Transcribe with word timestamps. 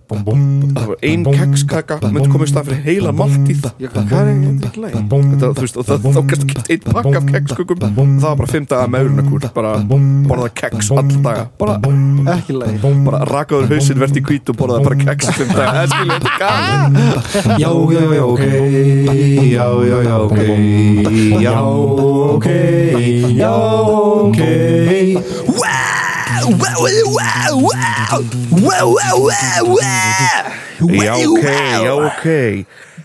það 0.00 0.86
var 0.88 0.96
ein 1.04 1.24
kekskaka 1.26 1.98
myndi 2.06 2.30
komið 2.32 2.48
stað 2.50 2.68
fyrir 2.70 2.80
heila 2.86 3.10
máltíð 3.12 3.66
hvað 3.76 4.12
er 4.14 4.30
þetta 4.30 4.68
ekki 4.70 4.80
leið? 4.84 4.94
Þetta, 5.10 5.50
þú 5.58 5.64
veist, 5.64 5.76
og 5.76 5.84
það 5.90 6.06
þókast 6.16 6.42
ekki 6.46 6.56
einn 6.74 6.84
pakk 6.96 7.18
af 7.18 7.26
kekskukum 7.28 7.78
það 7.84 8.24
var 8.24 8.38
bara 8.40 8.50
fimm 8.54 8.66
daga 8.70 8.86
meðrunarkúr 8.94 9.40
bara 9.58 9.72
borðað 10.30 10.52
keks 10.62 10.90
alla 10.94 11.20
daga 11.26 11.44
bara, 11.60 11.74
Ekki 12.36 12.56
leið 12.56 12.86
bara 13.06 13.20
rakaður 13.28 13.66
hausinn 13.74 14.00
verðt 14.00 14.20
í 14.20 14.24
hvít 14.30 14.52
og 14.54 14.58
borðað 14.62 14.88
bara 14.88 14.96
keks 15.04 15.26
fimm 15.36 15.52
daga, 15.52 15.70
það 15.76 15.86
skilja 15.92 16.14
þetta 16.16 16.30
er 16.30 16.36
gaman 16.40 16.92
Já, 17.60 17.70
já, 17.92 18.04
já, 18.16 18.24
ok 18.24 18.42
Já, 19.50 19.66
já, 19.90 19.98
já, 20.08 20.16
ok 20.24 20.38
Já, 21.44 21.56
ok 22.40 22.48
Já, 23.36 23.54
ok 24.24 24.40
Já, 30.80 31.12
ok, 31.14 31.44
já, 31.84 31.92
ok. 31.92 32.26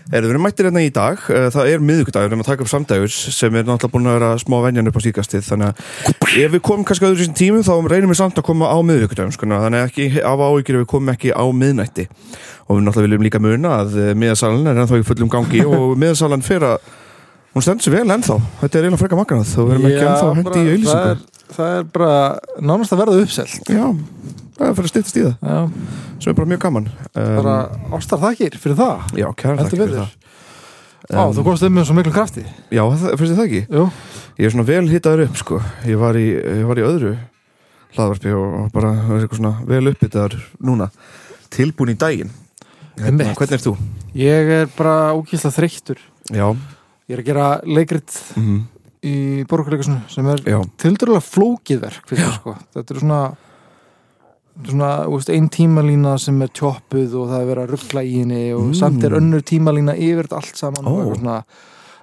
Erum 0.06 0.30
við 0.30 0.38
mættir 0.38 0.68
hérna 0.68 0.82
í 0.86 0.90
dag. 0.94 1.18
Eh, 1.34 1.48
Það 1.50 1.68
er 1.72 1.80
miðvikudagur, 1.82 2.28
við 2.28 2.34
erum 2.36 2.42
að 2.44 2.48
taka 2.52 2.62
upp 2.62 2.70
samdægus 2.70 3.16
sem 3.34 3.56
er 3.58 3.64
náttúrulega 3.66 3.90
búin 3.90 4.06
að 4.06 4.14
vera 4.16 4.28
smá 4.38 4.56
venjan 4.62 4.90
upp 4.90 4.98
á 4.98 5.02
síkastið 5.02 5.42
þannig 5.48 5.72
að 5.72 6.36
ef 6.44 6.52
við 6.54 6.62
komum 6.68 6.86
kannski 6.86 7.08
öðru 7.08 7.18
þessum 7.24 7.38
tímum 7.40 7.64
þá 7.66 7.74
reynum 7.90 8.12
við 8.14 8.20
samt 8.20 8.38
að 8.38 8.46
koma 8.46 8.70
á 8.70 8.78
miðvikudagum 8.86 9.34
sko, 9.34 9.48
þannig 9.50 9.82
að 9.82 9.88
ekki 9.90 10.06
af 10.22 10.44
ef 10.46 10.70
við 10.70 10.86
komum 10.94 11.10
ekki 11.10 11.34
á 11.34 11.44
miðnætti. 11.50 12.06
Og 12.70 12.78
við 12.78 12.86
náttúrulega 12.86 13.08
viljum 13.10 13.26
líka 13.26 13.42
muna 13.42 13.74
að 13.82 13.98
miðasalan 14.14 14.70
er 14.70 14.82
ennþá 14.84 15.02
í 15.02 15.06
fullum 15.10 15.32
gangi 15.32 15.64
og 15.74 15.96
miðasalan 15.98 16.46
fyrir 16.46 16.76
að 16.76 16.92
hún 17.56 17.66
stendur 17.66 17.88
sér 17.88 17.98
vel 17.98 18.14
ennþá. 18.14 18.38
Þetta 18.62 18.78
er 18.78 18.86
eiginlega 18.86 19.02
frekar 19.02 19.20
magnað 19.24 19.56
og 19.58 19.66
við 19.66 19.74
erum 19.74 19.90
ekki 19.90 20.06
ennþá 20.06 20.34
hendi 20.38 20.62
í 20.62 20.70
auðlýsingu 20.76 21.35
það 21.52 21.70
er- 21.72 21.78
er 21.80 21.88
bara 21.94 22.38
nánast 22.60 22.92
að 22.94 23.00
verða 23.04 23.22
uppselt. 23.22 23.70
Já, 23.70 23.86
það 24.56 24.68
er 24.68 24.74
fyrir 24.78 24.88
að 24.88 24.92
stýttast 24.92 25.16
í 25.16 25.24
það. 25.26 25.34
Já, 25.42 25.58
sem 26.20 26.30
er 26.32 26.36
bara 26.40 26.50
mjög 26.52 26.62
gaman. 26.66 26.88
Bara 27.14 27.56
um, 27.70 27.96
ástar 27.98 28.22
þakkir 28.22 28.58
fyrir 28.62 28.76
það? 28.80 29.10
Já, 29.20 29.26
kæra 29.36 29.56
Heldur 29.56 29.70
þakki 29.70 29.82
fyrir 29.82 29.98
það. 30.02 30.14
Á, 31.06 31.22
Um, 31.22 31.30
þú 31.36 31.42
komst 31.46 31.62
um 31.62 31.70
með 31.76 31.84
svo 31.86 31.94
miklu 31.94 32.10
krafti. 32.10 32.42
Já, 32.74 32.82
það, 32.82 33.12
finnst 33.14 33.30
þið 33.30 33.36
það 33.38 33.44
ekki? 33.46 33.60
Jú, 33.70 33.82
Ég 34.36 34.46
er 34.48 34.50
svona 34.50 34.66
vel 34.66 34.88
hittaður 34.90 35.22
upp 35.28 35.36
sko. 35.38 35.58
Ég 35.86 35.98
var 36.00 36.16
í, 36.18 36.24
ég 36.34 36.64
var 36.66 36.76
í 36.80 36.82
öðru 36.82 37.12
hlaðvarpi 37.94 38.32
og 38.34 38.72
bara 38.74 38.90
vel 39.70 39.86
upphittaður 39.92 40.34
núna. 40.66 40.90
Tilbúin 41.54 41.94
í 41.94 41.96
daginn. 41.96 42.32
Hérna. 42.98 43.30
Hvernig 43.36 43.52
ert 43.54 43.64
þú? 43.68 43.76
ég 44.16 44.50
er 44.56 44.66
bara 44.76 45.12
ókýrslega 45.14 45.54
þreyttur. 45.60 45.98
Ég 46.32 47.14
er 47.14 47.22
að 47.22 47.28
gera 47.30 47.46
leikrit. 47.64 48.10
Mm, 48.36 48.64
í 49.06 49.16
borgarleikusinu 49.48 50.02
sem 50.12 50.26
er 50.32 50.42
tildurlega 50.82 51.22
flókið 51.24 51.82
verk 51.86 52.08
finnst 52.10 52.24
mér, 52.24 52.38
sko. 52.40 52.56
þetta 52.76 52.94
er 52.96 53.02
svona 53.02 53.20
svona, 54.64 54.90
veist, 55.12 55.30
ein 55.32 55.48
tímalína 55.52 56.16
sem 56.20 56.38
er 56.44 56.52
tjóppuð 56.56 57.16
og 57.20 57.30
það 57.32 57.40
er 57.42 57.48
verið 57.50 57.62
að 57.66 57.72
ruggla 57.74 58.04
í 58.06 58.14
henni 58.22 58.42
og 58.56 58.62
Mm. 58.66 58.74
samt 58.78 59.04
er 59.04 59.16
önnur 59.18 59.42
tímalína 59.44 59.96
yfir 59.96 60.30
allt 60.32 60.56
saman 60.56 60.84
Ó. 60.88 60.94
og 61.10 61.16
svona 61.18 61.44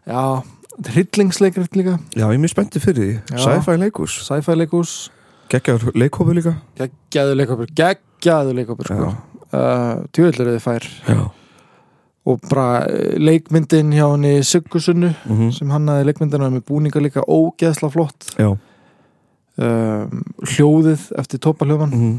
já, 0.05 0.43
þetta 0.77 0.93
hryllingsleikrit 0.93 1.75
líka. 1.79 1.99
Já, 2.13 2.27
ég 2.27 2.33
er 2.33 2.43
mjög 2.43 2.53
spenntið 2.53 2.85
fyrir 2.85 3.03
því. 3.03 3.37
Sci-fi 3.41 3.77
leikus, 3.77 4.17
sci-fi 4.27 4.55
leikus, 4.55 5.09
geggjaður 5.49 5.93
leikhófi 5.97 6.35
líka. 6.37 6.55
Geggjaðu 6.77 7.35
leikopur 7.37 7.67
geggjaðu 7.73 8.53
leikopur, 8.53 8.85
sko. 8.85 9.15
Uh, 9.53 10.03
tjóðlega 10.13 10.57
þið 10.57 10.61
fær. 10.61 10.87
Já 11.07 11.31
og 12.23 12.43
bara 12.49 12.85
eh, 12.87 13.15
leikmyndin 13.19 13.91
hjá 13.95 14.05
henni 14.05 14.37
Siggusunnu 14.47 15.09
mm 15.11 15.51
sem 15.55 15.73
hannaði 15.73 16.07
leikmyndina 16.09 16.49
með 16.53 16.65
búninga 16.69 17.01
líka 17.03 17.25
ógeðsla 17.27 17.91
flott. 17.91 18.29
Um, 19.53 20.23
hljóðið 20.49 21.11
eftir 21.21 21.39
tópaljóðan 21.45 21.91
mm, 21.93 22.13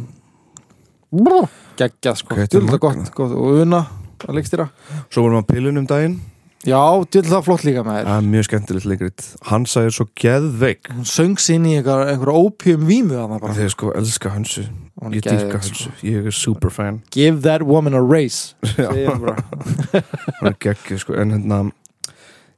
geggjað 1.81 2.21
sko, 2.21 2.37
gott, 2.79 3.11
gott. 3.17 3.33
Og 3.35 3.65
una 3.65 3.81
að 4.23 4.39
leikstýra. 4.39 4.69
Svo 5.11 5.25
vorum 5.25 5.41
við 5.41 5.43
á 5.43 5.51
pilun 5.51 5.81
um 5.83 5.89
daginn 5.91 6.21
já, 6.65 6.81
djúlega 7.05 7.31
það 7.35 7.45
flott 7.49 7.65
líka 7.67 7.85
með 7.85 7.99
þér 7.99 8.09
Það 8.09 8.19
er 8.21 8.29
mjög 8.33 8.47
skemmtilegt 8.49 8.89
leikrit. 8.91 9.27
Hansa 9.51 9.85
er 9.85 9.95
svo 9.95 10.07
geðveik. 10.21 10.91
Hún 10.95 11.09
söng 11.09 11.37
sín 11.43 11.69
í 11.69 11.77
einhver, 11.79 12.09
einhver 12.13 12.33
ópjum 12.35 12.89
vímu 12.89 13.21
Þegar 13.45 13.73
sko 13.75 13.93
elska 13.99 14.35
Hansu 14.35 14.65
Ég 15.11 15.25
dýrka 15.27 15.59
Hansu, 15.59 15.75
sko. 15.75 15.95
ég 16.07 16.29
er 16.31 16.35
super 16.35 16.73
fan. 16.73 17.03
Give 17.15 17.43
that 17.45 17.65
woman 17.67 17.95
a 17.95 18.03
race 18.03 18.55
hann 18.79 19.27
hann 19.29 20.51
er 20.51 20.59
geggjuð 20.63 21.03
sko. 21.03 21.17
En 21.21 21.35
hérna 21.35 21.61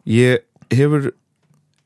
ég 0.07 0.45
hefur 0.71 1.11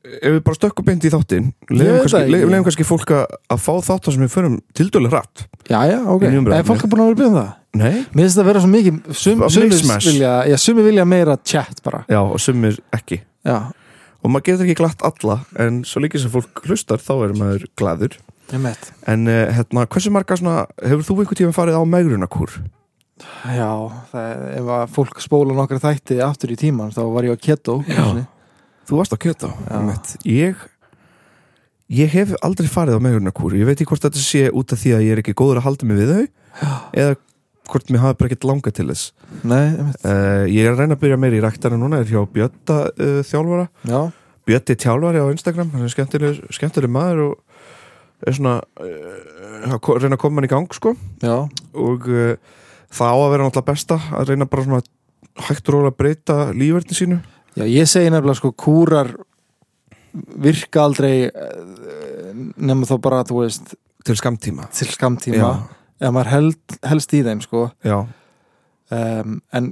ef 0.01 0.35
við 0.35 0.41
bara 0.47 0.57
stökkum 0.57 0.87
beint 0.87 1.05
í 1.05 1.11
leiðum 1.11 1.51
veit 1.69 2.03
kannski, 2.05 2.37
það 2.41 2.67
kannski 2.67 2.87
fólk 2.87 3.15
að, 3.15 3.57
fá 3.61 3.73
þáttar 3.85 4.15
sem 4.15 4.23
við 4.25 4.31
förum 4.33 4.55
tildurlega 4.77 5.19
hratt 5.19 5.43
já, 5.69 5.79
já, 5.91 5.99
ok, 6.09 6.25
en 6.31 6.69
fólk 6.69 6.85
er 6.85 6.91
búin 6.91 7.03
að 7.03 7.11
vera 7.11 7.15
að 7.15 7.19
byrja 7.19 7.31
um 7.31 7.37
það? 7.37 7.51
Nei, 7.71 8.01
mér 8.11 8.25
finnst 8.25 8.35
það 8.35 8.41
að 8.41 8.49
vera 8.49 8.61
svo 8.61 8.69
mikið 8.71 8.97
sum, 9.15 9.43
vilja, 10.03 10.31
já, 10.49 10.55
sumir 10.59 10.87
vilja 10.89 11.05
meira 11.07 11.37
chat 11.47 11.77
bara. 11.85 12.01
Já 12.11 12.19
og 12.19 12.41
sumir 12.43 12.81
ekki. 12.91 13.21
Já, 13.47 13.71
og 14.19 14.33
maður 14.33 14.47
getur 14.49 14.67
ekki 14.67 14.79
glatt 14.81 15.05
alla 15.07 15.37
en 15.63 15.79
svo 15.87 16.03
líka 16.03 16.19
sem 16.19 16.33
fólk 16.33 16.65
hlustar 16.67 16.99
þá 17.01 17.13
er 17.15 17.33
maður 17.39 17.65
gladur 17.79 18.17
en 18.51 19.23
uh, 19.31 19.45
hérna, 19.55 19.85
hversu 19.87 20.11
marga 20.11 20.35
svona 20.35 20.65
hefur 20.83 21.05
þú 21.07 21.17
einhvern 21.21 21.39
tíma 21.39 21.55
farið 21.55 21.79
á 21.79 21.83
megrunarkúr? 21.87 22.57
Já, 23.55 23.71
það, 24.11 24.43
ef 24.57 24.69
að 24.75 24.83
fólk 24.97 25.23
spóla 25.23 25.55
nokkra 25.55 25.79
þætti 25.79 26.19
aftur 26.25 26.51
í 26.51 26.59
tíman 26.59 26.91
þá 26.91 27.03
var 27.13 27.29
ég 27.29 27.39
á 27.39 27.43
keto 27.47 27.79
Já. 27.87 28.03
Þú 28.89 29.01
varst 29.01 29.15
á 29.15 29.23
kjöta 29.23 29.51
Já. 29.67 29.79
ég 30.27 30.67
ég 31.91 32.13
hef 32.15 32.31
aldrei 32.41 32.69
farið 32.71 32.99
á 32.99 33.03
megrunarkúr 33.03 33.57
ég 33.59 33.67
veit 33.67 33.75
ekki 33.77 33.89
hvort 33.91 34.05
þetta 34.07 34.23
sé 34.23 34.47
út 34.49 34.71
af 34.73 34.79
því 34.79 34.95
að 34.95 35.05
ég 35.07 35.15
er 35.15 35.23
ekki 35.23 35.35
góður 35.37 35.59
að 35.61 35.67
halda 35.67 35.89
mig 35.89 35.99
við 36.01 36.13
þau 36.15 36.23
eða 36.95 37.19
hvort 37.71 37.91
mér 37.91 38.03
hafi 38.03 38.17
bara 38.19 38.29
ekkert 38.31 38.47
langað 38.49 38.75
til 38.79 38.87
þess. 38.91 39.11
Nei, 39.47 39.63
ég 39.71 39.83
met 39.87 39.99
Uh, 40.01 40.45
ég 40.49 40.65
er 40.65 40.73
að 40.73 40.81
reyna 40.81 40.97
að 40.97 41.03
byrja 41.03 41.19
meira 41.21 41.37
í 41.37 41.43
ræktana 41.43 41.77
núna, 41.79 42.01
er 42.01 42.09
hjá 42.09 42.21
Bjötta 42.33 42.77
uh, 42.89 43.19
þjálfara, 43.27 43.67
já, 43.87 43.99
Bjötti 44.49 44.75
tjálfari 44.81 45.21
á 45.21 45.27
Instagram, 45.31 45.69
hann 45.75 45.85
er 45.85 45.93
skemmtileg, 45.93 46.39
skemmtileg 46.51 46.91
maður 46.91 47.21
og 47.27 48.25
er 48.27 48.35
svona 48.37 48.55
uh, 48.81 49.75
að 49.77 50.01
reyna 50.01 50.17
að 50.17 50.23
koma 50.23 50.41
hann 50.41 50.49
í 50.49 50.51
gang 50.51 50.73
sko. 50.75 50.95
Já, 51.23 51.37
og 51.77 52.09
það 52.91 53.13
á 53.13 53.17
að 53.21 53.29
vera 53.35 53.47
náttúrulega 53.47 53.69
besta 53.71 53.99
að 54.17 54.33
reyna 54.33 54.49
bara 54.51 54.65
svona 54.67 54.81
hægt 55.47 55.69
og 55.69 55.77
rólega 55.77 55.93
að 55.93 55.99
breyta 56.01 56.37
lífverðin 56.51 56.97
sínu 56.97 57.21
Já, 57.57 57.65
ég 57.67 57.87
segi 57.89 58.11
nefnilega 58.11 58.39
sko 58.39 58.53
kúrar 58.55 59.11
virka 60.43 60.85
aldrei 60.85 61.27
eh, 61.27 62.31
nema 62.59 62.87
þá 62.87 62.95
bara, 63.03 63.23
þú 63.27 63.41
veist 63.43 63.73
til 64.05 64.17
skamtíma 64.19 64.67
til 64.75 64.89
skamtíma 64.91 65.51
ef 66.01 66.09
maður 66.15 66.31
held, 66.31 66.77
helst 66.87 67.13
í 67.13 67.21
þeim 67.25 67.43
sko. 67.43 67.67
Um, 68.91 69.37
en 69.55 69.69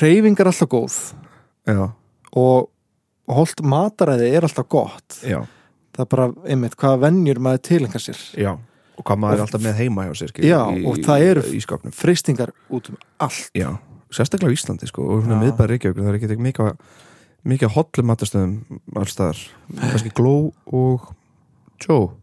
reyfing 0.00 0.38
er 0.40 0.48
alltaf 0.48 0.70
góð. 0.72 0.94
Já, 1.68 1.82
og 2.38 2.70
holt 3.34 3.60
mataræði 3.66 4.30
er 4.38 4.46
alltaf 4.46 4.68
gott. 4.72 5.18
Já, 5.26 5.42
það 5.96 6.04
er 6.06 6.10
bara, 6.14 6.28
einmitt, 6.46 6.76
hvaða 6.80 7.02
venjur 7.08 7.42
maður 7.44 7.64
tilengar 7.68 8.04
sér. 8.04 8.22
Já. 8.40 8.54
Og 8.94 9.02
hvað 9.02 9.20
maður 9.20 9.32
Og- 9.34 9.40
er 9.40 9.44
alltaf 9.48 9.64
með 9.64 9.80
heima 9.82 10.06
hjá 10.06 10.14
sér 10.20 10.32
Já, 10.46 10.60
og 10.62 11.00
það 11.02 11.26
eru- 11.28 11.48
í 11.50 11.92
freystingar 11.92 12.52
út 12.70 12.90
um 12.90 12.96
allt. 13.18 13.50
Sérstaklega 14.14 14.54
á 14.54 14.54
Íslandi 14.54 14.86
sko 14.86 15.02
og 15.02 15.24
miðbæri 15.26 15.74
Reykjavík 15.74 15.98
það 15.98 16.08
er 16.08 16.18
ekki 16.20 16.76
mikið 17.44 17.52
mikið 17.52 17.74
hollum 17.76 18.10
matastöðum 18.10 18.54
allstaðar, 18.96 19.40
kannski 19.80 20.12
Gló 20.16 20.52
og 20.66 21.10
Joe. 21.84 22.14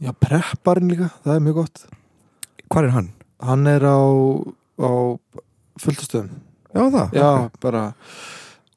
Já, 0.00 0.12
prepparinn 0.16 0.92
líka, 0.92 1.10
það 1.24 1.34
er 1.34 1.42
mjög 1.44 1.58
gott. 1.64 1.82
Hvar 2.70 2.86
er 2.86 2.94
hann? 2.94 3.10
hann 3.40 3.66
er 3.66 3.84
á, 3.84 3.98
á 4.80 4.90
fulltastöðum. 5.80 6.30
Já, 6.70 6.82
það? 6.86 7.16
Já, 7.16 7.28
ok. 7.48 7.58
bara 7.62 7.82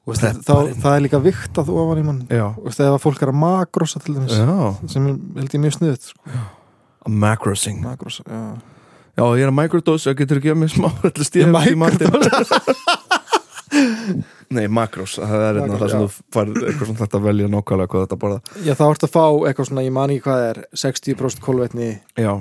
veist, 0.08 0.26
þá, 0.44 0.54
það 0.82 0.90
er 0.96 1.04
líka 1.04 1.22
vikt 1.22 1.60
að 1.60 1.70
þú 1.70 1.80
ofan 1.84 2.02
í 2.02 2.06
mann. 2.08 2.22
Að 2.34 3.00
fólk 3.02 3.22
er 3.22 3.32
að 3.32 3.40
makrosa 3.44 4.02
til 4.02 4.16
dæmis 4.16 4.34
já. 4.34 4.54
sem 4.90 5.10
held 5.38 5.56
ég 5.56 5.64
mjög 5.64 5.76
sniðut 5.78 6.08
sko. 6.10 6.38
Macrosing 7.04 7.82
makrosa, 7.84 8.24
já. 8.26 8.44
Já, 9.14 9.22
ég 9.38 9.44
er 9.44 9.50
að 9.52 9.54
microdose, 9.60 10.08
það 10.08 10.16
getur 10.24 10.38
ekki 10.40 10.50
að 10.50 10.56
mér 10.58 10.70
smá 10.72 10.88
allir 10.90 11.28
stíðum 11.28 11.58
í 11.70 11.76
matinn 11.78 12.16
Nei, 14.54 14.66
makros, 14.70 15.16
það 15.18 15.44
er 15.48 15.60
einna 15.60 15.72
Makros, 15.72 15.80
það 15.80 15.92
sem 15.92 16.02
þú 16.02 16.08
fær 16.34 16.50
eitthvað 16.52 16.88
svona 16.88 17.00
þetta 17.00 17.18
að 17.18 17.28
velja 17.28 17.52
nákvæmlega 17.52 17.92
hvað 17.92 18.04
þetta 18.04 18.18
borða 18.24 18.38
Já, 18.66 18.74
þá 18.78 18.84
ertu 18.88 19.08
að 19.08 19.14
fá 19.14 19.24
eitthvað 19.48 19.70
svona, 19.70 19.86
ég 19.86 19.94
man 19.96 20.12
ekki 20.14 20.24
hvað 20.26 20.44
er 20.50 20.60
60% 20.84 21.44
kolvetni 21.44 21.90
Já, 22.20 22.32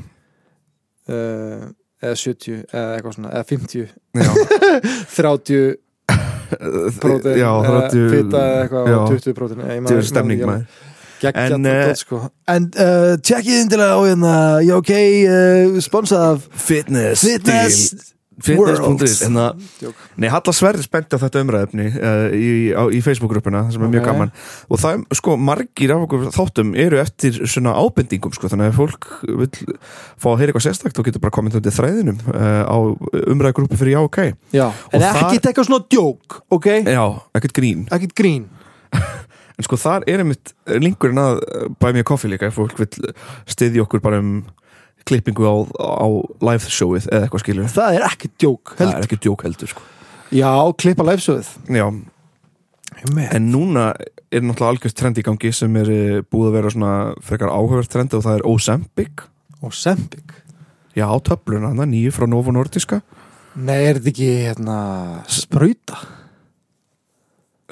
uh, 1.09 1.65
eða 2.03 2.19
70 2.19 2.59
eða 2.67 2.95
eitthvað 2.97 3.17
svona, 3.17 3.33
eða 3.33 3.45
50 3.49 3.87
já. 4.19 4.31
30 5.17 6.99
prótein 7.01 7.37
Já, 7.39 7.49
eða 7.49 7.83
30 7.89 8.09
fita 8.13 8.47
eða 8.47 8.63
eitthvað 8.63 8.89
já. 8.91 8.97
og 8.97 9.13
20 9.17 9.37
prótein 9.39 9.63
Þetta 9.67 9.99
er 9.99 10.09
stemning 10.13 10.47
maður. 10.47 10.81
En, 11.23 11.65
eh, 11.65 11.85
dót, 11.87 11.99
sko. 12.01 12.17
En 12.51 12.65
uh, 12.75 13.13
tjekkið 13.23 13.61
indilega 13.61 13.95
á 13.95 14.01
hérna. 14.03 14.33
Já, 14.59 14.73
ok, 14.75 14.89
uh, 14.91 15.77
sponsað 15.79 16.25
af 16.33 16.47
Fitness, 16.51 17.23
Fitness 17.23 18.12
fitness.is 18.41 19.19
það 19.27 19.59
Djók. 19.81 19.99
Nei, 20.17 20.27
Halla 20.33 20.53
Sverri 20.55 20.85
spenti 20.85 21.17
á 21.17 21.21
þetta 21.21 21.43
umræðefni 21.43 21.85
uh, 21.93 22.23
í, 22.33 22.47
á, 22.73 22.83
í 22.89 23.01
Facebook-gruppuna, 23.05 23.65
sem 23.73 23.83
er 23.85 23.91
mjög 23.93 24.03
Ok. 24.03 24.09
gaman 24.09 24.33
og 24.69 24.81
það, 24.81 25.03
sko, 25.19 25.35
margir 25.37 25.93
af 25.95 26.05
okkur 26.07 26.25
þáttum 26.33 26.73
eru 26.85 26.99
eftir 27.03 27.37
svona 27.45 27.75
ábendingum, 27.77 28.33
sko, 28.33 28.49
þannig 28.51 28.71
að 28.71 28.79
fólk 28.79 29.09
vil 29.27 29.49
fá 30.17 30.29
að 30.33 30.39
heyra 30.41 30.49
eitthvað 30.53 30.65
sérstakt 30.69 30.99
og 31.03 31.07
getur 31.09 31.23
bara 31.23 31.35
komið 31.37 31.59
undir 31.61 31.77
þræðinum 31.77 32.23
uh, 32.33 32.63
á 32.65 32.77
umræðgruppi 33.35 33.79
fyrir 33.79 33.97
já, 33.97 34.01
ok 34.07 34.19
Já, 34.55 34.65
en 34.93 35.07
ekkert 35.11 35.51
eitthvað 35.51 35.69
svona 35.69 35.85
djók, 35.93 36.41
ok? 36.53 36.69
Já, 36.89 37.05
ekkert 37.37 37.55
grín, 37.59 37.85
Ekkert 37.93 38.17
grín 38.17 38.49
en 39.53 39.65
sko 39.67 39.77
þar 39.77 40.03
er 40.09 40.23
einmitt 40.23 40.51
linkurinn 40.81 41.19
að 41.21 41.39
bæ 41.77 41.91
mér 41.93 42.05
koffi 42.09 42.29
líka 42.31 42.49
fólk 42.53 42.79
vil 42.81 42.89
styðja 43.49 43.83
okkur 43.85 44.01
bara 44.01 44.17
um 44.23 44.39
klippingu 45.09 45.45
á, 45.47 45.55
á 45.79 46.07
live 46.47 46.71
showið 46.71 47.09
eða 47.11 47.27
eitthvað 47.27 47.43
skilur 47.45 47.69
Það 47.73 47.97
er 47.99 48.05
ekkert 48.07 48.35
djók 48.41 48.73
það 48.77 48.85
held. 48.85 48.95
er 48.97 49.07
ekki 49.07 49.19
djók 49.27 49.45
heldur, 49.47 49.71
sko. 49.73 49.81
Já, 50.33 50.51
klippa 50.79 51.05
livesöð 51.07 51.49
Já, 51.69 51.87
En 53.33 53.49
núna 53.51 53.89
er 54.31 54.41
náttúrulega 54.45 54.69
algjörst 54.71 54.97
trend 54.97 55.17
í 55.19 55.23
gangi 55.25 55.51
sem 55.53 55.75
er 55.81 55.89
eh, 55.91 56.21
búið 56.23 56.47
að 56.49 56.55
vera 56.57 56.71
svona 56.73 56.93
frekar 57.25 57.51
áhugavert 57.51 57.91
trend 57.91 58.13
og 58.15 58.23
það 58.23 58.37
er 58.39 58.45
Ozempic. 58.47 59.25
Og 59.63 59.73
Sempik 59.75 60.33
Já, 60.95 61.07
töfluna 61.25 61.71
nýju 61.89 62.11
frá 62.13 62.27
Novo 62.29 62.51
Nordiska. 62.53 63.01
Nei, 63.57 63.79
er 63.89 63.97
þetta 63.97 64.11
ekki 64.11 64.27
hérna 64.45 64.77
sprauta? 65.29 65.97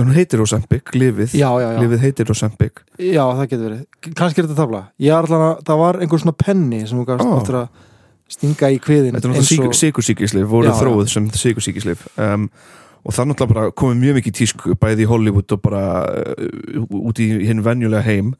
En 0.01 0.09
hún 0.09 0.17
heitir 0.17 0.41
Ozempic, 0.41 0.91
lifið 0.97 1.35
Já, 1.37 1.47
já, 1.61 1.67
já. 1.75 1.79
Lifið 1.83 2.03
heitir 2.07 2.33
Ozempic. 2.33 2.81
Já, 2.97 3.21
það 3.21 3.47
getur 3.51 3.65
verið. 3.67 3.81
Kannski 4.17 4.41
er 4.41 4.47
þetta 4.47 4.57
tafla. 4.57 4.81
Ég 5.01 5.13
er 5.13 5.27
allan 5.27 5.43
að 5.45 5.63
það 5.67 5.81
var 5.81 5.99
einhver 6.01 6.21
svona 6.23 6.37
penni 6.41 6.81
sem 6.89 6.97
þú 6.97 7.07
gafst 7.11 7.27
Ó. 7.27 7.33
áttur 7.37 7.57
að 7.61 7.87
stinga 8.31 8.69
í 8.71 8.77
kviðin 8.81 9.17
Þetta 9.17 9.27
er 9.27 9.33
náttúrulega 9.35 9.77
sigursíkislif, 9.77 10.45
voru 10.49 10.71
þróið 10.79 11.09
sem 11.11 11.25
sigursíkislif 11.35 12.05
um, 12.15 12.45
og 13.03 13.15
það 13.17 13.27
náttúrulega 13.31 13.53
bara 13.53 13.73
komið 13.81 13.99
mjög 14.05 14.17
mikið 14.17 14.31
í 14.31 14.37
tísku 14.39 14.77
bæði 14.79 15.03
í 15.03 15.09
Hollywood 15.09 15.55
og 15.57 15.63
bara 15.65 15.83
uh, 16.07 17.01
út 17.01 17.21
í 17.21 17.27
hinn 17.49 17.61
venjulega 17.65 18.05
heim. 18.07 18.31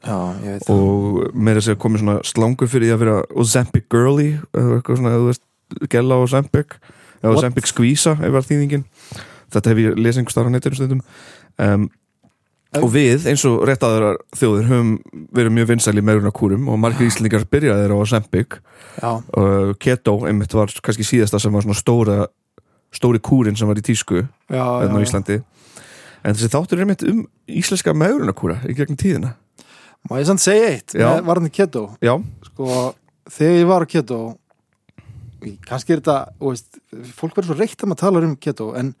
Og 0.72 1.28
með 1.34 1.60
þess 1.60 1.74
að 1.74 1.82
komið 1.84 2.04
svona 2.06 2.16
slangur 2.26 2.72
fyrir 2.72 2.88
því 2.88 2.96
að 2.96 3.04
vera 3.04 3.18
Ozempic 3.44 3.86
girly 3.92 4.30
eða 4.56 4.78
eitthvað 4.80 5.02
svona, 5.02 5.18
þú 5.18 5.28
veist, 5.28 5.44
gella 5.92 6.18
Ozempic 6.24 6.78
eða? 7.20 7.36
Ozempic 7.36 7.70
skvísa 7.70 8.16
þetta 9.52 9.72
hef 9.72 9.80
ég 9.82 9.98
lesið 9.98 10.22
einhver 10.22 10.34
starf 10.34 10.48
á 10.48 10.52
netinu 10.54 10.78
stundum 10.78 11.02
um, 11.58 11.88
og 12.80 12.88
við 12.94 13.26
eins 13.28 13.42
og 13.48 13.66
rétt 13.68 13.82
aðra 13.84 14.14
þjóðir 14.38 14.68
höfum 14.70 14.92
verið 15.36 15.54
mjög 15.58 15.70
vinsæli 15.74 16.00
í 16.00 16.06
megrunarkúrum 16.08 16.70
og 16.72 16.78
margir 16.80 17.10
íslendingar 17.10 17.44
byrjaðir 17.52 17.92
á 17.92 17.96
Ozempic. 18.00 18.60
Já, 18.96 19.10
og 19.20 19.74
Keto 19.82 20.16
einmitt 20.28 20.56
var 20.56 20.72
kannski 20.84 21.04
síðasta 21.04 21.40
sem 21.42 21.52
var 21.52 21.66
svona 21.66 21.76
stóra 21.76 22.18
stóri 22.92 23.20
kúrin 23.24 23.56
sem 23.56 23.68
var 23.68 23.80
í 23.80 23.84
tísku 23.84 24.22
já, 24.22 24.64
hérna 24.64 25.00
á. 25.00 25.04
Íslandi. 25.04 25.42
En 26.22 26.36
þessi 26.36 26.52
þáttur 26.52 26.78
er 26.78 26.86
einmitt 26.86 27.04
um 27.08 27.22
íslenska 27.50 27.94
megrunarkúra 27.96 28.60
í 28.68 28.76
gegnum 28.76 29.00
tíðina. 29.00 29.34
Má 30.08 30.18
ég 30.18 30.28
samt 30.28 30.42
segja 30.42 30.72
eitt? 30.72 30.96
Með 30.96 31.24
varðandi 31.28 31.52
keto? 31.54 31.86
Já, 32.02 32.16
Sko, 32.48 32.92
þegar 33.30 33.58
ég 33.58 33.68
var 33.68 33.84
á 33.84 33.86
keto 33.88 34.20
kannski 35.66 35.94
er 35.94 36.02
þetta 36.02 36.16
veist, 36.42 36.78
fólk 37.16 37.36
verður 37.36 37.52
svo 37.52 37.58
reitt 37.58 37.82
að 37.82 37.90
maður 37.90 38.02
talar 38.04 38.26
um 38.26 38.36
keto 38.38 38.68
en 38.78 38.92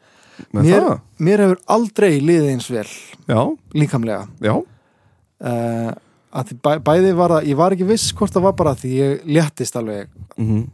mér, 0.56 0.86
mér 1.22 1.42
hefur 1.44 1.60
aldrei 1.74 2.14
liðið 2.20 2.52
eins 2.54 2.68
vel 2.72 2.86
já, 3.28 3.40
líkamlega. 3.76 4.26
Já, 4.42 4.54
uh, 4.58 5.90
að 6.32 6.54
bæ, 6.64 6.70
bæði 6.84 7.12
var 7.18 7.36
það, 7.36 7.50
ég 7.50 7.58
var 7.60 7.76
ekki 7.76 7.88
viss 7.88 8.14
hvort 8.16 8.34
það 8.34 8.46
var 8.46 8.56
bara 8.60 8.76
því 8.78 8.94
ég 8.96 9.26
léttist 9.28 9.76
alveg 9.78 10.08
mhm. 10.38 10.64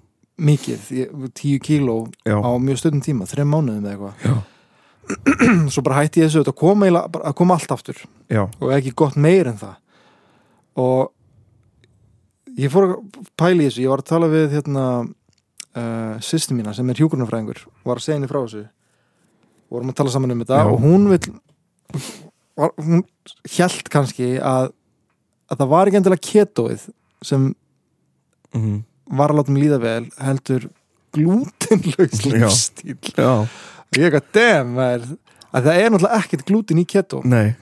mikið, 0.49 0.87
ég, 0.95 1.19
tíu 1.35 1.59
kíló 1.63 1.99
Já. 2.23 2.39
á 2.39 2.51
mjög 2.63 2.83
stöðum 2.83 3.03
tíma, 3.05 3.29
þreim 3.29 3.53
mánuðum 3.55 3.91
eða 3.91 3.97
eitthvað. 3.97 4.47
Svo 5.73 5.83
bara 5.87 6.03
hætti 6.03 6.21
ég 6.23 6.29
þessu 6.29 6.45
að 6.45 6.57
koma, 6.61 6.89
að 6.93 7.37
koma 7.39 7.57
allt 7.57 7.71
aftur. 7.73 8.03
Já, 8.29 8.45
og 8.45 8.73
ekki 8.77 8.93
gott 8.93 9.17
meir 9.17 9.49
en 9.49 9.57
það. 9.59 9.79
Og 10.79 12.59
ég 12.61 12.71
fór 12.71 12.91
að 12.91 13.23
pæla 13.41 13.65
í 13.65 13.71
þessu. 13.71 13.87
Ég 13.87 13.95
var 13.95 14.05
að 14.05 14.11
tala 14.13 14.29
við 14.31 14.53
hérna 14.59 14.85
uh, 15.03 16.19
sýstu 16.25 16.57
mína 16.57 16.75
sem 16.77 16.91
er 16.93 17.01
hjúkurnafræðingur 17.01 17.65
og 17.67 17.89
var 17.89 18.01
að 18.01 18.07
segja 18.07 18.19
henni 18.19 18.31
frá 18.31 18.43
þessu 18.43 18.67
vorum 19.73 19.93
að 19.93 19.99
tala 20.01 20.15
saman 20.15 20.35
um 20.35 20.43
þetta 20.43 20.63
Já. 20.63 20.73
og 20.73 20.83
hún 20.83 21.07
hún 22.83 23.05
hjælt 23.47 23.89
kannski 23.93 24.37
að 24.43 24.73
að 25.49 25.63
það 25.63 25.71
var 25.73 25.89
ekki 25.89 26.01
endilega 26.01 26.27
ketóið 26.29 26.89
sem 27.25 27.47
mhm. 28.55 28.83
var 29.19 29.33
að 29.33 29.41
láta 29.41 29.55
mig 29.55 29.65
líða 29.65 29.81
vel 29.83 30.05
heldur 30.21 30.69
glútenlaus 31.17 32.21
Já. 32.21 32.35
lífstíl 32.35 32.99
og 33.25 33.97
ég 33.97 34.13
eitthvað, 34.19 34.67
maður 34.69 35.09
að 35.49 35.71
það 35.71 35.81
er 35.81 35.95
náttúrulega 35.95 36.21
ekkert 36.21 36.47
glúten 36.51 36.83
í 36.83 36.87
ketó 36.89 37.23
nei. 37.25 37.57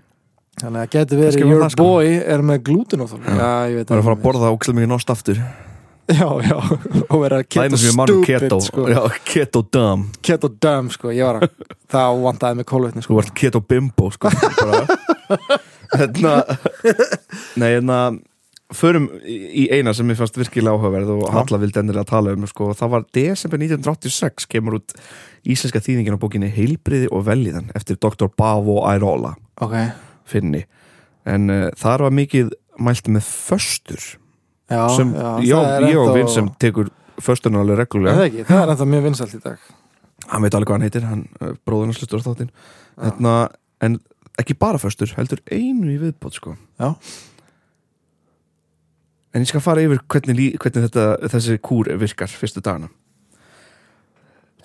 Þannig 0.56 0.86
að 0.86 0.92
getur 0.94 1.18
verið 1.20 1.42
your 1.42 1.60
það, 1.60 1.72
sko. 1.74 1.84
boy 1.84 2.12
er 2.32 2.42
með 2.48 2.62
já, 3.36 3.50
ég 3.68 3.74
veit 3.76 3.90
það 3.90 3.92
er 3.92 4.00
að 4.00 4.06
fara 4.06 4.16
að 4.16 4.22
borða 4.22 4.52
ókslega 4.54 4.78
mikið 4.78 4.92
nost 4.94 5.10
aftur 5.12 5.40
já, 6.08 6.28
já, 6.42 6.58
og 7.10 7.18
vera 7.22 7.42
keto 7.42 7.64
ég 7.66 7.72
um 7.72 8.04
stupid 8.06 8.26
keto 8.26 8.60
sko. 8.60 8.86
já, 8.90 9.00
keto 9.24 9.62
dumb 9.72 10.14
keto 10.22 10.48
dumb, 10.48 10.92
sko, 10.94 11.10
ég 11.14 11.26
var 11.26 11.42
að 11.42 11.50
það 11.92 12.22
vantaði 12.28 12.60
með 12.60 12.68
kólvetni, 12.70 13.02
þú 13.02 13.08
sko 13.08 13.20
ert 13.24 13.34
keto 13.40 13.62
bimbo 13.64 14.10
sko 14.14 14.30
hérna 15.98 16.38
nei, 17.56 17.70
hérna 17.76 18.00
förum 18.74 19.08
í 19.22 19.68
eina 19.70 19.94
sem 19.94 20.06
mér 20.08 20.18
fannst 20.18 20.38
virkilega 20.38 20.74
áhugaverð 20.74 21.12
og. 21.14 21.26
Halla 21.30 21.60
vildi 21.62 21.78
endilega 21.78 22.08
tala 22.10 22.32
um 22.34 22.46
sko. 22.50 22.72
það 22.74 22.92
var 22.96 23.04
desember 23.14 23.60
1986 23.62 24.48
kemur 24.50 24.80
út 24.80 24.94
íslenska 25.46 25.82
þýðingin 25.82 26.18
á 26.18 26.22
bókinni 26.22 26.50
Heilbriði 26.50 27.10
og 27.14 27.26
veljiðan 27.28 27.70
eftir 27.78 27.98
Dr. 28.02 28.30
Bavo 28.34 28.80
Airola 28.90 29.36
ok, 29.62 29.76
finni 30.26 30.64
en 31.26 31.50
uh, 31.50 31.66
þar 31.78 32.08
var 32.08 32.16
mikið 32.18 32.54
mælt 32.82 33.10
með 33.10 33.26
föstur 33.26 34.16
já, 34.70 34.82
sem 34.96 35.12
já, 35.14 35.28
ég, 35.46 35.90
er 35.90 36.00
og 36.02 36.12
Vinn 36.16 36.32
sem 36.32 36.50
tekur 36.62 36.90
fösturna 37.22 37.62
alveg 37.62 37.78
Er 37.78 37.82
reglulega 37.84 38.18
það 38.18 38.26
ekki, 38.30 38.48
það 38.48 38.62
er 38.62 38.72
ennþá 38.74 38.88
mjög 38.92 39.06
vinsalt 39.06 39.36
í 39.36 39.40
dag. 39.44 39.70
Hann 40.26 40.44
veit 40.44 40.58
alveg 40.58 40.68
hvað 40.68 40.76
hann 40.76 40.86
heitir, 40.86 41.06
hann 41.06 41.24
bróðurna 41.68 41.96
slutur 41.96 42.20
á 42.20 42.26
þáttinn. 42.26 42.52
Hérna, 43.00 43.32
en 43.86 43.98
ekki 44.40 44.56
bara 44.58 44.80
föstur, 44.80 45.14
heldur 45.16 45.40
einu 45.48 45.92
í 45.94 45.98
viðbót 46.02 46.36
sko. 46.36 46.56
Já. 46.80 46.94
en 49.36 49.44
ég 49.44 49.50
skal 49.50 49.60
fara 49.60 49.82
yfir 49.84 50.00
hvernig, 50.08 50.56
hvernig 50.56 50.86
þetta, 50.88 51.02
þessi 51.28 51.58
kúr 51.60 51.90
virkar 52.00 52.32
fyrstu 52.32 52.62
dagana 52.64 52.88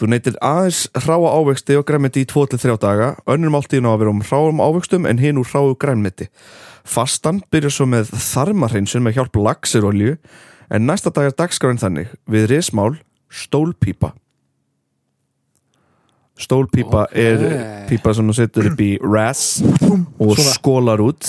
þú 0.02 0.08
neytir 0.10 0.36
aðeins 0.42 0.88
hráa 0.98 1.30
ávexti 1.38 1.76
og 1.78 1.86
græmiti 1.86 2.24
í 2.26 2.30
2-3 2.30 2.74
daga. 2.82 3.12
Önnur 3.30 3.54
máltíðin 3.54 3.86
á 3.86 3.94
að 3.94 4.00
vera 4.02 4.14
um 4.16 4.24
hráum 4.26 4.62
ávextum 4.66 5.06
en 5.06 5.22
hinn 5.22 5.38
úr 5.38 5.46
hráu 5.54 5.76
græmiti 5.78 6.28
fastan 6.82 7.44
byrjar 7.54 7.70
svo 7.76 7.86
með 7.86 8.10
þarmarhreinsun 8.18 9.04
með 9.06 9.20
hjálp 9.20 9.36
laxirolju 9.38 10.16
en 10.74 10.88
næsta 10.90 11.12
dag 11.14 11.28
er 11.30 11.36
dagskráin 11.38 11.78
þannig. 11.78 12.10
Við 12.26 12.48
rismál 12.50 12.96
stólpípa. 13.30 14.16
Stólpípa 16.42 17.04
Ok. 17.06 17.16
er 17.22 17.86
pípa 17.90 18.14
sem 18.16 18.26
þú 18.28 18.34
setur 18.34 18.72
upp 18.72 18.80
í 18.82 18.98
ras 19.04 19.62
og 19.62 20.34
Svona. 20.38 20.54
skólar 20.56 21.00
út. 21.06 21.22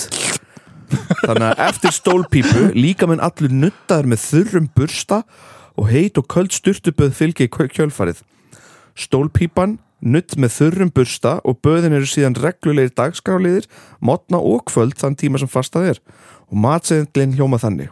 Þannig 1.21 1.53
að 1.53 1.61
eftir 1.69 1.91
stólpípu 1.93 2.73
líka 2.73 3.05
minn 3.07 3.21
allur 3.21 3.49
nuttaður 3.53 4.09
með 4.09 4.23
þurrum 4.25 4.69
bursta 4.75 5.23
og 5.77 5.89
heit 5.89 6.17
og 6.17 6.27
köld 6.27 6.49
styrtuböð 6.53 7.13
fylgi 7.13 7.45
í 7.47 7.49
kjö- 7.49 7.69
kjölfarið 7.69 8.23
stólpípan 8.99 9.77
nutt 10.03 10.35
með 10.35 10.55
þurrum 10.57 10.91
bursta 10.93 11.37
og 11.47 11.61
böðin 11.63 11.95
eru 11.95 12.07
síðan 12.09 12.37
reglulegir 12.43 12.93
dagskráliðir 12.97 13.69
mótna 14.03 14.41
og 14.43 14.65
kvöld 14.71 14.97
þann 14.99 15.17
tíma 15.19 15.39
sem 15.41 15.51
fastað 15.51 15.93
er. 15.93 15.99
Og 16.51 16.59
matseðlinn 16.59 17.37
hljóma 17.37 17.61
þannig. 17.61 17.91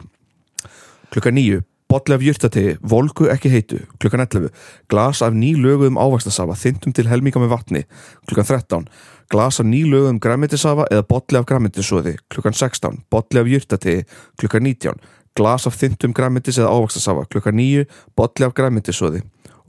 Klukka 1.12 1.32
nýju 1.32 1.62
Botli 1.92 2.14
af 2.16 2.22
jurtategi, 2.24 2.76
volgu 2.88 3.26
ekki 3.28 3.50
heitu. 3.52 3.78
Klukkan 4.00 4.22
11, 4.24 4.48
glas 4.88 5.18
af 5.20 5.34
nýlöguðum 5.36 5.98
ávaxtasafa 6.00 6.54
Þyndum 6.56 6.94
til 6.96 7.04
helminga 7.10 7.42
með 7.42 7.50
vatni. 7.52 7.82
Klukkan 8.30 8.48
13, 8.48 8.86
glas 9.28 9.60
af 9.60 9.68
nýlöguðum 9.68 10.22
græmitisafa 10.24 10.86
Eða 10.88 11.04
botli 11.10 11.36
af 11.36 11.44
græmitisóði 11.50 12.14
Klukkan 12.32 12.56
16, 12.56 13.02
botli 13.12 13.42
af 13.42 13.50
jurtategi. 13.52 14.06
Klukkan 14.40 14.64
19, 14.64 15.04
glas 15.36 15.68
af 15.68 15.76
þyndum 15.82 16.16
græmitis 16.16 16.62
eða 16.62 16.72
ávaxtasafa. 16.72 17.26
Klukkan 17.28 17.60
9, 17.60 17.84
botli 18.16 18.48
af 18.48 18.56
græmitisóði 18.56 19.20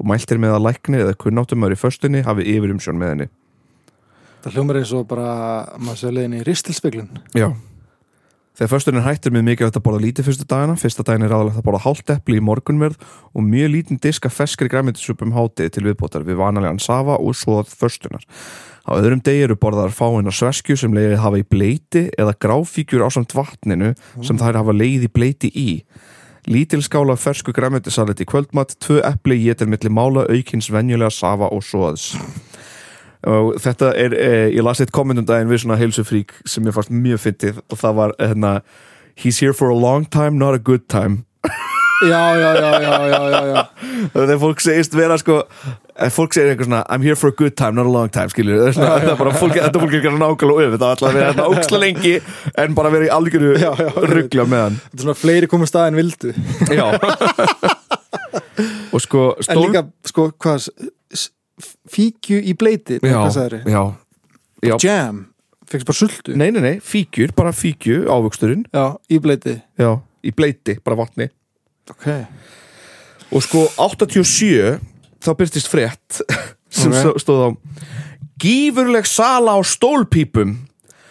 Og 0.03 0.09
mælt 0.11 0.31
er 0.35 0.41
með 0.43 0.57
að 0.57 0.65
lækni 0.67 0.99
eða 0.99 1.17
kunnáttumöður 1.23 1.77
í 1.77 1.79
föstunni 1.79 2.23
Hafi 2.27 2.43
yfir 2.51 2.75
umsjón 2.75 2.99
með 2.99 3.13
henni. 3.13 3.27
Það 4.43 4.57
hljómar 4.57 4.81
eins 4.81 4.91
og 4.91 5.05
bara 5.07 5.29
maður 5.79 6.01
séu 6.01 6.11
leiðin 6.17 6.41
í 6.41 6.41
ristilspeglun 6.43 7.13
Já. 7.31 7.53
Þegar 8.53 8.69
fösturinn 8.69 8.99
er 9.01 9.07
hættur 9.07 9.33
með 9.33 9.45
mikið 9.47 9.65
að 9.65 9.77
borða 9.81 9.99
lítið 10.03 10.27
fyrstu 10.27 10.45
dagana, 10.45 10.75
fyrsta 10.77 11.01
daginn 11.07 11.23
er 11.25 11.31
aðalegt 11.33 11.57
að 11.57 11.65
borða 11.65 11.79
hálft 11.87 12.11
epli 12.13 12.37
í 12.37 12.43
morgunverð 12.45 12.99
og 13.33 13.45
mjög 13.47 13.71
lítinn 13.73 14.01
disk 14.03 14.27
af 14.29 14.35
feskri 14.37 14.69
græmitisupum 14.69 15.33
hátið 15.33 15.71
til 15.73 15.83
viðbótar 15.87 16.27
við 16.27 16.37
vanalegan 16.37 16.77
safa 16.77 17.15
og 17.17 17.33
svoð 17.33 17.71
föstunar. 17.73 18.21
Á 18.85 18.93
öðrum 18.93 19.23
degi 19.25 19.47
eru 19.47 19.57
borðar 19.57 19.95
fáinn 19.95 20.29
á 20.29 20.33
sveskju 20.37 20.77
sem 20.77 20.93
leiðið 20.93 21.23
hafa 21.23 21.41
í 21.41 21.47
bleiti 21.49 22.03
eða 22.13 22.35
gráfíkjur 22.45 23.01
á 23.01 23.09
samt 23.15 23.33
vatninu 23.33 23.95
sem 24.21 24.37
þær 24.37 24.61
hafa 24.61 24.77
leið 24.77 25.07
í 25.07 25.11
bleiti 25.17 25.49
í. 25.49 25.69
Lítil 26.47 26.83
skála 26.83 27.15
fersku 27.19 27.53
græmetisalit 27.55 28.21
í 28.23 28.27
kvöldmatt, 28.27 28.75
tvö 28.83 29.01
epli 29.07 29.39
getur 29.45 29.69
milli 29.71 29.91
mála 29.91 30.25
aukins 30.29 30.71
venjulega 30.73 31.11
safa 31.13 31.51
og 31.53 31.63
svoðs 31.63 32.11
og 33.23 33.53
þetta 33.63 33.93
er 33.95 34.15
eh, 34.19 34.47
ég 34.51 34.65
las 34.65 34.81
eitt 34.83 34.91
kommentum 34.95 35.27
daginn 35.27 35.51
við 35.51 35.63
svona 35.63 35.79
heilsufrík 35.79 36.33
sem 36.43 36.65
ég 36.67 36.75
fannst 36.75 36.91
mjög 36.91 37.23
fyndið 37.23 37.61
og 37.63 37.79
það 37.79 37.99
var 38.01 38.17
hérna 38.19 38.57
he's 39.15 39.39
here 39.39 39.53
for 39.53 39.69
a 39.71 39.77
long 39.77 40.05
time, 40.05 40.37
not 40.37 40.55
a 40.55 40.59
good 40.59 40.89
time 40.91 41.23
já, 42.09 42.23
já, 42.37 42.51
já, 42.55 42.71
já, 42.81 42.93
já, 43.09 43.41
já, 43.53 43.63
þegar 44.13 44.39
fólk 44.43 44.63
segist 44.63 44.97
vera 44.97 45.17
sko 45.21 45.39
eh, 45.43 46.09
fólk 46.13 46.35
segir 46.35 46.53
eitthvað 46.53 46.69
svona 46.69 46.81
I'm 46.89 47.05
here 47.05 47.17
for 47.19 47.33
a 47.33 47.37
good 47.37 47.55
time, 47.59 47.77
not 47.79 47.89
a 47.89 47.93
long 47.93 48.11
time 48.13 48.31
skilur 48.33 48.59
það 48.59 48.69
er 48.69 48.77
svona, 48.77 48.95
þetta 49.03 49.13
er 49.13 49.19
bara 49.21 49.35
fólk, 49.37 49.59
þetta 49.59 49.83
fólk 49.83 49.97
er 49.99 50.17
nákvæmlega 50.23 50.67
öf 50.67 50.75
þetta 50.75 50.87
er 50.87 50.95
alltaf 50.95 51.09
að 51.09 51.17
vera 51.19 51.29
hérna 51.31 51.47
óksla 51.53 51.81
lengi 51.83 52.15
en 52.63 52.77
bara 52.79 52.93
vera 52.93 53.09
í 53.09 53.13
algjöru 53.17 53.53
ruggla 54.13 54.47
með 54.49 54.65
hann 54.65 54.79
þetta 54.83 54.99
er 54.99 55.05
svona 55.07 55.19
fleiri 55.23 55.51
komið 55.51 55.71
stað 55.73 55.91
en 55.91 56.01
vildu. 56.01 56.33
Já. 56.73 56.85
Og 58.93 59.01
sko 59.01 59.27
en 59.37 59.47
stól 59.47 59.67
líka, 59.67 59.83
sko, 60.09 60.29
hvað 60.41 60.67
fíkju 61.93 62.39
í 62.49 62.55
bleiti, 62.57 62.99
já, 63.03 63.21
já, 63.69 63.83
já. 64.65 64.75
jam, 64.81 65.21
fegst 65.69 65.87
bara 65.89 65.97
sultu? 65.97 66.35
Nei, 66.37 66.49
nei, 66.53 66.61
nei, 66.63 66.75
fíkjur, 66.83 67.33
bara 67.37 67.53
fíkju 67.55 68.05
ávöxturinn, 68.11 68.65
já, 68.73 68.85
í 69.09 69.19
bleiti. 69.23 69.57
Já, 69.81 69.95
í 70.23 70.33
bleiti 70.35 70.77
bara 70.83 70.99
vatni 71.03 71.29
ok, 71.91 72.07
og 73.33 73.43
sko 73.43 73.65
87 73.77 74.79
þá 75.23 75.31
byrtist 75.39 75.71
frétt 75.71 76.21
sem 76.73 76.93
Ok. 76.93 76.99
okay. 76.99 77.23
stóð 77.23 77.41
á 77.43 77.49
gífurleg 78.43 79.07
sala 79.07 79.57
á 79.57 79.61
stólpípum 79.63 80.55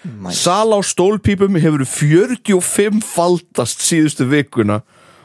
nice. 0.05 0.43
sala 0.43 0.79
á 0.79 0.81
stólpípum 0.85 1.57
hefur 1.61 1.85
45 1.87 3.01
faldast 3.07 3.85
síðustu 3.85 4.27
vikuna 4.29 4.83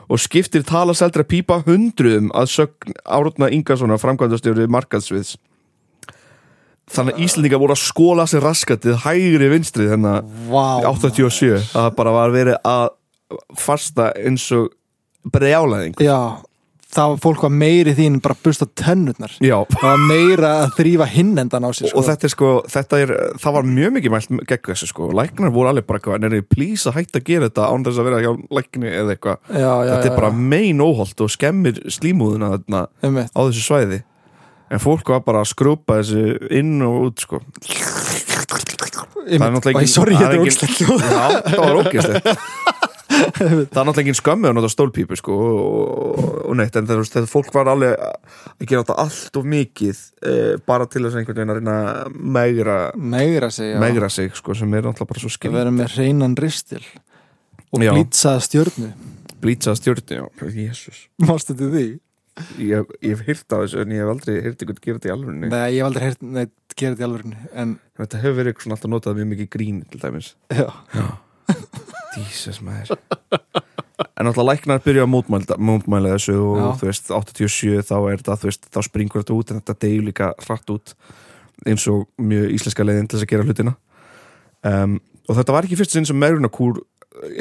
og 0.08 0.22
skiptir 0.24 0.64
talaseldra 0.64 1.26
pípa 1.28 1.60
hundruðum 1.66 2.30
að 2.38 2.54
sögn 2.54 2.96
Árna 3.04 3.50
Ingarssonar 3.52 4.00
framkvæmdastjóri 4.00 4.70
markaðsviðs 4.72 5.36
þannig 6.88 7.18
að 7.18 7.24
Íslandinga 7.26 7.60
voru 7.60 7.76
að 7.76 7.84
skóla 7.84 8.26
sér 8.30 8.46
raskatið 8.48 9.02
hægri 9.04 9.50
vinstri 9.52 9.90
þennan 9.90 10.30
wow, 10.48 10.86
87 10.94 11.74
það 11.74 11.90
bara 11.98 12.14
var 12.16 12.32
verið 12.32 12.62
að 12.64 12.86
fasta 13.60 14.14
eins 14.16 14.46
og 14.56 14.70
brjálæðing 15.34 16.02
já, 16.04 16.18
það 16.98 17.12
var 17.12 17.22
fólk 17.24 17.44
var 17.46 17.54
meiri 17.54 17.94
þín 17.98 18.18
bara 18.24 18.38
busta 18.44 18.68
tennurnar. 18.80 19.34
Já. 19.44 19.56
Það 19.74 19.86
var 19.86 20.04
meira 20.10 20.52
að 20.64 20.74
þrýfa 20.80 21.08
hinnendan 21.12 21.68
á 21.68 21.70
sér 21.76 21.92
sko. 21.92 22.00
og 22.00 22.08
þetta 22.08 22.28
er 22.28 22.34
sko, 22.34 22.52
þetta 22.74 23.00
er, 23.04 23.14
það 23.44 23.56
var 23.58 23.70
mjög 23.70 23.96
mikið 23.98 24.14
mælt 24.16 24.34
gegn 24.52 24.66
þessu 24.72 24.90
sko, 24.92 25.10
læknar 25.20 25.54
voru 25.56 25.72
alveg 25.72 25.88
bara 25.88 26.02
eitthvað, 26.02 26.20
en 26.20 26.30
er 26.30 26.36
þið 26.38 26.50
plís 26.56 26.86
að 26.88 27.00
hætta 27.00 27.22
að 27.22 27.30
gera 27.32 27.50
þetta 27.50 27.70
án 27.72 27.88
þess 27.88 28.02
að 28.02 28.10
vera 28.10 28.22
hjá 28.24 28.32
lækni 28.60 28.92
eða 28.94 29.16
eitthvað? 29.16 29.40
Já, 29.52 29.60
já, 29.62 29.94
þetta 29.94 30.08
já, 30.08 30.12
er 30.12 30.20
bara 30.22 30.34
mein 30.56 30.84
óholt 30.86 31.26
og 31.26 31.34
skemmir 31.34 31.82
slímúðuna 31.98 32.54
þarna 32.56 32.86
á 32.96 33.40
þessu 33.42 33.66
svæði. 33.68 34.04
En 34.68 34.84
fólk 34.84 35.14
var 35.14 35.24
bara 35.24 35.44
að 35.44 35.52
skrúpa 35.54 36.02
þessu 36.02 36.52
inn 36.52 36.76
og 36.84 37.08
út 37.08 37.24
sko. 37.24 37.44
Einmitt. 39.28 39.52
náttúrulega 39.58 39.84
Æ, 39.84 39.92
sorry, 39.92 40.16
það 40.16 40.30
er 40.30 40.38
er 40.38 40.44
ógslegt 40.46 40.78
Já, 40.80 41.26
það 41.52 41.60
var 41.60 41.80
ógislegt 41.82 42.30
Það 43.08 43.52
er 43.52 43.60
náttúrulega 43.72 44.04
engin 44.04 44.18
skömmið 44.18 44.50
að 44.50 44.56
nota 44.58 44.70
stólpípu 44.72 45.18
sko 45.20 45.36
og, 45.38 46.24
og 46.48 46.56
neitt 46.60 46.76
en 46.78 46.88
þetta 46.90 47.24
fólk 47.32 47.52
var 47.56 47.70
alveg 47.72 47.94
að 48.04 48.66
gera 48.66 48.84
þetta 48.84 48.98
allt 49.04 49.40
of 49.40 49.48
mikið 49.48 50.02
eh, 50.28 50.56
bara 50.68 50.88
til 50.92 51.04
þess 51.06 51.16
að 51.16 51.22
einhvern 51.22 51.40
veginn 51.40 51.54
að 51.54 51.60
reyna 51.60 51.76
að 51.92 52.18
megra, 52.38 52.80
meira 52.96 53.52
segja 53.54 53.84
megra 53.84 54.10
sig 54.14 54.36
sko 54.38 54.58
sem 54.58 54.74
er 54.74 54.88
náttúrulega 54.90 55.12
bara 55.14 55.24
svo 55.24 55.32
að 55.32 55.38
skil 55.38 55.54
vera 55.56 55.76
með 55.76 55.96
hreinan 55.96 56.36
ristil 56.40 56.84
og 57.68 57.84
Já. 57.84 57.92
blítsaða 57.94 58.44
stjörnu. 58.48 58.92
Blítsaða 59.44 59.78
stjórni, 59.78 60.18
já, 60.18 60.26
jésus 60.56 61.06
mástu 61.22 61.56
til 61.58 61.72
því? 61.74 61.88
ég, 62.62 62.92
ég 63.02 63.14
hef 63.16 63.24
hýrt 63.28 63.54
á 63.54 63.58
þessu 63.64 63.82
en 63.84 63.94
ég 63.94 64.04
hef 64.04 64.12
aldrei 64.14 64.40
hýrt 64.46 64.64
ykkur 64.64 64.80
gera 64.82 65.00
þetta 65.00 65.10
í 65.10 65.14
alvörunni. 65.16 65.50
Nei, 65.52 65.68
ég 65.76 65.80
hef 65.82 65.90
aldrei 65.90 66.06
heyrt 66.08 66.26
neitt 66.26 66.76
gera 66.78 66.94
þetta 66.94 67.04
í 67.04 67.08
alvörinu 67.08 67.52
en 67.64 67.72
þetta 67.98 68.22
hefur 68.24 68.38
verið 68.42 68.66
alltaf 68.68 68.92
notað 68.92 69.20
mjög 69.20 69.30
mikið 69.34 69.50
grín 69.56 69.80
til 69.92 70.02
dæmis. 70.04 70.34
Já, 70.54 70.68
Jesus 72.16 72.62
maður. 72.64 72.98
En 74.18 74.28
náttúrulega 74.28 74.52
læknar 74.52 74.82
byrja 74.86 75.06
að 75.06 75.12
mótmæla, 75.14 75.58
mótmæla 75.58 76.14
þessu 76.16 76.36
og 76.38 76.58
Já. 76.58 76.68
þú 76.80 76.90
veist, 76.90 77.12
87 77.18 77.86
þá 77.90 77.96
er 77.98 78.22
þetta, 78.22 78.38
þú 78.38 78.50
veist, 78.50 78.68
þá 78.74 78.80
springur 78.86 79.24
þetta 79.24 79.38
út 79.38 79.52
en 79.52 79.62
þetta 79.62 79.78
deyju 79.84 80.06
líka 80.06 80.32
hratt 80.46 80.74
út 80.74 80.94
eins 81.66 81.88
og 81.90 82.06
mjög 82.22 82.52
íslenska 82.54 82.86
leiðin 82.86 83.10
til 83.10 83.18
þess 83.18 83.26
að 83.28 83.32
gera 83.34 83.48
hlutina. 83.48 83.74
Um, 84.68 85.00
og 85.28 85.40
þetta 85.40 85.56
var 85.56 85.68
ekki 85.68 85.80
fyrst 85.80 85.96
sinn 85.98 86.06
sem 86.08 86.20
megrunarkúr 86.22 86.82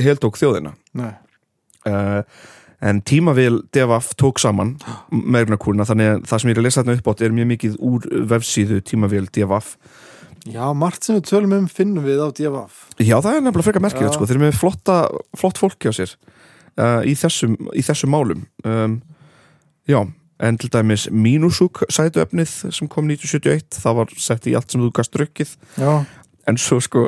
heldók 0.00 0.40
þjóðina. 0.40 0.72
Uh, 0.96 2.22
en 2.80 3.02
tímavél 3.04 3.60
DFF 3.72 4.16
tók 4.20 4.40
saman 4.42 4.74
megrunarkúrina 5.10 5.86
þannig 5.88 6.10
að 6.12 6.24
það 6.28 6.42
sem 6.42 6.50
ég 6.50 6.56
er 6.56 6.60
að 6.60 6.66
lesa 6.66 6.82
þarna 6.82 6.96
upp 6.98 7.12
átt 7.12 7.22
er 7.24 7.36
mjög 7.36 7.48
mikið 7.52 7.78
úr 7.88 8.08
vefsíðu 8.32 8.80
tímavél 8.84 9.28
DFF 9.32 9.76
já, 10.46 10.64
margt 10.78 11.06
sem 11.06 11.18
við 11.18 11.26
tölum 11.30 11.56
um 11.58 11.66
finnum 11.70 12.06
við 12.06 12.22
á 12.22 12.28
DFF 12.30 13.02
Já, 13.02 13.18
það 13.18 13.32
er 13.32 13.44
nefnilega 13.44 13.66
frekar 13.68 13.84
merkilegt 13.84 14.16
sko, 14.16 14.28
þeir 14.28 14.38
eru 14.38 14.46
með 14.46 14.58
flotta, 14.60 14.96
flott 15.36 15.60
fólki 15.60 15.90
á 15.90 15.94
sér 15.96 16.14
uh, 16.16 17.02
í, 17.06 17.16
þessum, 17.18 17.58
í 17.76 17.84
þessum 17.86 18.12
málum. 18.14 18.46
Um, 18.66 19.00
Já, 19.86 20.00
en 20.42 20.56
til 20.58 20.70
dæmis 20.72 21.06
Minusúk 21.14 21.84
sætuefnið 21.92 22.50
sem 22.74 22.88
kom 22.90 23.06
1971, 23.06 23.78
það 23.78 23.98
var 24.00 24.14
sett 24.18 24.48
í 24.50 24.54
allt 24.58 24.72
sem 24.74 24.82
þú 24.82 24.88
gast 24.98 25.14
drukkið, 25.14 25.52
já, 25.78 25.92
en 26.50 26.58
svo 26.58 26.80
sko 26.82 27.06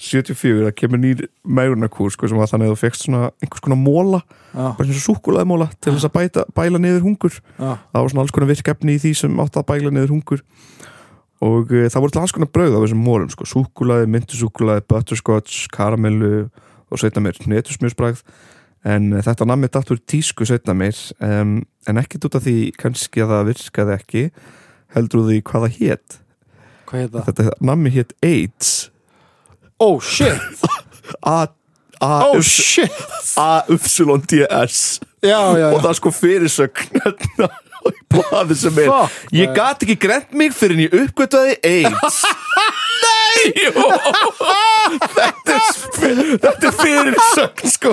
74, 0.00 0.64
það 0.64 0.72
kemur 0.76 1.00
nýr 1.00 1.22
megrunarkúr 1.44 2.14
sko, 2.14 2.28
sem 2.28 2.40
var 2.40 2.48
þannig 2.48 2.70
að 2.70 2.74
þú 2.74 2.80
fekst 2.80 3.04
svona 3.06 3.28
einhvers 3.44 3.64
konar 3.64 3.80
móla, 3.80 4.22
já, 4.54 4.64
bara 4.64 4.88
eins 4.88 4.96
og 4.96 5.04
súkulaði 5.04 5.50
móla 5.52 5.68
til 5.76 5.94
þess 5.94 6.08
að 6.08 6.16
bæta, 6.16 6.46
bæla 6.56 6.80
niður 6.80 7.06
hungur. 7.06 7.38
Já, 7.60 7.70
það 7.76 8.00
var 8.00 8.12
svona 8.12 8.24
alls 8.24 8.34
konar 8.36 8.52
virkefni 8.54 8.96
í 8.96 9.02
því 9.04 9.14
sem 9.20 9.40
átt 9.44 9.60
að 9.60 9.68
bæla 9.74 9.92
niður 9.92 10.16
hungur 10.16 10.44
og 11.44 11.72
uh, 11.72 11.86
það 11.92 12.02
voru 12.02 12.14
til 12.14 12.22
alls 12.22 12.34
konar 12.34 12.52
brauð 12.52 12.76
á 12.76 12.82
þessum 12.84 13.02
mólum 13.04 13.30
sko, 13.32 13.46
súkulaði, 13.48 14.10
myndusúkulaði, 14.14 14.84
butterscotch 14.88 15.66
karamellu 15.74 16.46
og 16.86 17.00
setna 17.02 17.24
meir 17.24 17.40
netusmjörsbragð 17.50 18.22
en 18.86 19.10
uh, 19.14 19.22
þetta 19.24 19.48
nammi 19.48 19.70
datt 19.72 19.90
úr 19.92 20.00
tísku 20.08 20.46
setna 20.48 20.76
meir 20.76 20.96
um, 21.20 21.58
en 21.86 22.00
ekkert 22.02 22.28
út 22.28 22.38
af 22.38 22.46
því 22.46 22.70
kannski 22.80 23.24
að 23.24 23.34
það 23.34 23.50
virkaði 23.50 23.96
ekki 23.96 24.24
heldur 24.96 25.26
því 25.26 25.40
hvað 25.46 25.66
það 25.66 25.80
hét. 25.80 26.20
Hvað 26.86 27.02
heit 27.02 27.12
það? 27.16 27.26
þetta 27.30 27.66
nammi 27.72 27.92
hét 27.92 28.14
AIDS. 28.24 28.72
Oh 29.82 30.00
shit, 30.00 30.40
oh 32.00 32.40
shit! 32.40 32.92
A-Y-D-S 33.36 35.00
og 35.20 35.80
það 35.82 35.90
er 35.90 35.98
sko 35.98 36.12
fyrirsögn. 36.14 37.00
hérna 37.04 37.48
í 37.92 38.02
blaði 38.16 38.56
sem 38.58 38.78
er. 38.82 38.90
Fuck, 38.90 39.12
ég 39.36 39.52
gat 39.56 39.82
ekki 39.86 39.96
grent 40.06 40.32
mig 40.36 40.54
fyrir 40.56 40.76
en 40.78 40.84
ég 40.86 40.96
uppgötvaði 41.04 41.54
AIDS. 41.70 42.18
Nei! 43.06 43.52
Jú. 43.66 43.72
þetta 45.12 45.54
er, 45.54 45.64
sp- 45.70 46.38
þetta 46.42 46.70
er 46.70 46.76
fyrirsögn 46.80 47.72
sko. 47.76 47.92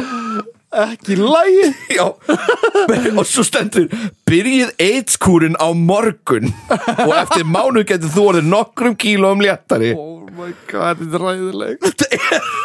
Ekki 0.73 1.13
lægi 1.19 1.67
Já. 1.99 2.07
og 2.09 3.25
svo 3.29 3.43
stendur 3.45 3.85
byrjið 4.25 4.71
AIDS-kúrin 4.81 5.53
á 5.61 5.69
morgun. 5.77 6.49
Og 6.71 7.13
eftir 7.19 7.45
mánu 7.45 7.83
getur 7.85 8.09
þú 8.15 8.23
orðið 8.31 8.49
nokkrum 8.55 8.95
kílóum 8.97 9.43
léttari. 9.45 9.91
Oh 9.93 10.25
my 10.33 10.49
god, 10.71 10.97
þetta 11.03 11.19
er 11.19 11.27
ræðileg 11.27 11.77
þetta 11.83 12.05
er 12.17 12.21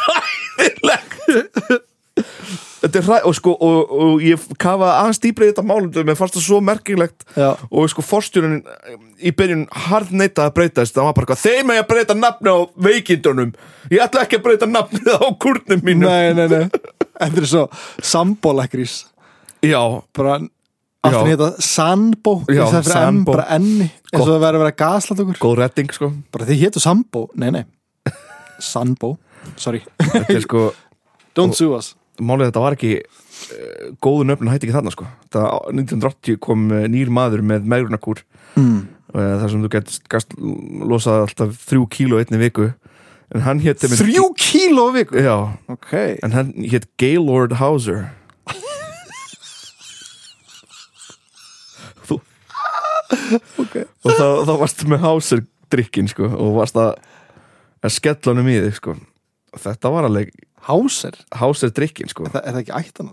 ræðilegt 0.08 1.14
þetta 2.82 3.00
er 3.00 3.06
ræð 3.08 3.26
og 3.28 3.37
sko 3.38 3.54
og, 3.54 3.92
og 4.04 4.23
ég 4.25 4.44
kafaði 4.61 4.94
aðeins 4.94 5.20
dýbrið 5.25 5.52
þetta 5.52 5.64
málum 5.66 6.08
mér 6.08 6.18
fannst 6.18 6.37
það 6.38 6.44
svo 6.47 6.61
merkilegt 6.64 7.25
já, 7.35 7.49
og 7.70 7.90
sko 7.92 8.04
forstjónin 8.06 8.61
í 9.18 9.32
byrjun 9.35 9.64
hard 9.88 10.12
neitað 10.14 10.49
að 10.49 10.54
breyta 10.58 10.85
þess 10.85 10.97
það 10.97 11.08
var 11.08 11.16
bara 11.16 11.26
eitthvað, 11.26 11.44
þeim 11.44 11.73
að 11.73 11.80
ég 11.80 11.88
breyta 11.92 12.16
nafni 12.18 12.54
á 12.54 12.58
veikindunum. 12.88 13.54
Ég 13.90 14.04
ætla 14.04 14.25
ekki 14.25 14.38
að 14.38 14.44
breyta 14.47 14.68
nafnið 14.70 15.11
á 15.11 15.26
kurnum 15.42 15.85
mínum. 15.85 16.06
Nei, 16.06 16.35
nei, 16.37 16.47
nei. 16.52 16.94
Þetta 17.18 17.42
er 17.42 17.49
svo 17.50 17.64
sambólakrís 18.04 19.00
já, 19.64 19.80
bara 20.14 20.38
aftur 21.08 21.30
heita 21.32 21.49
Sambó 21.62 22.35
það 22.47 22.76
M, 22.78 22.87
Sambó. 22.87 23.32
bara 23.32 23.47
enni 23.56 23.88
eins 23.88 24.20
og 24.20 24.28
það 24.28 24.42
verður 24.44 24.58
að 24.58 24.64
vera 24.64 24.76
gaslat 24.85 25.23
okkur. 25.25 25.40
Góð 25.42 25.56
redding 25.62 25.94
sko. 25.94 26.12
Bara 26.35 26.47
þið 26.49 26.62
hétu 26.62 26.82
Sambó, 26.82 27.25
nei 27.38 27.50
nei. 27.54 27.64
Sambó, 28.70 29.16
sorry. 29.58 29.82
Þetta 29.99 30.37
er 30.37 30.44
sko, 30.47 30.68
don't 31.35 31.58
sue 31.58 31.75
us 31.75 31.97
málið 32.20 32.50
þetta 32.50 32.62
var 32.64 32.76
ekki 32.76 32.92
uh, 32.98 33.88
góðu 34.04 34.28
nöfn 34.28 34.50
hætti 34.52 34.68
ekki 34.68 34.76
þarna 34.76 34.92
sko. 34.94 35.08
Það, 35.34 35.48
1980 35.75 36.38
kom 36.44 36.68
uh, 36.72 36.84
nýr 36.90 37.12
maður 37.14 37.44
með 37.46 37.68
megrunarkúr. 37.70 38.22
Mm. 38.58 38.84
uh, 39.14 39.32
þar 39.42 39.52
sem 39.52 39.64
þú 39.64 39.72
gast 40.14 40.37
losað 40.38 41.26
alltaf 41.26 41.56
þrjú 41.68 41.88
kíló 41.94 42.20
einni 42.22 42.40
viku. 42.42 42.70
En 43.34 43.44
hann 43.44 43.60
hétt 43.60 43.82
þrjú 43.84 44.30
kíló 44.40 44.88
á 44.88 44.90
viku? 44.96 45.18
Já, 45.20 45.37
ok, 45.68 45.92
en 46.25 46.32
hann 46.32 46.54
hétt 46.64 46.88
Gaylord 47.00 47.58
Hauser. 47.60 48.08
Þú 52.08 52.22
ok. 53.60 53.76
Og 53.84 54.10
þá, 54.16 54.26
þá 54.48 54.54
varstu 54.64 54.88
með 54.88 55.04
Hauser 55.04 55.44
drikkin 55.72 56.08
sko 56.08 56.28
og 56.32 56.56
varst 56.56 56.78
að, 56.80 56.96
að 57.84 57.94
skella 57.98 58.32
honum 58.32 58.48
í 58.48 58.56
þig 58.64 58.78
sko. 58.80 58.96
Þetta 59.58 59.92
var 59.92 60.08
alveg 60.08 60.32
Háser, 60.68 61.16
Hauser 61.40 61.72
drikkin 61.75 62.10
sko. 62.12 62.26
Er 62.28 62.37
það, 62.37 62.44
er 62.44 62.56
það 62.56 62.62
ekki 62.64 62.76
ættan? 62.78 63.10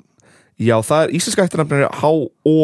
Já, 0.56 0.76
það 0.88 1.06
er 1.06 1.16
íslenska 1.18 1.48
eftirnafnir 1.48 1.88
H-O 2.02 2.60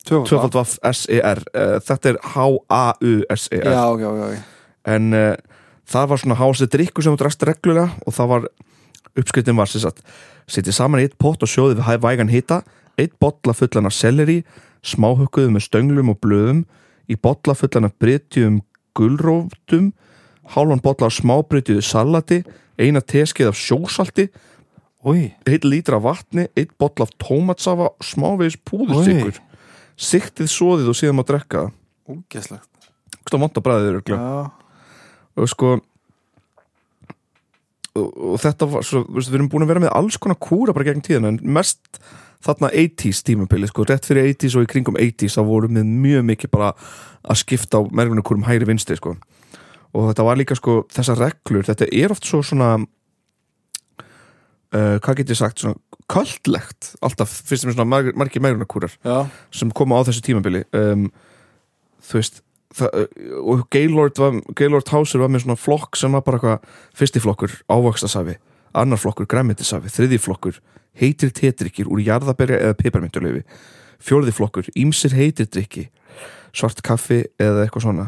Tvöfald 0.00 0.56
S-E-R 0.90 1.40
uh, 1.52 1.76
Þetta 1.84 2.10
er 2.10 2.18
H-A-U-S-E-R 2.34 3.68
Já, 3.68 3.84
já, 4.00 4.10
já, 4.16 4.26
já. 4.32 4.42
En 4.88 5.12
uh, 5.16 5.36
það 5.88 6.10
var 6.12 6.22
svona 6.22 6.38
Hauser 6.40 6.70
drikku 6.72 7.04
sem 7.04 7.14
þú 7.14 7.22
drast 7.22 7.44
reglulega 7.48 7.90
og 8.06 8.16
það 8.16 8.32
var 8.34 8.48
uppskriftin 9.20 9.58
var 9.58 9.70
sem 9.70 9.82
sagt 9.84 10.04
setja 10.50 10.74
saman 10.74 11.02
í 11.02 11.08
eitt 11.08 11.18
pott 11.20 11.42
og 11.44 11.50
sjóði 11.50 11.78
við 11.78 12.02
vægan 12.04 12.32
hita 12.32 12.60
eitt 13.00 13.16
bolla 13.22 13.54
fullan 13.56 13.88
af 13.88 13.96
selleri 13.96 14.40
smáhökkuðu 14.86 15.52
með 15.54 15.66
stönglum 15.66 16.12
og 16.12 16.20
blöðum 16.24 16.64
í 17.10 17.16
bolla 17.20 17.56
fullan 17.58 17.88
af 17.88 17.96
brytjum 18.02 18.60
gulróftum 18.96 19.90
hálfan 20.54 20.82
bolla 20.84 21.10
af 21.10 21.16
smábrytjuðu 21.18 21.84
salati 21.84 22.42
eina 22.80 23.02
teskeið 23.04 23.52
af 23.52 23.60
sjósalti 23.60 24.30
Új, 25.00 25.30
heitt 25.48 25.64
lítra 25.64 25.96
vatni, 25.96 26.50
eitt 26.52 26.74
bolla 26.76 27.06
af 27.06 27.12
tómatsafa 27.22 27.86
smávegis 28.04 28.58
púðursikur 28.68 29.38
siktið 30.00 30.50
soðið 30.52 30.90
og 30.92 30.96
síðan 30.96 31.16
má 31.16 31.24
drekka 31.28 31.62
það. 31.62 31.70
Ógeslegt 32.10 32.68
Hvað 33.28 33.42
vant 33.44 33.60
að 33.60 33.64
bræðið 33.64 33.88
eru 33.94 34.18
og 35.40 35.48
sko 35.48 35.70
og, 37.96 38.08
og 38.34 38.40
þetta 38.42 38.68
var 38.70 38.86
svo, 38.86 39.04
við 39.08 39.36
erum 39.38 39.50
búin 39.52 39.64
að 39.64 39.72
vera 39.72 39.84
með 39.86 39.94
alls 39.98 40.18
konar 40.20 40.40
kúra 40.40 40.74
bara 40.76 40.90
gegn 40.90 41.04
tíðina 41.04 41.32
en 41.32 41.40
mest 41.56 42.00
þarna 42.44 42.70
80s 42.72 43.22
tímabili 43.26 43.68
sko, 43.68 43.84
rétt 43.88 44.08
fyrir 44.08 44.30
80s 44.32 44.56
og 44.56 44.64
í 44.64 44.70
kringum 44.70 45.00
80s 45.00 45.36
þá 45.36 45.42
vorum 45.48 45.76
við 45.76 45.90
mjög 46.04 46.26
mikið 46.30 46.52
bara 46.54 46.72
að 47.20 47.40
skipta 47.42 47.80
á 47.80 47.88
merfinukúrum 47.88 48.46
hægri 48.48 48.68
vinstri 48.70 48.96
sko 49.00 49.16
og 49.94 50.10
þetta 50.10 50.26
var 50.26 50.38
líka 50.38 50.56
sko 50.58 50.84
þessar 50.92 51.18
reglur, 51.20 51.66
þetta 51.66 51.88
er 51.90 52.14
oft 52.14 52.28
svo 52.28 52.42
svona 52.46 52.70
uh, 54.74 54.96
hvað 55.02 55.16
get 55.20 55.32
ég 55.34 55.40
sagt, 55.40 55.62
svona 55.62 55.78
köldlegt 56.10 56.94
alltaf, 57.04 57.32
fyrst 57.46 57.66
er 57.66 57.74
svona 57.74 57.88
margir, 57.88 58.14
margir 58.18 58.42
merfinukúrar 58.44 58.94
já, 59.06 59.18
sem 59.54 59.70
koma 59.74 59.98
á 59.98 60.06
þessu 60.08 60.22
tímabili. 60.26 60.64
Um, 60.74 61.08
þú 62.02 62.18
veist 62.18 62.42
það, 62.76 63.06
og 63.42 63.66
Gaylord, 63.74 64.18
var, 64.18 64.40
Gaylord 64.58 64.90
Hauser 64.94 65.22
var 65.22 65.30
með 65.32 65.46
svona 65.46 65.60
flokk 65.60 65.98
sem 65.98 66.14
var 66.14 66.24
bara 66.26 66.40
eitthvað 66.40 66.58
fyrsti 66.98 67.22
flokkur 67.22 67.52
ávöxtasafi, 67.70 68.38
annar 68.78 69.00
flokkur 69.02 69.28
græmitisafi, 69.30 69.90
þriði 69.92 70.18
flokkur 70.22 70.60
heitir 70.98 71.30
tetrykkir 71.34 71.90
úr 71.90 72.02
jarðaberja 72.02 72.58
eða 72.64 72.78
piparmyndulöfi 72.78 73.44
fjórði 74.00 74.32
flokkur, 74.34 74.70
ímsir 74.78 75.14
heitir 75.14 75.48
drikki 75.50 75.88
svart 76.56 76.80
kaffi 76.84 77.22
eða 77.40 77.64
eitthvað 77.64 77.86
svona 77.86 78.06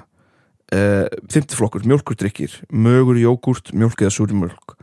uh, 0.72 1.06
fymti 1.32 1.58
flokkur, 1.58 1.86
mjölkurdrykkir 1.88 2.58
mögur, 2.72 3.20
jógurt, 3.20 3.72
mjölk 3.76 4.04
eða 4.04 4.14
súri 4.14 4.36
mjölk 4.36 4.76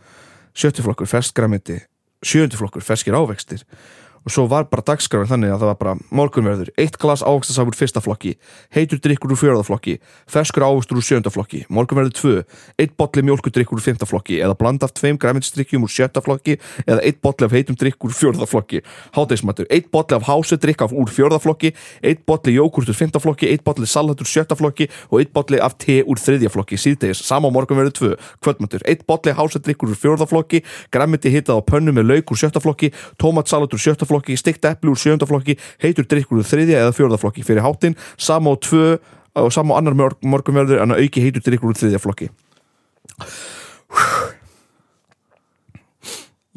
sjötti 0.54 0.84
flokkur, 0.86 1.10
fersk 1.10 1.36
græmiti 1.38 1.80
sjöndi 2.26 2.60
flokkur, 2.60 2.84
ferskir 2.84 3.16
ávextir 3.18 3.64
og 4.30 4.34
svo 4.34 4.46
var 4.46 4.68
bara 4.70 4.84
dagskráin 4.86 5.26
þannig 5.26 5.50
að 5.50 5.64
það 5.64 5.70
var 5.72 5.78
bara 5.80 5.94
morgunverður, 6.14 6.70
eitt 6.78 6.98
glas 7.02 7.24
ávaxtasafur 7.26 7.74
fyrsta 7.74 8.02
flokki, 8.06 8.36
heitur 8.76 9.00
drikkur 9.02 9.34
úr 9.34 9.40
fjörða 9.42 9.64
flokki 9.66 9.96
ferskur 10.30 10.66
ávaxtur 10.68 11.00
úr 11.00 11.06
sjönda 11.08 11.32
flokki 11.34 11.64
morgunverður 11.74 12.14
tvö, 12.14 12.34
eitt 12.78 12.94
botli 13.00 13.24
mjólkudrikkur 13.26 13.80
úr 13.80 13.82
fymta 13.82 14.06
flokki, 14.06 14.38
eða 14.38 14.54
blanda 14.60 14.86
af 14.86 14.94
tveim 14.94 15.18
græminsdrykkjum 15.18 15.88
úr 15.88 15.90
sjötta 15.90 16.22
flokki, 16.22 16.60
eða 16.86 17.02
eitt 17.10 17.18
botli 17.26 17.48
af 17.50 17.56
heitum 17.58 17.78
drikkur 17.80 18.14
úr 18.14 18.18
fjörða 18.20 18.46
flokki, 18.52 18.84
hátegismatur 19.18 19.66
eitt 19.74 19.90
botli 19.90 20.20
af 20.20 20.30
hásedrykk 20.30 20.86
af 20.86 20.94
úr 20.94 21.10
fjörða 21.10 21.42
flokki 21.42 21.74
eitt 22.06 22.22
botli 22.30 22.54
jógurt 22.54 22.94
úr 22.94 23.00
fymta 23.02 23.18
flokki, 23.24 23.50
eitt 23.50 23.66
botli 23.66 23.90
salat 23.90 24.22
úr 24.22 24.30
sjötta 24.30 24.54
flokki 24.60 24.92
og 25.10 25.24
eitt 25.24 25.34
botli 25.34 25.58
af 25.58 25.74
te 25.82 26.04
úr 26.06 26.22
þriðja 26.22 26.54
flokki, 26.54 26.78
síðdegis, 26.78 27.26
sama 27.26 27.50
morgunverður 27.50 27.98
tvö 27.98 28.14
kvöldmatur, 28.46 28.86
eitt 28.86 29.08
botli 29.10 29.34
hásedrykkur 29.34 29.96
úr 29.96 29.98
fjörða 29.98 30.30
flokki 30.30 30.62
græmiti 30.94 31.34
hitað 31.34 31.64
á 31.64 31.66
pönnu 31.66 31.96
með 31.98 32.10
lauk 32.14 32.34
úr 32.36 32.42
sjötta 32.44 32.62
flokki, 32.62 32.94
flokki 34.20 34.38
steikt 34.40 34.68
epli 34.70 34.92
úr 34.92 35.00
sjönda 35.00 35.26
flokki, 35.30 35.56
heitur 35.82 36.06
drikkur 36.06 36.44
þriðja 36.46 36.84
eða 36.84 36.94
fjörða 37.00 37.18
flokki 37.24 37.44
fyrir 37.48 37.64
hátinn. 37.66 37.96
Sama 38.20 38.52
á 38.52 38.56
tvö 38.60 38.86
og 39.40 39.52
sama 39.56 39.74
á 39.74 39.80
annar 39.80 39.96
morg, 39.96 40.20
morgunverður 40.22 40.84
en 40.84 40.92
að 40.94 41.06
auki 41.08 41.24
heitur 41.24 41.42
drikkur 41.48 41.72
úr 41.72 41.80
þriðja 41.80 42.02
flokki. 42.04 42.30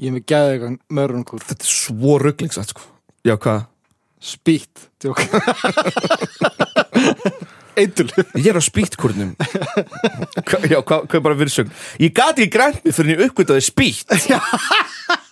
Ég 0.02 0.08
er 0.10 0.14
með 0.16 0.24
gæði 0.26 0.54
eitthvað 0.56 0.78
mörrunkúr 0.98 1.42
þetta 1.46 1.62
er 1.66 1.70
svo 1.70 2.16
rugglingsat 2.18 2.72
sko. 2.74 2.82
Já 3.22 3.36
hvað, 3.38 3.68
Spýtt, 4.22 4.84
Eitul 7.72 8.04
ég 8.38 8.48
er 8.52 8.58
á 8.60 8.62
spýtkurnum 8.62 9.32
Hva- 9.40 10.60
já 10.68 10.76
hvað, 10.78 11.06
hvað 11.08 11.16
er 11.18 11.24
bara 11.24 11.38
virsögn 11.40 11.72
ég 12.02 12.12
gati 12.14 12.46
grænt 12.52 12.84
mig 12.84 12.94
fyrir 12.94 13.16
en 13.16 13.16
ég 13.16 13.24
uppgötaði 13.30 13.64
spýtt 13.66 14.12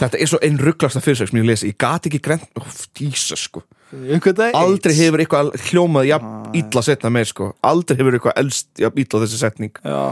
þetta 0.00 0.18
er 0.18 0.30
svo 0.30 0.40
einn 0.44 0.58
rugglasta 0.62 1.02
fyrirsögn 1.04 1.32
sem 1.32 1.40
ég 1.40 1.48
lesi, 1.48 1.70
ég 1.72 1.78
gati 1.80 2.10
ekki 2.10 2.20
grænt 2.24 2.60
oh, 2.60 2.74
Jesus 2.98 3.46
sko. 3.48 3.64
Aldrei 3.92 4.94
hefur 4.96 5.22
eitthvað 5.22 5.52
hljómað 5.68 6.08
jafn 6.08 6.58
illa 6.58 6.84
setna 6.84 7.12
með 7.12 7.30
sko. 7.32 7.48
Aldrei 7.68 7.98
hefur 8.00 8.16
eitthvað 8.16 8.38
elst 8.40 8.70
jafn 8.80 9.02
illa 9.04 9.22
þessi 9.24 9.40
setning. 9.42 9.82
Já, 9.84 10.02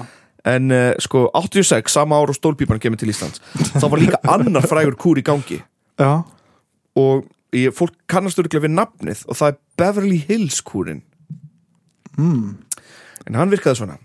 en 0.50 0.72
uh, 0.72 0.92
sko 1.00 1.26
86, 1.36 1.92
sama 1.92 2.20
ár 2.20 2.32
og 2.32 2.36
stólpípan 2.36 2.80
kemur 2.82 3.00
til 3.00 3.12
Íslands. 3.12 3.42
Þá 3.72 3.86
var 3.86 4.02
líka 4.02 4.20
annar 4.28 4.68
frægur 4.68 4.98
kúr 5.00 5.20
í 5.20 5.24
gangi. 5.24 5.62
Já, 6.00 6.12
og 6.98 7.28
ég, 7.56 7.72
fólk 7.76 7.96
kannast 8.10 8.40
örgulega 8.40 8.66
við 8.66 8.76
nafnið 8.76 9.24
og 9.28 9.38
það 9.38 9.52
er 9.52 9.58
Beverly 9.80 10.20
Hills 10.28 10.60
kúrin 10.66 11.02
mm. 12.18 12.54
en 13.26 13.38
hann 13.38 13.52
virkaði 13.52 13.82
svona. 13.82 13.98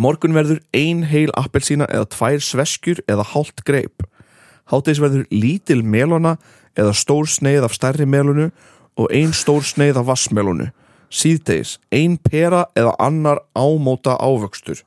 Morgun 0.00 0.34
verður 0.34 0.60
ein 0.74 1.04
heil 1.10 1.30
appelsína 1.38 1.86
eða 1.92 2.08
tvær 2.14 2.42
sveskjur 2.42 3.02
eða 3.10 3.26
hálft 3.34 3.62
greip 3.68 4.06
hátegis 4.70 5.02
verður 5.02 5.26
lítil 5.30 5.82
melona 5.82 6.36
eða 6.76 6.94
stór 6.96 7.28
sneið 7.30 7.68
af 7.68 7.76
stærri 7.76 8.06
melonu 8.06 8.50
og 8.98 9.10
ein 9.10 9.34
stór 9.34 9.62
sneið 9.66 10.00
af 10.02 10.08
vassmelonu 10.12 10.70
síðdegis, 11.14 11.78
ein 11.94 12.16
pera 12.18 12.64
eða 12.76 12.94
annar 13.02 13.40
ámóta 13.54 14.16
ávöxtur. 14.18 14.82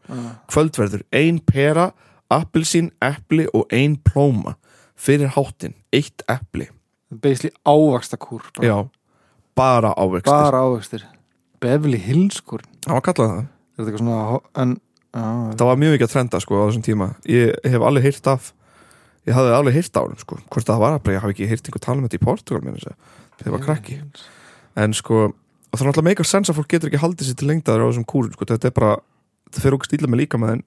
Kvöldverður, 0.52 1.06
ein 1.16 1.40
pera 1.40 1.92
appelsín, 2.34 2.92
epli 3.04 3.48
og 3.54 3.72
ein 3.74 3.98
plóma. 4.04 4.58
Fyrir 4.98 5.32
háttin, 5.36 5.76
eitt 5.94 6.26
epli. 6.28 6.70
Basically 7.08 7.54
ávaksta 7.64 8.18
kúr 8.20 8.42
bara, 8.58 8.68
já, 8.68 8.90
bara 9.56 9.94
ávöxtur 9.96 10.34
bara 10.34 10.60
ávöxtir 10.60 11.06
Beverly 11.62 11.98
Hills 11.98 12.42
kúr. 12.44 12.66
Það 12.84 12.98
var 12.98 13.04
kallað 13.06 13.30
það. 13.30 13.46
Er 13.46 13.78
þetta 13.78 13.86
eitthvað 13.86 14.02
svona 14.02 14.40
En, 14.60 14.74
já, 15.14 15.28
það 15.54 15.70
var 15.70 15.80
mjög 15.80 15.94
mikið 15.96 16.08
að 16.08 16.12
trenda 16.12 16.42
sko 16.44 16.60
á 16.60 16.64
þessum 16.68 16.84
tíma. 16.84 17.08
Ég 17.32 17.56
hef 17.64 17.86
alveg 17.88 18.10
heyrt 18.10 18.28
af 18.34 18.52
ég 19.28 19.36
hafði 19.36 19.56
alveg 19.58 19.78
heyrt 19.78 20.00
á 20.00 20.02
hann 20.02 20.22
sko 20.22 20.40
hvort 20.46 20.70
það 20.70 20.82
var 20.84 20.98
bara, 21.02 21.18
ég 21.18 21.26
hafi 21.26 21.36
ekki 21.36 21.50
heyrt 21.52 21.68
einhver 21.68 21.84
tala 21.84 22.00
með 22.00 22.10
þetta 22.10 22.20
í 22.20 22.26
Portugal 22.28 22.64
með 22.64 22.78
þess 22.78 22.90
að 22.92 23.44
það 23.44 23.56
var 23.56 23.66
krakki. 23.66 24.00
En 24.78 24.96
sko, 24.98 25.20
og 25.28 25.76
það 25.76 25.84
er 25.84 25.90
náttúrulega 25.90 26.08
meikar 26.10 26.30
sens 26.30 26.52
að 26.52 26.60
fólk 26.60 26.72
getur 26.74 26.92
ekki 26.92 27.04
haldið 27.04 27.30
sér 27.30 27.38
til 27.42 27.50
lengdaður 27.52 27.86
á 27.86 27.88
þessum 27.90 28.08
kúrum 28.14 28.34
sko, 28.34 28.48
þetta 28.54 28.70
er 28.70 28.76
bara, 28.78 28.96
það 29.52 29.66
fyrir 29.66 29.78
okkur 29.78 29.92
stíla 29.92 30.12
með 30.12 30.24
líka 30.24 30.42
með 30.42 30.54
þeim 30.54 30.66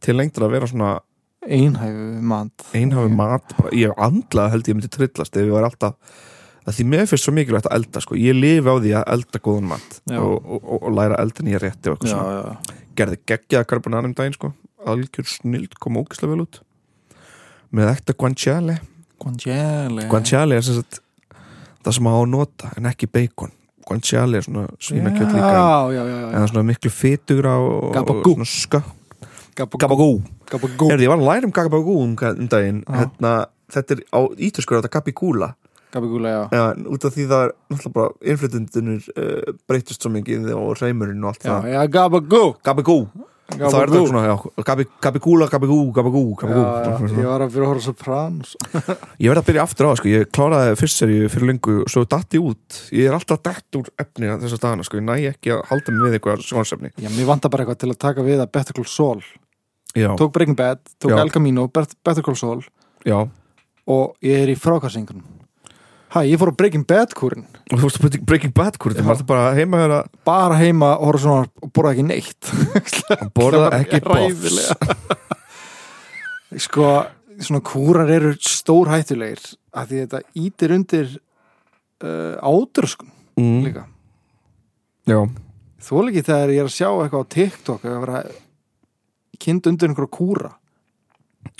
til 0.00 0.16
lengdar 0.16 0.46
að 0.46 0.54
vera 0.56 0.70
svona 0.70 0.90
einhæfu 1.40 2.08
mat. 2.30 2.66
Einhafi 2.76 3.14
mat, 3.16 3.54
bara, 3.58 3.72
ég 3.76 3.90
hef 3.90 4.02
andlað 4.08 4.52
held 4.54 4.70
ég 4.70 4.78
myndi 4.78 4.92
trillast 4.92 5.36
ef 5.36 5.46
ég 5.46 5.54
var 5.54 5.68
alltaf 5.68 6.18
að 6.68 6.76
því 6.76 6.86
mér 6.92 7.06
finnst 7.08 7.26
svo 7.26 7.34
mikilvægt 7.34 7.68
að 7.70 7.78
elda 7.78 8.02
sko, 8.04 8.16
ég 8.20 8.36
lifi 8.36 8.68
á 8.68 8.76
því 8.76 8.90
að 8.98 9.06
elda 9.14 9.40
góðan 9.44 9.70
mat 9.70 10.00
og, 10.12 10.34
og, 10.36 10.66
og, 10.76 10.88
læra 10.96 11.20
eldin 11.22 11.48
ég 11.50 11.62
rétti 11.62 11.90
og 11.90 11.96
eitthvað 11.96 12.12
svona. 12.12 12.74
gerði 12.98 13.20
geggjaða 13.32 13.68
carbonara 13.70 14.10
um 14.10 14.16
daginn 14.16 14.36
sko 14.36 14.52
algjör 14.90 15.28
snild, 15.28 15.78
kom 15.80 15.98
ógislega 16.00 16.34
vel 16.34 16.44
út 16.44 16.60
með 17.76 17.92
ekta 17.94 18.14
guanciale. 18.18 18.78
Guanciale. 19.20 20.06
Guanciale 20.10 20.56
er 20.58 20.64
sem 20.66 20.78
sagt 20.80 21.00
það 21.84 21.96
sem 21.96 22.08
á 22.10 22.14
að 22.16 22.28
nota 22.32 22.70
en 22.76 22.88
ekki 22.90 23.08
bacon. 23.12 23.52
Guanciale 23.86 24.38
er 24.40 24.46
svona 24.46 24.66
svínakjöld 24.78 25.32
líka 25.34 25.50
Já, 25.50 25.92
já, 25.96 26.02
já, 26.06 26.16
en 26.28 26.34
það 26.36 26.42
er 26.44 26.50
svona 26.52 26.66
miklu 26.68 26.90
fytugra 26.94 27.54
og, 27.58 27.70
og 27.88 27.94
Gabagú. 27.96 28.34
svona 28.36 28.50
skö 28.50 28.82
Gabagú. 29.60 29.80
Gabagú. 29.82 30.10
Gabagú. 30.50 30.90
Erði, 30.94 31.06
ég 31.08 31.10
var 31.10 31.18
að 31.20 31.26
læra 31.26 31.48
um 31.48 31.52
gabagú 31.54 31.96
um, 32.04 32.12
um 32.14 32.46
daginn. 32.52 32.84
Hérna, 32.86 33.32
þetta 33.74 33.96
er 33.96 34.04
á 34.14 34.20
ítöskur 34.38 34.78
þetta 34.80 34.92
gabigúla 34.94 35.50
Gabagúla, 35.90 36.28
já. 36.30 36.42
Já, 36.54 36.62
en 36.76 36.84
út 36.86 37.02
af 37.04 37.14
því 37.16 37.24
það 37.26 37.40
er 37.48 37.52
náttúrulega 37.72 37.94
bara 37.96 38.30
innflytundunir 38.30 39.08
uh, 39.18 39.54
breytist 39.66 40.04
svo 40.04 40.12
mikið 40.14 40.52
og 40.54 40.76
reymurinn 40.78 41.24
og 41.26 41.32
allt 41.32 41.42
Já, 41.42 41.50
það. 41.50 41.66
já, 41.74 41.80
Gabagú. 41.96 42.42
Gabigú, 42.62 42.98
þá 43.56 43.76
er 43.80 43.90
þetta 43.90 44.00
svona 44.08 44.84
Gabigúla, 45.00 45.48
gabigú, 45.50 45.78
gabigú, 45.96 46.22
ég 46.40 47.26
var 47.26 47.44
að 47.44 47.54
fyrir 47.54 47.64
að 47.64 47.70
horfa 47.70 47.84
Sopranos. 47.84 48.52
Ég 49.22 49.32
verð 49.32 49.40
að 49.42 49.48
byrja 49.50 49.64
aftur 49.66 49.88
á, 49.88 49.92
sko, 49.98 50.10
ég 50.12 50.28
kláraði 50.34 50.76
fyrst 50.80 51.00
seri 51.02 51.18
fyrir 51.32 51.50
lengu, 51.50 51.76
svo 51.90 52.04
datti 52.08 52.40
út. 52.40 52.78
Ég 52.94 53.08
er 53.10 53.16
alltaf 53.16 53.42
dætt 53.44 53.80
úr 53.80 53.90
efni 54.00 54.30
þess 54.44 54.56
að 54.56 54.62
dagana, 54.66 54.86
sko, 54.86 55.00
ég 55.00 55.06
næ 55.08 55.16
ekki 55.32 55.54
að 55.56 55.64
halda 55.72 55.96
mig 55.96 56.06
við 56.06 56.18
eitthvað 56.20 56.46
sjónsefni. 56.46 56.92
Já, 57.00 57.10
mér 57.16 57.28
vantar 57.32 57.52
bara 57.52 57.66
eitthvað 57.66 57.82
til 57.84 57.92
að 57.94 58.00
taka 58.06 58.26
við 58.26 58.44
að 58.44 58.52
Better 58.54 58.78
Call 58.78 58.88
Saul. 58.90 59.24
Já, 59.98 60.10
Tók 60.20 60.32
Breaking 60.36 60.58
Bad, 60.58 60.84
tók 61.02 61.16
Já. 61.16 61.20
El 61.24 61.34
Camino, 61.34 61.66
Bet- 61.74 61.96
Better 62.06 62.22
Call 62.26 62.38
Saul. 62.38 62.62
Já, 63.08 63.18
og 63.90 64.16
ég 64.22 64.44
er 64.44 64.52
í 64.54 64.58
frákvarsingunum 64.60 65.39
Hæ, 66.10 66.24
ég 66.26 66.40
fór 66.40 66.50
á 66.50 66.58
Breaking 66.58 66.86
Bad 66.90 67.12
kúrin 67.14 67.44
og 67.70 67.76
þú 67.78 67.86
veist 67.86 68.00
að 68.02 68.16
Breaking 68.26 68.54
Bad, 68.56 68.78
hvort 68.82 68.98
Já. 68.98 69.02
það 69.02 69.10
var 69.12 69.26
bara 69.28 69.50
heima 69.54 69.82
að 69.84 69.94
bara 70.26 70.56
heima 70.58 70.88
og 70.96 71.10
horfa 71.10 71.22
svona 71.22 71.44
og 71.62 71.72
borða 71.76 71.92
ekki 71.94 72.06
neitt. 72.08 72.50
Borða 73.36 73.60
Það 73.60 73.66
var 73.66 73.76
ekki 73.78 74.00
ræðilega. 74.06 74.96
sko, 76.66 76.88
svona 77.38 77.62
kúrar 77.70 78.10
eru 78.10 78.32
stór 78.42 78.90
hættulegir 78.90 79.44
að 79.70 79.92
því 79.92 80.00
þetta 80.02 80.22
ítir 80.42 80.74
undir 80.74 81.14
uh, 82.02 82.34
ádröskun 82.42 83.14
mm. 83.38 83.62
líka. 83.68 83.86
Já, 85.06 85.22
Þú 85.80 86.02
ekki 86.10 86.24
þegar 86.26 86.52
ég 86.52 86.60
er 86.60 86.68
að 86.68 86.74
sjá 86.74 86.88
eitthvað 86.90 87.22
á 87.24 87.32
TikTok 87.32 87.84
að 87.88 88.00
vera 88.02 88.18
kind 89.40 89.68
undir 89.70 89.88
einhverja 89.88 90.12
kúra. 90.12 90.50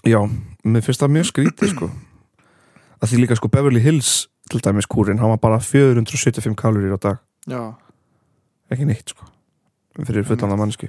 Já, 0.04 0.20
mér 0.66 0.84
finnst 0.84 1.00
það 1.00 1.14
mjög 1.14 1.28
skrítið 1.30 1.72
sko. 1.72 1.88
Að 3.00 3.12
því 3.12 3.22
líka 3.22 3.38
sko 3.38 3.48
Beverly 3.52 3.80
Hills 3.80 4.26
til 4.50 4.62
dæmis 4.64 4.88
kúrin, 4.90 5.20
hann 5.22 5.30
var 5.30 5.40
bara 5.42 5.60
475 5.62 6.56
kalorir 6.58 6.94
á 6.94 6.98
dag, 7.00 7.18
Já. 7.48 7.74
Ekki 8.70 8.86
neitt 8.86 9.10
sko 9.10 9.26
fyrir 10.06 10.24
fullan 10.26 10.52
af 10.54 10.58
mannsku 10.60 10.88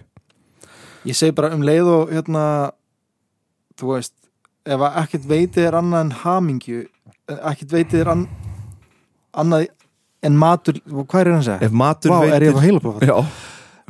Ég 1.06 1.18
segi 1.18 1.34
bara 1.34 1.54
um 1.56 1.64
leið 1.66 1.88
og 1.90 2.12
hérna 2.14 2.44
þú 3.80 3.96
veist 3.96 4.14
ef 4.66 4.82
að 4.86 4.98
ekkert 5.02 5.30
veitið 5.30 5.68
er 5.70 5.78
annað 5.80 6.04
en 6.06 6.12
hamingju 6.22 6.82
ekkert 7.40 7.72
veitið 7.74 8.04
er 8.04 8.12
an, 8.14 8.26
annað 9.34 9.70
en 10.22 10.38
matur 10.38 10.78
hvað 10.86 11.22
er 11.22 11.32
hann 11.32 11.40
að 11.40 11.48
segja? 11.48 11.66
Ef 11.66 11.80
matur 11.82 12.14
Vá, 12.14 12.20
veitir 12.28 13.10
Já, 13.10 13.16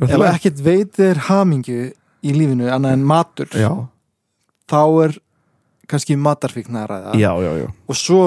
Ef 0.02 0.24
ekkert 0.30 0.64
veitið 0.64 1.10
er 1.10 1.20
hamingju 1.28 1.90
í 2.22 2.34
lífinu 2.36 2.70
annað 2.72 2.96
en 2.96 3.04
matur 3.06 3.52
já, 3.58 3.70
þá 4.70 4.80
er 5.04 5.18
kannski 5.90 6.16
matarfíkn 6.16 6.78
að 6.78 6.88
ræða. 6.92 7.14
Já, 7.20 7.30
já, 7.42 7.50
já. 7.60 7.66
og 7.68 7.98
svo, 7.98 8.22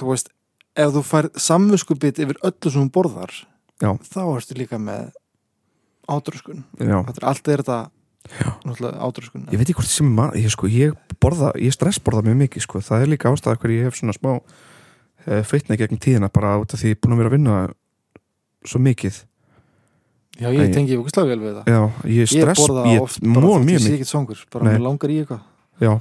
þú 0.00 0.12
veist 0.14 0.30
ef 0.78 0.92
þú 0.94 1.02
fær 1.06 1.30
samviskubit 1.34 2.20
yfir 2.22 2.38
öllu 2.46 2.70
sem 2.72 2.84
þú 2.86 2.92
borðar 2.94 3.32
Já. 3.80 3.94
þá 3.96 4.20
ertu 4.36 4.58
líka 4.58 4.78
með 4.78 5.10
átröskun 6.10 6.64
allt 7.22 7.48
er 7.48 7.62
þetta 7.62 7.80
átröskun 9.00 9.46
Ég 9.50 9.58
veit 9.58 9.68
ekki 9.68 9.78
hvort 9.78 9.90
sem 9.90 10.10
ég, 10.36 10.50
sko, 10.52 10.68
ég 10.70 10.94
borða, 11.22 11.52
ég 11.58 11.74
stressborða 11.74 12.24
mjög 12.26 12.42
mikið 12.44 12.66
sko. 12.66 12.82
það 12.84 13.04
er 13.06 13.12
líka 13.14 13.32
ástæða 13.32 13.60
hver 13.62 13.74
ég 13.74 13.88
hef 13.88 13.98
svona 13.98 14.14
smá 14.16 14.36
uh, 14.36 15.42
feitna 15.46 15.78
gegn 15.80 15.98
tíðina 16.00 16.30
bara 16.32 16.58
út 16.60 16.74
af 16.74 16.80
því 16.82 16.92
ég 16.92 16.98
er 16.98 17.02
búin 17.02 17.16
að 17.16 17.22
vera 17.22 17.30
að 17.32 17.36
vinna 17.38 17.56
svo 18.68 18.80
mikið. 18.84 19.22
Já, 20.40 20.48
ég 20.52 20.70
Æ. 20.70 20.72
tengi 20.72 20.96
okkur 21.00 21.26
vel 21.28 21.40
við 21.40 21.56
það 21.58 21.68
Já, 21.68 21.80
ég 22.04 22.20
Ég 22.20 22.30
stress 22.30 22.60
borða 22.62 22.84
ég, 22.88 23.00
oft 23.02 23.20
bara 23.20 23.32
mjög, 23.32 23.50
þótt 23.50 23.60
ég 23.60 23.66
mjög 23.66 23.80
sé 23.80 23.84
mikið. 23.84 23.96
ekkert 23.98 24.10
svangur 24.10 24.44
bara 24.52 24.64
mér 24.68 24.84
langar 24.84 25.10
í 25.10 25.18
eitthvað. 25.20 25.40
Já 25.80 25.92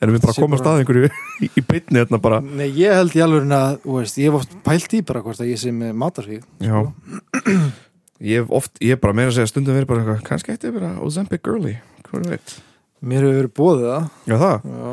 Erum 0.00 0.16
við 0.16 0.22
bara 0.24 0.32
að 0.32 0.38
Sé 0.38 0.42
koma 0.44 0.58
að 0.60 0.80
einhverju 0.80 1.10
í, 1.10 1.50
í 1.50 1.62
beinni 1.66 2.00
hérna 2.00 2.20
bara. 2.22 2.40
Nei, 2.40 2.68
ég 2.78 2.96
held 2.96 3.14
í 3.16 3.22
alveg 3.24 3.52
að, 3.54 3.76
veist, 3.84 4.18
ég 4.20 4.30
hef 4.30 4.40
oft 4.40 4.56
pælt 4.66 4.96
í 4.96 5.02
bara 5.06 5.22
hvort 5.24 5.42
að 5.42 5.52
ég 5.52 5.76
með 5.76 5.94
matarfík 6.00 6.44
Já. 6.64 6.80
Ég 8.20 8.42
hef 8.42 8.50
oft, 8.52 8.74
ég 8.84 8.92
hef 8.92 9.00
bara 9.00 9.16
meira 9.16 9.30
að 9.30 9.38
segja 9.38 9.48
stundum 9.48 9.76
verið 9.78 9.88
bara 9.88 10.02
eitthvað, 10.02 10.24
kannski 10.26 10.52
ætti 10.52 10.68
að 10.68 10.74
vera 10.76 10.90
Ozempic 11.06 11.40
girly, 11.46 11.70
hvað 12.04 12.26
veit? 12.28 12.52
Mér 13.00 13.24
hefur 13.24 13.38
verið 13.38 13.52
bóðið 13.56 13.86
það. 13.88 14.08
Já 14.28 14.34
það, 14.42 14.66
Já, 14.68 14.90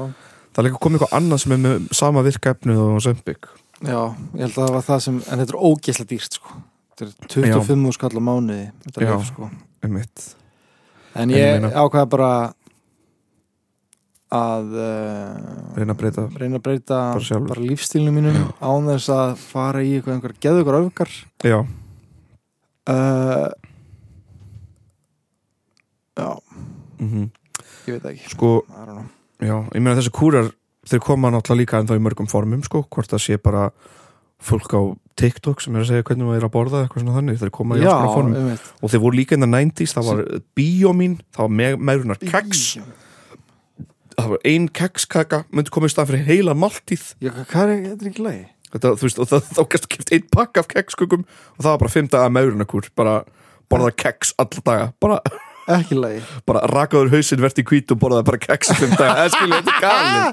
það 0.48 0.62
er 0.62 0.68
líka 0.68 0.80
komið 0.86 1.02
eitthvað 1.02 1.18
annað 1.20 1.42
sem 1.44 1.56
er 1.56 1.60
með 1.66 1.90
sama 2.00 2.24
virkefnið 2.24 2.80
og 2.86 2.94
Ozempic. 3.02 3.50
Já 3.84 4.00
ég 4.00 4.46
held 4.46 4.54
að 4.54 4.62
það 4.62 4.72
var 4.78 4.86
það 4.88 5.02
sem 5.04 5.18
en 5.20 5.42
þetta 5.44 5.56
er 5.58 5.60
ógeðslega 5.68 6.12
dýrt 6.14 6.40
sko. 6.40 6.56
Þetta 6.98 7.10
er 7.10 7.52
25 7.60 7.98
skall 7.98 8.16
á 8.16 8.22
mánuði 8.24 8.64
þetta 8.86 9.04
Já. 9.04 9.12
er 9.12 9.28
sko. 9.28 9.50
einmitt. 9.84 10.24
En 11.18 11.36
ég 11.36 11.44
ég 11.52 11.68
ákvaða 11.68 12.10
bara 12.16 12.32
að 14.34 14.74
uh, 14.76 15.76
Reyna 15.78 15.94
að 15.94 16.00
breyta 16.02 16.24
reyna 16.36 16.60
að 16.60 16.64
breyta 16.66 16.98
Bara 17.16 17.40
bara 17.48 17.64
lífstílinu 17.64 18.12
mínum 18.12 18.36
Já. 18.36 18.48
án 18.60 18.90
þess 18.92 19.12
að 19.16 19.36
fara 19.40 19.84
í 19.86 19.94
eitthvað 19.96 20.18
einhver 20.18 20.36
geðugur 20.44 20.80
öfgar. 20.82 21.14
Já, 21.48 21.60
uh, 22.92 23.48
Já, 26.18 26.30
mm 27.00 27.28
ég 27.88 28.02
veit 28.02 28.08
ekki. 28.12 28.34
Sko, 28.34 28.50
já, 29.40 29.56
ég 29.72 29.80
meina 29.80 29.96
þessi 29.96 30.12
kúrar 30.12 30.50
þeir 30.88 31.04
koma 31.06 31.32
náttúrulega 31.32 31.62
líka 31.62 31.80
en 31.80 31.88
þá 31.88 31.96
í 31.96 32.04
mörgum 32.04 32.28
formum 32.28 32.64
sko, 32.66 32.84
hvort 32.92 33.12
það 33.14 33.24
sé 33.24 33.38
bara 33.40 33.70
fólk 34.44 34.76
á 34.76 34.82
TikTok 35.18 35.64
sem 35.64 35.76
er 35.76 35.86
að 35.86 35.92
segja 35.94 36.06
hvernig 36.10 36.28
maður 36.28 36.42
er 36.42 36.48
að 36.50 36.54
borða 36.54 36.82
eitthvað 36.84 37.06
svona 37.06 37.16
þannig, 37.16 37.40
þeir 37.42 37.54
koma 37.56 37.78
í 37.78 37.82
alls 37.82 37.94
konar 37.94 38.14
formum. 38.14 38.60
og 38.84 38.92
þeir 38.92 39.04
voru 39.06 39.18
líka 39.18 39.38
inn 39.38 39.48
að 39.48 39.54
90s, 39.56 39.96
það 39.96 40.10
var 40.12 40.24
bíómín, 40.60 41.16
það 41.32 41.48
var 41.48 41.56
me 41.62 41.70
meðrunar 41.90 42.22
keks 42.22 42.66
var 42.82 43.07
ein 44.48 44.68
kekskaka 44.74 45.44
myndi 45.54 45.74
koma 45.74 45.90
í 45.90 45.94
stað 45.94 46.12
fyrir 46.12 46.28
heila 46.28 46.56
máltíð 46.58 47.10
Já, 47.24 47.32
hvað 47.52 47.74
er, 47.74 47.82
þetta 47.92 48.10
ekki 48.12 48.26
lagi? 48.26 48.46
Þetta, 48.68 48.94
þú 49.00 49.08
veist, 49.08 49.20
og 49.24 49.30
það, 49.32 49.52
þá 49.56 49.62
gæstu 49.74 49.92
kipt 49.94 50.14
einn 50.16 50.30
pakk 50.34 50.62
af 50.62 50.72
kekskukum 50.72 51.28
og 51.28 51.60
það 51.62 51.70
var 51.70 51.84
bara 51.84 51.94
fimm 51.94 52.10
daga 52.12 52.32
meðrunarkúr 52.36 52.90
bara 53.00 53.20
borða 53.72 53.94
keks 53.96 54.34
alla 54.42 54.64
daga 54.66 54.90
bara, 55.04 55.22
Ekki 55.68 55.98
lagi. 56.00 56.22
bara 56.48 56.64
rakaður 56.72 57.12
hausinn 57.12 57.42
verðt 57.44 57.60
í 57.60 57.66
hvít 57.68 57.92
og 57.92 58.00
borðaði 58.00 58.28
bara 58.30 58.40
keks 58.40 58.70
fimm 58.80 58.94
daga. 58.96 59.26
Eða 59.26 59.34
skilja, 59.34 59.58
þetta 59.60 59.74
er 59.74 59.82
galið. 59.84 60.30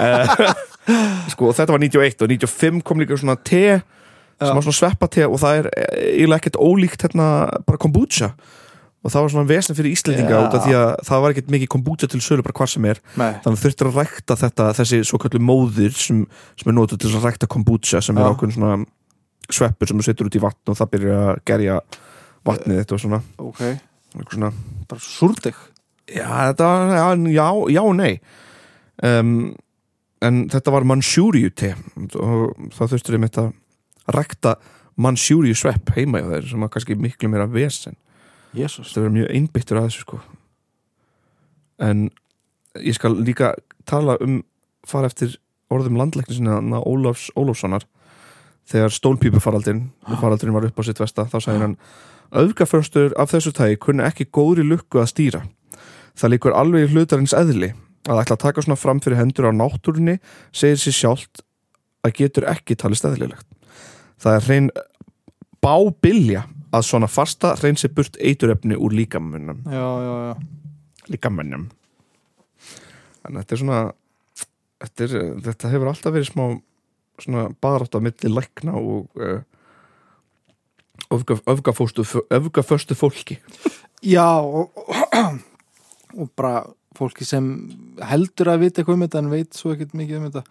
Eh, 0.00 0.54
sko, 1.34 1.50
og 1.50 1.58
þetta 1.58 1.76
var 1.76 1.84
91 1.84 2.24
og 2.24 2.32
95 2.32 2.84
kom 2.88 3.02
líka 3.02 3.18
svona 3.20 3.36
te 3.36 3.66
sem 4.40 4.56
var 4.56 4.64
svona 4.64 4.76
sveppa 4.76 5.08
te 5.12 5.26
og 5.28 5.38
það 5.40 5.60
er 5.60 5.68
eiginlega 5.94 6.40
ekkert 6.40 6.58
ólíkt 6.58 7.04
hérna 7.06 7.28
bara 7.68 7.80
kombucha 7.80 8.32
og 9.04 9.12
það 9.12 9.24
var 9.24 9.32
svona 9.34 9.48
vesen 9.50 9.76
fyrir 9.76 9.92
Íslendinga 9.92 10.32
Já. 10.32 10.40
út 10.40 10.54
af 10.56 10.64
því 10.64 10.74
að 10.78 10.90
það 11.04 11.22
var 11.24 11.34
ekkert 11.34 11.50
mikið 11.52 11.70
kombucha 11.74 12.08
til 12.08 12.20
sölu 12.24 12.44
bara 12.46 12.56
hvar 12.56 12.70
sem 12.72 12.86
er. 12.88 13.00
Nei, 13.20 13.32
þannig 13.44 13.60
þurftir 13.60 13.90
að 13.90 13.98
rækta 14.00 14.36
þetta 14.40 14.68
þessi 14.80 15.00
svo 15.04 15.20
kallu 15.20 15.40
móðir 15.44 15.96
sem, 15.98 16.22
sem 16.60 16.70
er 16.72 16.76
notuð 16.78 17.02
til 17.02 17.10
að 17.12 17.26
rækta 17.28 17.48
kombucha 17.52 18.00
sem 18.04 18.16
er 18.16 18.30
ákveðin 18.32 18.56
svona 18.56 18.78
sveppur 19.52 19.90
sem 19.90 20.00
þú 20.00 20.06
setur 20.06 20.30
út 20.30 20.38
í 20.38 20.42
vatn 20.42 20.72
og 20.72 20.78
það 20.78 20.92
byrjar 20.94 21.26
að 21.34 21.42
gerja 21.50 21.80
vatnið 22.48 22.80
þetta 22.80 22.96
og 22.96 23.02
svona, 23.02 23.20
ok. 23.44 23.62
Svona. 24.30 24.50
Bara 24.88 25.04
súrdeg 25.04 25.58
já, 26.08 26.28
þetta, 26.30 26.70
já, 26.94 27.04
já, 27.34 27.48
já 27.76 27.82
nei. 27.98 28.14
Um, 29.04 29.34
en 30.24 30.46
þetta 30.52 30.72
var 30.72 30.86
Manchúriu 30.88 31.50
te. 31.52 31.74
Og 32.00 32.54
það 32.72 32.94
þurftir 32.94 33.18
einmitt 33.18 33.40
að 33.42 33.52
rækta 34.16 34.54
Manchúriu 34.96 35.56
svepp 35.58 35.92
heima 35.98 36.22
í 36.22 36.28
þeir 36.30 36.48
sem 36.52 36.64
var 36.64 36.72
kannski 36.72 36.96
miklu 36.96 37.28
meira 37.28 37.48
vesen 37.50 37.98
Jésús 38.54 38.90
þetta 38.90 39.02
verður 39.02 39.16
mjög 39.18 39.32
einbyttur 39.34 39.80
að 39.80 39.88
þessu 39.88 40.04
sko. 40.04 40.20
En 41.82 42.04
ég 42.78 42.96
skal 42.96 43.16
líka 43.18 43.54
tala 43.88 44.16
um 44.24 44.42
fara 44.86 45.10
eftir 45.10 45.36
orðum 45.72 45.98
landlæknisina 45.98 46.60
Ólafs 46.84 47.30
Ólafssonar. 47.38 47.86
Þegar 48.70 48.94
stólpípufaraldin 48.94 49.88
faraldurinn 50.08 50.54
var 50.56 50.66
upp 50.68 50.78
á 50.80 50.82
sitt 50.86 51.00
vesta 51.00 51.26
þá 51.28 51.36
sagði 51.40 51.64
hann 51.66 51.78
auðgaförstur 52.34 53.12
af 53.20 53.34
þessu 53.34 53.52
tægi 53.54 53.80
kunni 53.82 54.06
ekki 54.06 54.30
góðri 54.32 54.64
lukku 54.66 55.02
að 55.02 55.10
stýra. 55.12 55.42
Það 56.16 56.32
líkur 56.32 56.56
alveg 56.56 56.86
í 56.86 56.92
hlutarins 56.94 57.34
eðli 57.36 57.74
að 58.08 58.22
ætla 58.22 58.36
að 58.36 58.44
taka 58.46 58.64
svona 58.64 58.78
fram 58.80 59.02
fyrir 59.04 59.20
hendur 59.20 59.50
á 59.50 59.52
náttúrunni 59.52 60.16
segir 60.54 60.80
sér 60.80 60.96
sjálft 60.96 61.44
að 62.04 62.16
getur 62.20 62.48
ekki 62.48 62.76
talist 62.78 63.04
eðlilegt. 63.08 63.46
Það 64.20 64.38
er 64.38 64.46
hrein 64.48 64.70
bábilja 65.64 66.44
að 66.74 66.86
svona 66.88 67.08
fasta 67.10 67.54
hreinsi 67.58 67.90
burt 67.94 68.18
eiturefni 68.20 68.76
úr 68.76 68.94
líkamönnum. 68.98 69.64
Líkamönnum. 71.10 71.68
Að 73.24 73.40
þetta 73.40 73.56
er 73.56 73.60
svona 73.62 73.80
þetta, 74.84 75.06
er, 75.06 75.16
þetta 75.48 75.72
hefur 75.72 75.90
alltaf 75.90 76.14
verið 76.14 76.30
smá 76.30 76.44
svona 77.22 77.48
barátt 77.62 77.94
á 77.94 78.00
milli 78.02 78.30
lækna 78.30 78.74
og 78.78 79.20
uh, 79.22 79.40
öfgaföstu 81.14 82.96
fólki. 82.98 83.38
Já, 84.02 84.40
og, 84.42 84.74
og 86.18 86.30
bara 86.36 86.64
fólki 86.98 87.26
sem 87.26 87.46
heldur 88.02 88.52
að 88.52 88.66
vita 88.66 88.82
eitthvað 88.82 88.98
um 88.98 89.06
þetta 89.06 89.22
en 89.22 89.32
veit 89.32 89.56
svo 89.56 89.74
ekkert 89.74 89.94
mikið 89.98 90.18
um 90.18 90.26
þetta. 90.28 90.44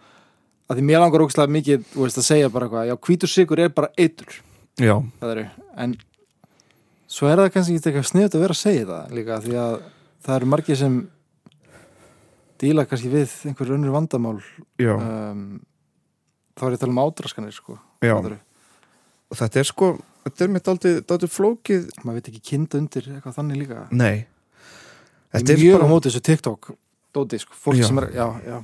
Að 0.64 0.80
því 0.80 0.86
mér 0.88 1.04
langar 1.04 1.24
ógstlega 1.26 1.52
mikið 1.52 1.86
veist, 1.92 2.18
að 2.18 2.28
segja 2.30 2.50
bara 2.52 2.68
eitthvað, 2.68 2.88
já, 2.88 2.96
hvítur 3.06 3.30
sigur 3.30 3.60
er 3.60 3.72
bara 3.76 3.92
eitur, 4.00 4.38
já, 4.80 4.94
það 5.20 5.34
eru 5.34 5.44
en 5.84 5.96
svo 7.14 7.30
er 7.30 7.42
það 7.42 7.52
kannski 7.54 7.76
eitthvað 7.80 8.08
sniðut 8.10 8.36
að 8.38 8.44
vera 8.44 8.56
að 8.56 8.62
segja 8.62 8.86
það 8.90 9.12
líka 9.18 9.40
því 9.44 9.58
að 9.64 9.76
það 10.24 10.38
eru 10.38 10.50
margir 10.54 10.80
sem 10.80 10.96
díla 12.64 12.86
kannski 12.88 13.12
við 13.12 13.36
einhver 13.50 13.74
önnur 13.76 13.94
vandamál 13.94 14.38
um, 14.40 15.44
þá 16.54 16.66
er 16.66 16.74
ég 16.74 16.78
að 16.78 16.82
tala 16.84 16.94
um 16.94 17.04
ádraskanir 17.04 17.54
sko, 17.54 17.78
og 18.04 19.38
þetta 19.38 19.62
er 19.62 19.70
sko 19.70 19.94
þetta 20.24 20.44
er 20.46 20.52
mitt 20.54 20.70
aldrei, 20.70 21.28
flókið 21.30 21.88
maður 22.04 22.20
veit 22.20 22.30
ekki 22.32 22.44
kinda 22.52 22.80
undir 22.80 23.08
eitthvað 23.12 23.36
þannig 23.38 23.60
líka. 23.60 23.82
Nei. 23.92 24.24
Þetta 25.34 25.52
er 25.54 25.60
mjög 25.60 25.76
á 25.76 25.78
bara 25.82 25.90
móti 25.90 26.10
þessu 26.10 26.22
TikTok 26.24 26.70
dóti, 27.14 27.40
sko, 27.42 27.56
fólk 27.66 27.78
Já. 27.78 27.88
sem 27.88 28.00
er, 28.02 28.08
já, 28.14 28.26
já. 28.42 28.56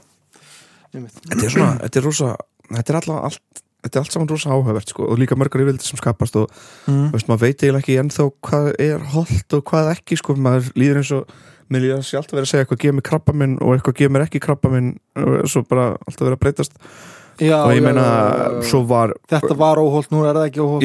Þetta 0.91 1.45
er 1.45 1.53
svona, 1.53 1.75
þetta 1.85 2.01
er 2.01 2.07
rosa 2.07 2.31
þetta 2.71 2.93
er 2.93 2.99
alltaf 2.99 3.27
allt 3.29 3.63
þetta 3.85 3.99
er 3.99 4.03
allt 4.03 4.17
saman 4.17 4.31
rosa 4.31 4.55
áhugavert 4.55 4.93
sko 4.93 5.07
og 5.11 5.21
líka 5.21 5.39
mörgar 5.39 5.63
yfirvildi 5.63 5.87
sem 5.87 6.01
skapast 6.01 6.37
og 6.41 6.51
mm. 6.87 7.07
veist, 7.15 7.31
maður 7.31 7.47
veit 7.47 7.63
eiginlega 7.63 7.83
ekki 7.85 8.01
ennþá 8.03 8.27
hvað 8.49 8.69
er 8.87 9.07
holdt 9.15 9.57
og 9.57 9.65
hvað 9.71 9.95
ekki 9.95 10.21
sko, 10.21 10.37
maður 10.41 10.73
líður 10.81 11.01
eins 11.03 11.15
og 11.17 11.39
mér 11.71 11.87
líður 11.87 12.05
sjálft 12.07 12.33
að 12.33 12.41
vera 12.41 12.49
að 12.49 12.53
segja 12.53 12.67
eitthvað 12.67 12.83
gefur 12.83 12.99
mig 12.99 13.07
krabba 13.07 13.37
minn 13.37 13.57
og 13.63 13.77
eitthvað 13.77 13.97
gefur 14.01 14.15
mér 14.17 14.27
ekki 14.27 14.43
krabba 14.43 14.73
minn 14.73 14.93
og 15.21 15.49
svo 15.51 15.65
bara 15.71 15.93
alltaf 16.03 16.27
vera 16.27 16.39
að 16.39 16.45
breytast. 16.45 16.77
Já, 17.41 17.57
og 17.63 17.71
ég 17.73 17.81
meina, 17.81 18.03
já, 18.61 18.69
já, 18.69 18.81
var 18.85 19.15
Þetta 19.33 19.55
var 19.57 19.81
óholt, 19.81 20.11
nú 20.13 20.27
er 20.29 20.37
það 20.37 20.51
ekki 20.51 20.61
óholt 20.61 20.85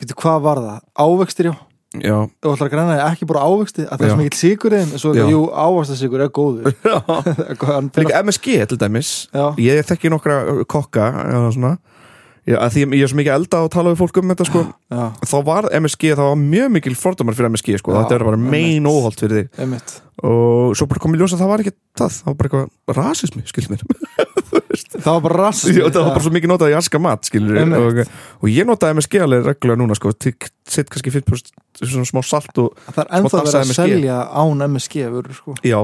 Veitu, 0.00 0.16
hvað 0.18 0.40
var 0.42 0.60
það? 0.64 0.80
Ávextir, 1.04 1.48
já. 1.52 1.54
Já, 2.02 2.16
ætlar 2.42 2.66
að 2.66 2.72
græna 2.72 2.94
þig 2.96 3.02
ekki 3.04 3.26
bara 3.30 3.42
ávexti 3.46 3.84
að 3.84 3.92
það 3.92 4.04
er 4.04 4.10
svo 4.10 4.18
mikill 4.18 4.38
sigur 4.40 4.74
en 4.74 4.94
svo, 4.98 5.12
Já. 5.14 5.24
jú, 5.30 5.42
ávextasigur 5.46 6.24
er 6.24 6.32
góður. 6.34 6.74
Líka 8.00 8.22
MSG 8.24 8.56
til 8.72 8.80
dæmis. 8.80 9.12
Já, 9.30 9.44
Ég 9.62 9.86
þekki 9.86 10.10
nokkra 10.10 10.40
kokka 10.66 11.12
svona 11.54 11.76
Já, 12.44 12.58
að 12.60 12.74
því 12.74 12.82
ég 12.98 13.06
er 13.06 13.08
svo 13.08 13.18
mikið 13.22 13.34
elda 13.38 13.60
og 13.64 13.70
tala 13.72 13.92
við 13.94 14.00
fólk 14.02 14.18
um 14.20 14.32
þetta 14.34 14.46
sko. 14.50 14.62
Já, 14.92 15.04
þá 15.30 15.36
var 15.46 15.68
MSG, 15.78 16.10
það 16.12 16.26
var 16.28 16.40
mjög 16.42 16.74
mikil 16.74 16.92
fordómar 17.00 17.36
fyrir 17.38 17.52
MSG 17.54 17.78
sko, 17.80 17.94
Já, 17.94 18.02
þetta 18.02 18.18
er 18.18 18.24
bara 18.28 18.40
einmitt. 18.40 18.88
óholt 18.90 19.22
fyrir 19.22 19.38
þig. 19.38 19.48
Einmitt. 19.64 19.94
Og 20.24 20.76
svo 20.76 20.86
bara 20.90 21.02
kom 21.02 21.16
í 21.16 21.20
ljós 21.20 21.32
að 21.34 21.40
það 21.40 21.50
var 21.54 21.64
ekki 21.64 21.74
það, 21.96 22.12
það 22.18 22.28
var 22.28 22.36
bara 22.40 22.50
eitthvað 22.50 23.00
rasismi, 23.00 23.46
skilt 23.48 23.72
mér. 23.72 23.86
Það 24.74 25.06
var 25.16 25.22
bara 25.24 25.36
rast 25.38 25.66
Já, 25.68 25.84
það 25.86 26.00
var 26.00 26.12
bara 26.14 26.24
svo 26.24 26.32
mikið 26.34 26.50
notað 26.50 26.72
í 26.72 26.76
aska 26.78 26.98
mat, 27.02 27.28
Einmitt. 27.34 27.74
og, 27.78 27.98
og 28.42 28.48
ég 28.50 28.66
notaði 28.66 28.96
MSG 28.98 29.20
alveg 29.22 29.44
reglulega 29.46 29.80
núna 29.80 29.96
sko, 29.98 30.12
sitt 30.18 30.90
kannski 30.90 31.12
5% 31.14 31.50
svona 31.82 32.06
smá 32.08 32.22
salt 32.26 32.58
og, 32.62 32.72
Það 32.88 33.02
er 33.04 33.10
ennþá 33.18 33.34
verið 33.34 33.50
að 33.50 33.58
dassa 33.58 33.76
selja 33.78 34.16
án 34.30 34.64
MSG 34.70 35.04
vörur 35.12 35.36
sko. 35.36 35.54
Já 35.66 35.78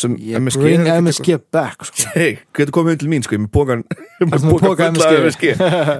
sem 0.00 0.14
MSG 0.16 0.62
bring 0.62 0.86
er 0.88 1.00
MSG 1.02 1.36
back 1.54 1.84
sko. 1.88 2.12
Getur 2.56 2.72
komið 2.78 3.00
til 3.02 3.10
mín 3.12 3.24
sko, 3.26 3.36
ég 3.36 3.44
er 3.44 4.30
með 4.32 4.48
bókan 4.48 4.98
MSG? 5.26 5.52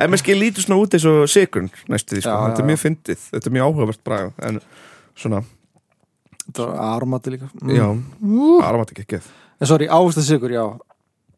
MSG 0.09 0.37
lítur 0.39 0.65
svona 0.65 0.81
út 0.83 0.97
eins 0.97 1.07
og 1.11 1.25
sekund 1.33 1.75
næstu 1.91 2.17
því, 2.17 2.25
sko, 2.25 2.33
Já, 2.35 2.49
þetta 2.49 2.65
er 2.65 2.69
mjög 2.73 2.83
fyndið. 2.85 3.25
Þetta 3.35 3.51
er 3.51 3.57
mjög 3.59 3.69
áhugavert 3.69 4.03
bragð 4.09 4.45
en 4.49 4.61
svona, 5.19 5.43
Það 6.49 6.65
var 6.71 6.79
aromati 6.97 7.33
líka. 7.35 7.49
Mm. 7.61 7.73
já, 7.77 7.89
Uh. 8.25 8.63
aromat 8.65 8.95
ekki 8.95 9.05
ekki 9.05 9.21
En 9.59 9.67
sorry, 9.67 9.89
ávextasigur, 9.91 10.53
já. 10.55 10.65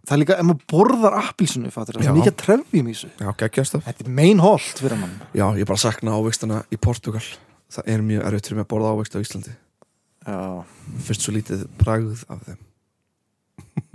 Það 0.05 0.13
er 0.17 0.21
líka, 0.21 0.37
ef 0.41 0.47
maður 0.49 0.67
borðar 0.71 1.15
appilsinu, 1.23 1.71
það 1.73 1.95
er 1.97 2.13
mikið 2.17 2.37
trefjum 2.37 2.89
í 2.91 2.95
þessu. 2.95 3.09
Þetta 3.17 4.05
er 4.05 4.11
mein 4.21 4.41
holt 4.45 4.81
fyrir 4.81 5.01
mann. 5.01 5.17
Já, 5.37 5.47
ég 5.57 5.69
bara 5.69 5.81
sakna 5.81 6.17
ávegstana 6.19 6.63
í 6.73 6.79
Portugal. 6.81 7.23
Það 7.71 7.91
er 7.95 8.05
mjög 8.05 8.25
erfitt 8.29 8.49
fyrir 8.51 8.61
mig 8.61 8.67
að 8.67 8.71
borða 8.75 8.93
ávegst 8.95 9.17
á 9.17 9.19
Íslandi 9.23 9.57
fyrst 11.07 11.25
svo 11.27 11.33
lítið 11.37 11.67
bragð 11.81 12.25
af 12.29 12.41
þeim. 12.47 12.59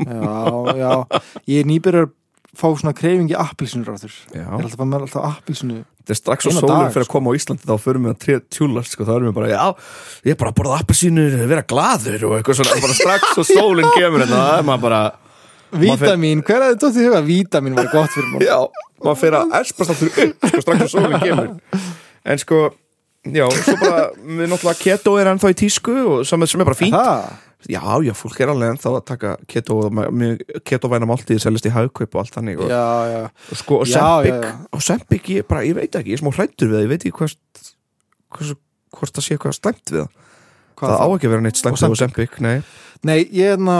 Já, 0.06 0.76
já. 0.76 0.94
Ég 1.48 1.62
er 1.64 1.68
nýbyrjar 1.70 2.08
fá 2.56 2.70
svona 2.80 2.94
kreyfingi 2.96 3.36
þér. 4.06 4.16
Já, 4.32 4.40
Ég 4.40 4.48
er 4.48 4.64
alltaf 4.66 4.82
að 4.84 4.90
með 4.92 5.06
alltaf 5.06 5.28
appilsinu 5.30 5.82
þetta 6.06 6.14
er 6.14 6.20
strax 6.20 6.46
sólinn 6.46 6.68
dag, 6.70 6.92
fyrir 6.94 7.06
að 7.08 7.12
koma 7.16 7.32
á 7.34 7.38
Íslandi 7.40 7.66
þá 7.66 7.76
förum 7.82 8.04
við 8.06 8.12
að 8.14 8.18
tré- 8.22 8.44
tjúlast 8.54 8.94
sko, 8.94 9.06
þá 9.08 9.14
erum 9.16 9.30
við 9.32 9.36
bara, 9.40 9.48
já, 9.50 9.64
ég 10.28 10.36
er 10.36 10.38
bara 10.38 10.52
að 10.54 10.58
borða 10.60 10.76
appelsínur 10.84 11.38
vera 11.50 11.64
glaður 11.66 12.26
og 12.30 12.36
eitthvað 12.38 12.60
svona. 12.60 12.76
Bara 12.86 12.98
strax 13.00 13.32
svo 13.34 13.46
sólinn 13.50 13.90
kemur 13.96 14.22
hérna, 14.22 14.42
það 14.44 14.60
er 14.60 14.68
maður 14.70 14.84
bara 14.86 15.02
Vítamín, 15.76 16.44
hver 16.46 16.62
að 16.62 16.76
þetta 16.76 16.92
þið 16.96 17.08
huga? 17.10 17.22
Vítamín 17.26 17.76
var 17.76 17.90
gott 17.92 18.14
fyrir 18.14 18.30
mann? 18.32 18.46
Já, 18.46 18.60
maður 19.04 19.20
fyrir 19.24 19.38
að 19.42 19.56
espast 19.60 19.96
alltaf 19.96 20.22
upp 20.28 20.46
sko, 20.46 20.62
strax 20.68 20.86
og 20.86 20.94
sólinn 20.94 21.26
kemur. 21.26 21.50
En 22.26 22.40
sko, 22.46 22.60
já, 23.34 23.46
svo 23.64 23.76
bara 23.82 24.04
við 24.16 24.48
náttúrulega 24.52 24.82
keto 24.84 25.16
er 25.22 25.32
ennþá 25.34 25.52
í 25.54 25.58
tísku 25.64 25.96
og 26.06 26.26
sem, 26.30 26.46
sem 26.48 26.62
er 26.62 26.66
bara 26.70 26.78
fínt. 26.80 26.96
Það, 26.96 27.34
Já, 27.66 27.82
já, 28.06 28.12
fólk 28.14 28.38
er 28.44 28.50
alveg 28.52 28.76
ennþá 28.76 28.90
að 28.94 29.06
taka 29.10 29.30
keto 29.50 29.80
og 29.88 29.96
ketovæna 30.70 31.08
máltíði 31.10 31.40
seljast 31.42 31.66
í 31.66 31.72
hagkaup 31.74 32.14
og 32.14 32.20
allt 32.22 32.36
þannig 32.36 32.60
og, 32.62 32.70
já, 32.70 32.84
já. 33.10 33.22
og 33.50 33.58
sko, 33.58 33.80
og 33.82 33.88
Já, 33.90 33.96
Sempik 33.96 34.36
já, 34.36 34.44
já. 34.46 34.52
og 34.78 34.84
Sempik, 34.86 35.30
ég 35.34 35.48
bara, 35.50 35.64
ég 35.66 35.74
veit 35.74 35.96
ekki, 35.98 36.12
ég 36.14 36.20
er 36.20 36.22
smá 36.22 36.30
hrættur 36.36 36.70
við 36.70 36.76
það 36.78 36.84
ég 36.86 36.92
veit 36.92 37.06
ekki 37.08 37.16
hvort 37.18 37.64
hvort, 38.36 38.60
hvort 39.00 39.16
það 39.18 39.26
sé 39.26 39.34
eitthvað 39.40 39.58
slæmt 39.58 39.94
við 39.96 40.04
það. 40.04 40.14
Hvað 40.76 40.94
það 40.94 41.02
á 41.02 41.08
ekki 41.16 41.26
að 41.30 41.34
vera 41.34 41.46
neitt 41.48 41.62
slæmt 41.64 41.82
við 41.82 41.98
Sempik, 42.04 42.38
nei. 42.46 42.56
Nei, 43.10 43.18
ég 43.34 43.50
er 43.50 43.56
hérna 43.56 43.80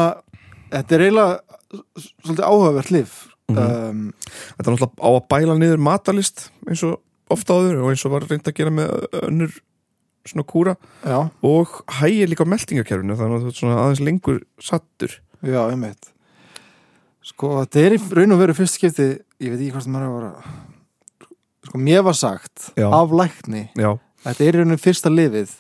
Þetta 0.74 0.96
er 0.98 1.06
eiginlega 1.06 1.84
svolítið 2.26 2.46
áhugavert 2.50 2.92
lif 2.96 3.16
Mhm. 3.46 3.58
um, 3.62 4.14
Þetta 4.58 4.66
er 4.66 4.74
náttúrulega 4.74 5.06
á 5.06 5.10
að 5.14 5.26
bæla 5.30 5.56
niður 5.62 5.82
matalist 5.86 6.48
eins 6.66 6.82
og 6.88 6.96
ofta 7.34 7.56
áður 7.58 7.80
og 7.84 7.92
eins 7.94 8.04
og 8.06 8.12
var 8.16 8.26
reynd 8.30 8.48
að 8.50 8.58
gera 8.60 8.74
með 8.74 8.92
önnur 9.24 9.56
svona 10.26 10.46
kúra. 10.50 10.74
Já, 11.06 11.20
og 11.46 11.74
hægir 12.00 12.30
líka 12.32 12.46
á 12.46 12.50
meltingakerfinu 12.50 13.14
þannig 13.18 13.36
að 13.38 13.44
þú 13.46 13.52
ert 13.52 13.60
svona 13.62 13.80
aðeins 13.84 14.02
lengur 14.08 14.40
sattur 14.62 15.12
já, 15.46 15.62
ég 15.70 15.78
meit 15.82 16.12
Sko, 17.26 17.52
þetta 17.64 17.82
er 17.82 17.96
í 17.98 18.00
raun 18.14 18.34
og 18.36 18.42
veru 18.42 18.54
fyrst 18.58 18.78
skipti 18.78 19.06
Ég 19.42 19.50
veit 19.54 19.60
ekki 19.62 19.72
hvort 19.74 19.88
maður 19.90 20.08
að 20.08 20.16
vera 20.16 20.56
Sko, 21.66 21.80
mér 21.82 22.04
var 22.06 22.14
sagt 22.18 22.68
Já. 22.78 22.86
af 22.94 23.14
lækni 23.18 23.64
já, 23.78 23.92
Þetta 24.26 24.46
er 24.46 24.58
í 24.58 24.60
raun 24.62 24.76
og 24.78 24.82
fyrsta 24.82 25.10
lifið 25.14 25.56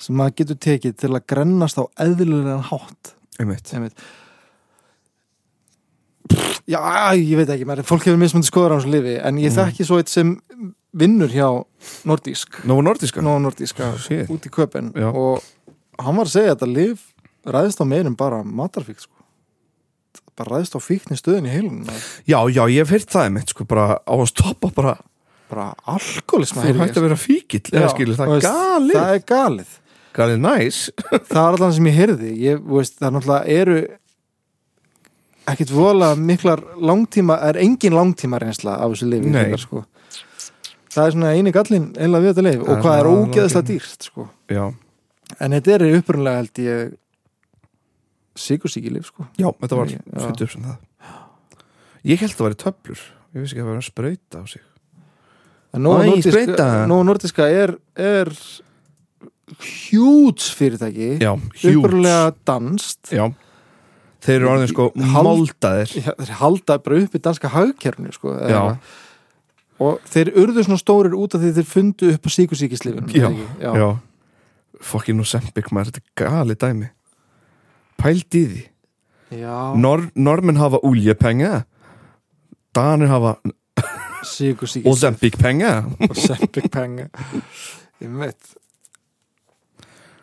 sem 0.00 0.16
maður 0.16 0.34
getur 0.42 0.58
tekið 0.60 0.96
til 1.00 1.08
að 1.16 1.22
grennast 1.32 1.78
á 1.80 1.84
eðlulegan 2.04 2.64
hátt. 2.68 3.14
Einmitt. 3.40 3.70
Einmitt. 3.72 3.96
Já, 6.66 6.80
ég 7.14 7.36
veit 7.38 7.48
ekki, 7.54 7.64
maður, 7.68 7.86
fólk 7.86 8.04
hefur 8.08 8.18
mismundi 8.18 8.48
skoður 8.48 8.74
á 8.74 8.78
þessu 8.80 8.90
lifi 8.92 9.14
en 9.22 9.36
ég 9.38 9.52
Mm. 9.52 9.56
þekki 9.60 9.86
svo 9.86 9.98
eitt 10.02 10.10
sem 10.10 10.32
vinnur 10.96 11.32
hjá 11.32 11.48
Nordísk 12.08 12.62
Nóa 12.68 12.84
Nordiska 12.84 13.22
Nó 13.24 13.36
Nordíska 13.42 13.92
Shit. 14.00 14.30
út 14.32 14.46
í 14.48 14.52
köpinn 14.52 14.92
Já. 14.96 15.10
og 15.12 15.42
hann 16.00 16.16
var 16.16 16.28
að 16.28 16.34
segja 16.36 16.54
að 16.54 16.56
þetta 16.56 16.70
lif 16.72 17.04
ræðist 17.46 17.82
á 17.82 17.86
meirum 17.86 18.16
bara 18.18 18.42
matarfík 18.44 19.00
sko. 19.04 19.12
bara 20.36 20.56
ræðist 20.56 20.76
á 20.76 20.80
fíkni 20.80 21.16
stöðin 21.18 21.48
í 21.48 21.52
heilun 21.54 21.84
Já, 22.26 22.40
já, 22.48 22.62
ég 22.68 22.82
hef 22.84 22.94
heyrt 22.94 23.12
það 23.12 23.28
einmitt 23.28 23.52
sko 23.54 23.64
bara 23.68 23.98
á 24.00 24.14
að 24.16 24.30
stoppa 24.32 24.72
bara 24.74 24.96
bara 25.46 25.68
alkoholisma 25.86 26.64
þú 26.66 26.80
hætti 26.80 26.98
að 26.98 27.06
vera 27.06 27.20
fíkill 27.20 27.66
eða 27.70 27.92
skilur 27.92 28.18
það 28.18 28.32
er 28.34 28.46
galið 28.48 28.96
það 28.96 29.12
er 29.12 29.22
galið 29.30 29.76
galið 30.16 30.40
næs 30.42 30.80
það 31.30 31.42
er 31.42 31.52
alltaf 31.52 31.76
sem 31.76 31.86
ég 31.86 31.98
heyrði 32.00 32.32
ég, 32.40 32.64
veist, 32.66 32.96
það 32.98 33.06
er 33.08 33.14
náttúrulega 33.16 33.60
eru 33.60 33.78
ekkit 35.46 35.70
vola 35.70 36.08
miklar 36.18 36.62
langtíma, 36.82 37.36
er 37.46 37.60
engin 37.62 37.94
langtíma 37.94 38.40
reynsla 38.42 38.80
af 38.82 38.96
þessu 38.96 39.06
lifi 39.12 39.30
Nei. 39.30 39.52
sko. 39.60 39.84
Það 40.96 41.06
er 41.06 41.14
svona 41.16 41.32
eini 41.36 41.52
gallin 41.54 41.86
einlega 41.96 42.24
við 42.24 42.32
þetta 42.32 42.44
Það 42.46 42.62
og 42.76 42.84
hvað 42.84 43.00
er 43.00 43.08
ógeðslega 43.12 43.68
dýrt 43.70 44.06
sko. 44.10 44.28
En 45.42 45.56
þetta 45.56 45.74
er 45.76 45.84
upprunlega 45.98 46.40
held 46.42 46.60
ég 46.62 46.94
sigursíki 48.36 48.92
lif 48.92 49.08
sko. 49.10 49.26
já, 49.40 49.48
þetta 49.62 49.78
var 49.80 49.90
fyrir 49.90 50.42
upp 50.46 50.52
sem 50.54 50.66
það. 50.66 50.76
Ég 52.06 52.20
held 52.22 52.32
að 52.32 52.38
það 52.38 52.46
væri 52.46 52.58
töflur. 52.62 53.00
Ég 53.36 53.42
vissi 53.42 53.56
ekki 53.56 53.62
að 53.62 53.66
það 53.66 53.72
var 53.72 53.80
að 53.82 53.86
sprauta 53.90 54.40
á 54.40 54.44
sig. 54.46 54.62
Æ, 55.76 55.78
Nordiska, 57.04 57.48
er, 57.52 57.72
er 58.00 58.30
hjúts 59.60 60.50
fyrirtæki. 60.56 61.08
Upprunlega 61.22 62.30
danst 62.48 63.12
Já, 63.14 63.26
þeir 64.24 64.36
eru 64.40 64.48
orðin 64.54 64.70
sko 64.72 64.88
Hald- 64.96 65.26
moldaðir. 65.28 65.92
Já, 66.00 66.12
þeir 66.22 66.32
halda 66.40 66.78
bara 66.82 67.00
upp 67.04 67.14
í 67.18 67.22
danska 67.26 67.50
hagkerfni 67.52 68.14
sko, 68.14 68.34
eða 68.38 68.50
Já. 68.54 68.62
Og 69.82 70.00
þeir 70.08 70.32
urðu 70.40 70.64
svona 70.64 70.80
stórir 70.80 71.16
út 71.18 71.36
af 71.36 71.42
því 71.42 71.52
þeir 71.58 71.68
fundu 71.70 72.12
upp 72.14 72.28
á 72.28 72.30
síkusíkislifun 72.36 73.10
Já, 73.12 73.28
já. 73.60 73.88
Fokkin 74.80 75.20
og 75.20 75.28
sempik 75.28 75.70
maður, 75.72 75.94
þetta 75.96 76.02
er 76.02 76.30
gali 76.30 76.56
dæmi. 76.60 76.88
Já. 79.32 79.74
Nor 79.74 80.06
Normen 80.14 80.56
hafa 80.60 80.78
úljepenga 80.86 81.64
Danir 82.76 83.08
hafa 83.10 83.36
síkusíkislif 84.26 84.92
Ozempic 84.92 85.38
penga 85.40 85.84
og 86.08 86.16
sempik 86.16 86.70
penga 86.72 87.08
ég 88.02 88.12
veit 88.20 88.54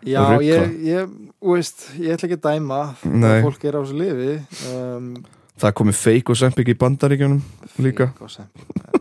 já, 0.03 0.23
ég, 0.43 0.73
ég, 0.83 1.13
veist, 1.41 1.87
ég 1.99 2.15
ætla 2.15 2.29
ekki 2.29 2.39
að 2.39 2.45
dæma 2.47 2.81
Nei. 3.03 3.39
hvað 3.39 3.47
fólk 3.47 3.65
er 3.69 3.77
á 3.77 3.81
þessu 3.81 3.99
lifi 4.01 4.33
um, 4.73 5.13
Það 5.53 5.69
er 5.69 5.75
komið 5.79 5.99
fake 5.99 6.33
Ozempic 6.33 6.69
í 6.73 6.73
bandaríkjunum 6.81 7.41
líka. 7.85 8.09
Fík 8.09 8.23
og 8.25 8.31
Ozempic, 8.31 8.92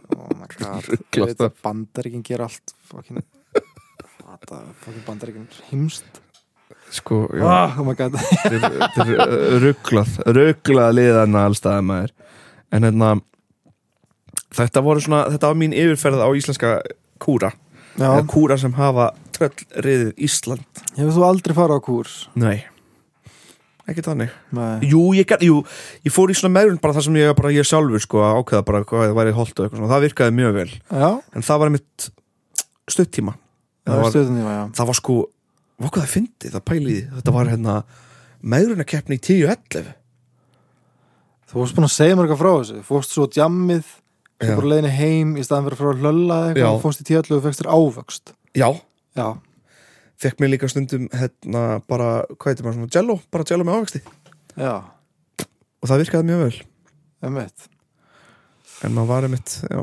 oh 0.60 0.66
my 0.66 0.74
god 0.74 0.88
ég 0.88 0.98
Ruglað 0.98 1.32
veit 1.32 1.46
að 1.46 1.54
bandaríkin 1.64 2.26
ger 2.26 2.44
allt 2.44 2.74
fokkin 2.88 3.22
fokkin 4.82 5.02
bandaríkin. 5.06 5.48
Himst. 5.70 6.04
Sko, 6.92 7.24
já, 7.32 7.44
oh, 7.44 7.78
oh 7.80 7.86
er 7.96 9.12
uh, 9.16 9.60
rugglað 9.62 10.16
Rugglað 10.28 10.96
liðana 10.98 11.46
allstaða 11.48 11.84
maður. 11.88 12.16
En 12.72 12.88
hérna 12.88 13.14
Þetta 14.52 14.82
voru 14.84 15.00
svona, 15.00 15.22
þetta 15.32 15.48
var 15.48 15.56
mín 15.56 15.72
yfirferð 15.72 16.20
á 16.20 16.28
íslenska 16.36 16.72
kúra. 17.22 17.54
Kúra 18.28 18.58
sem 18.60 18.74
hafa 18.76 19.14
tröllriðið 19.32 20.12
Ísland. 20.28 20.82
Hefur 20.98 21.16
þú 21.16 21.24
aldrei 21.24 21.56
farið 21.56 21.80
á 21.80 21.86
kúrs? 21.86 22.16
Nei 22.36 22.58
Ekki 23.90 24.02
þannig. 24.06 24.34
Jú, 24.86 25.00
ég, 25.18 25.26
ger- 25.26 25.42
jú, 25.42 25.56
ég 26.06 26.12
fór 26.14 26.30
í 26.30 26.36
svona 26.38 26.54
meðrun 26.54 26.78
bara 26.82 26.94
það 26.94 27.06
sem 27.08 27.16
ég, 27.18 27.32
bara, 27.38 27.50
ég 27.50 27.66
sjálfur 27.66 28.02
sko 28.04 28.20
að 28.22 28.36
ákveða 28.38 28.66
bara 28.68 28.82
hvað 28.86 29.08
það 29.08 29.16
væri 29.18 29.32
holdt 29.38 29.56
og 29.58 29.64
eitthvað 29.66 29.80
svona, 29.80 29.90
það 29.92 30.04
virkaði 30.06 30.34
mjög 30.38 30.52
vel. 30.58 30.68
Já, 31.02 31.08
en 31.34 31.46
það 31.48 31.58
var 31.62 31.70
einmitt 31.72 32.06
stuttíma 32.92 33.34
það 33.82 33.90
það 33.96 34.02
var 34.02 34.12
stöðunni 34.14 34.44
já. 34.46 34.60
það 34.78 34.88
var 34.92 34.98
sko, 35.00 35.16
hvað 35.82 35.98
það 35.98 36.12
fyndi 36.12 36.52
það 36.52 36.64
pæliði, 36.70 37.02
þetta 37.16 37.34
var 37.34 37.50
hérna 37.50 37.74
meðrunakeppni 38.54 39.18
í 39.18 39.22
10-11 39.26 39.90
þú 41.52 41.60
varst 41.60 41.76
búin 41.76 41.86
að 41.88 41.94
segja 41.96 42.16
mér 42.16 42.26
eitthvað 42.28 42.40
frá 42.42 42.52
þessu. 42.54 42.78
Þú 42.80 42.86
fórst 42.88 43.12
svo 43.16 43.26
djammið 43.34 43.88
þú 44.42 44.54
bara 44.58 44.70
leiðinni 44.72 44.92
heim 44.96 45.34
í 45.36 45.44
staðan 45.46 45.68
fyrir 45.68 45.90
að 45.92 46.04
hlölla 46.06 46.38
eitthvað 46.48 46.76
þú 46.78 46.82
fórst 46.86 47.02
í 47.02 47.08
tíallu 47.10 47.36
og 47.38 47.42
fekst 47.46 47.62
þér 47.62 47.72
ávöxt. 47.76 48.32
Já, 48.56 48.68
já, 49.18 49.26
fekk 50.22 50.40
mér 50.42 50.52
líka 50.54 50.68
stundum 50.70 51.08
hérna 51.12 51.62
bara, 51.90 52.10
hvað 52.38 52.52
heitir 52.52 52.66
maður 52.66 52.78
svona, 52.78 52.92
jello 52.96 53.16
bara 53.34 53.46
jello 53.50 53.66
með 53.68 53.78
ávexti. 53.80 54.02
Já, 54.56 54.74
og 55.82 55.90
það 55.90 56.02
virkaði 56.04 56.28
mjög 56.30 56.42
vel. 56.46 56.60
Emmett 57.28 57.68
en 58.82 58.94
maður 58.96 59.10
var 59.12 59.26
einmitt, 59.28 59.56
já. 59.70 59.80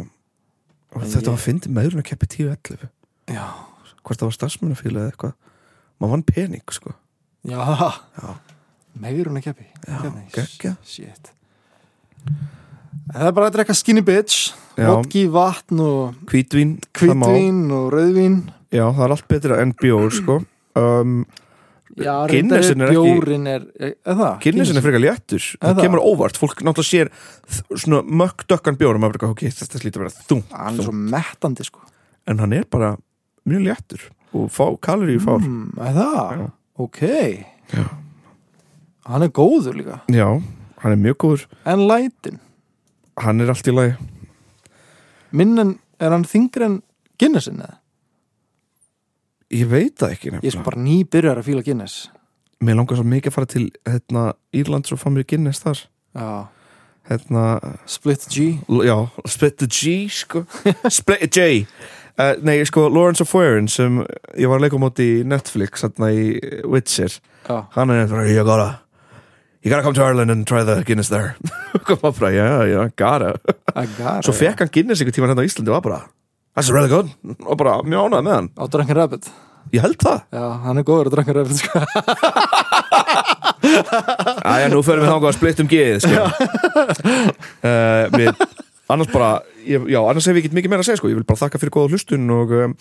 Og 0.95 1.03
En 1.03 1.07
þetta 1.11 1.21
ég- 1.27 1.33
var 1.35 1.43
fyndi 1.43 1.69
meðrunakeppni 1.71 2.27
10-11 2.33 2.89
já, 3.29 3.43
hvort 4.03 4.19
það 4.19 4.27
var 4.27 4.35
starfsmennafíla 4.37 5.03
eða 5.03 5.11
eitthvað. 5.13 5.33
Maður 5.99 6.13
vann 6.15 6.23
pening 6.23 6.63
sko. 6.75 6.93
Já, 7.47 7.59
Já. 8.19 8.29
megrun 8.99 9.37
að 9.39 9.43
keppi. 9.49 9.67
Já, 9.87 9.99
geggjað. 10.35 10.77
Shit. 10.83 11.31
En 12.27 13.13
Það 13.13 13.27
er 13.27 13.31
bara 13.37 13.49
að 13.49 13.53
drekka 13.57 13.75
skinny 13.77 14.01
bitch. 14.05 14.53
Vodki, 14.79 15.25
vatn 15.31 15.79
og 15.83 16.15
hvítvín 16.29 16.77
og 17.75 17.91
rauðvín 17.93 18.37
já, 18.71 18.83
það 18.93 19.03
er 19.05 19.13
allt 19.15 19.27
betra 19.27 19.59
en 19.63 19.73
bjór 19.73 20.11
sko. 20.13 20.39
Um, 20.79 21.25
Já, 21.99 22.13
Guinnessin 22.29 22.79
er 22.85 22.91
ekki- 22.93 23.01
Bjórin 23.01 23.47
það? 24.05 24.35
Guinnessin 24.43 24.77
er 24.77 24.83
frekar 24.85 25.01
léttur. 25.01 25.45
Það 25.59 25.79
kemur 25.81 25.99
óvart, 26.05 26.37
fólk 26.39 26.61
náttúrulega 26.63 26.87
sér 26.87 27.09
þ- 27.49 27.79
svona 27.81 28.03
mökkdökkan 28.05 28.77
bjór 28.79 28.95
og 28.95 29.01
maður 29.01 29.15
er 29.17 29.23
bara, 29.23 29.31
ok, 29.33 29.41
þetta 29.49 29.79
slítur 29.81 30.03
að 30.05 30.05
vera 30.05 30.27
þung 30.29 30.43
Hann 30.53 30.77
er 30.79 30.83
svo 30.85 30.93
mettandi 30.93 31.65
sko. 31.65 31.81
En 32.29 32.37
hann 32.39 32.53
er 32.53 32.63
bara 32.69 32.91
mjög 33.49 33.65
léttur 33.65 34.05
og 34.37 34.51
fá, 34.53 34.69
kaloríu 34.79 35.19
fár. 35.19 35.41
Mm, 35.41 35.73
Er 35.81 35.93
það? 35.97 36.37
Já. 36.37 36.51
Ok. 36.77 37.01
Já. 37.73 37.85
Hann 39.09 39.23
er 39.23 39.29
góður 39.33 39.73
líka. 39.75 39.99
Já, 40.07 40.29
hann 40.83 40.91
er 40.93 40.95
mjög 41.03 41.17
góður. 41.17 41.45
En 41.65 41.79
lætin? 41.89 42.39
Hann 43.17 43.41
er 43.41 43.49
allt 43.49 43.67
í 43.67 43.73
lagi. 43.75 43.97
Minn 45.33 45.57
en, 45.59 45.79
er 45.99 46.11
hann 46.11 46.23
þingri 46.23 46.63
en 46.69 46.81
Guinnessin 47.19 47.59
eða? 47.59 47.78
Ég 49.51 49.67
veit 49.71 49.95
það 49.99 50.11
ekki 50.15 50.27
Ég 50.29 50.33
er 50.33 50.37
nefnilega. 50.39 50.55
sko 50.57 50.63
bara 50.69 50.81
nýbyrjar 50.85 51.37
að 51.41 51.47
fíla 51.49 51.63
Guinness. 51.65 52.09
Mér 52.61 52.75
langar 52.75 52.97
svo 52.99 53.05
mikið 53.07 53.31
að 53.31 53.35
fara 53.37 53.45
til 53.49 53.65
hérna, 53.87 54.23
Írlands 54.53 54.91
og 54.91 54.99
fá 54.99 55.07
mér 55.13 55.25
Guinness 55.29 55.61
þar. 55.63 55.85
Já. 56.15 56.47
Hérna, 57.09 57.45
Split 57.89 58.27
G. 58.29 58.59
já, 58.85 58.97
Split 59.25 59.57
the 59.57 59.67
G 59.67 60.09
sko. 60.09 60.43
Split 60.89 61.19
the 61.23 61.27
J. 61.31 61.65
Uh, 62.19 62.35
nei, 62.43 62.57
sko, 62.67 62.89
Lawrence 62.91 63.21
of 63.23 63.31
Warren 63.33 63.67
sem 63.71 64.01
ég 64.37 64.49
var 64.51 64.59
að 64.59 64.65
leika 64.67 64.75
á 64.75 64.83
móti 64.83 65.05
í 65.21 65.23
Netflix 65.23 65.81
hérna 65.85 66.09
í 66.11 66.25
Witcher. 66.67 67.15
Já. 67.47 67.63
Hann 67.77 67.89
er 67.95 68.05
bara, 68.11 68.27
you 68.27 68.43
gotta 68.43 68.81
you 69.63 69.71
gotta 69.71 69.81
come 69.83 69.95
to 69.95 70.03
Ireland 70.03 70.29
and 70.31 70.45
try 70.45 70.63
the 70.67 70.83
Guinness 70.83 71.09
there. 71.09 71.35
Kom 71.87 71.97
bara, 72.03 72.29
já, 72.35 72.67
já, 72.67 72.83
gotta. 72.99 73.39
I 73.73 73.87
got 73.97 74.27
svo 74.27 74.35
fekk 74.35 74.59
hann 74.65 74.69
Guinness 74.75 74.99
einhvern 75.01 75.15
tíma 75.15 75.31
hérna 75.31 75.41
á 75.41 75.47
Íslandi 75.47 75.71
og 75.71 75.79
var 75.79 75.85
bara, 75.87 76.01
that's 76.55 76.71
really 76.73 76.89
good. 76.91 77.09
Og 77.45 77.57
bara, 77.59 77.79
mjög 77.83 78.09
ánægð 78.09 78.25
með 78.27 78.35
hann. 78.37 78.49
Á 78.57 78.63
Drunken 78.71 78.99
Rabbit? 78.99 79.29
Ég 79.73 79.83
held 79.85 79.99
það. 80.01 80.21
Já, 80.33 80.45
hann 80.65 80.81
er 80.81 80.85
góður 80.87 81.09
að 81.09 81.13
Drunken 81.17 81.37
Rabbit 81.37 81.57
sko. 81.61 81.83
Æja, 84.49 84.69
nú 84.71 84.81
förum 84.85 85.03
við 85.03 85.11
þangað 85.11 85.29
að 85.29 85.37
splitt 85.37 85.61
um 85.63 85.69
geið 85.69 85.99
sko. 86.05 86.23
uh, 87.69 88.03
við, 88.15 88.29
annars 88.89 89.11
bara 89.13 89.29
ég, 89.67 89.83
já, 89.91 89.99
annars 90.01 90.25
hef 90.29 90.35
ég 90.39 90.45
ekki 90.45 90.55
mikið 90.57 90.71
meira 90.73 90.81
að 90.83 90.87
segja 90.89 90.99
sko. 91.01 91.09
ég 91.11 91.17
vil 91.19 91.25
bara 91.29 91.39
þakka 91.43 91.59
fyrir 91.61 91.73
góða 91.75 91.91
hlustun 91.93 92.29
og 92.33 92.51
um, 92.57 92.73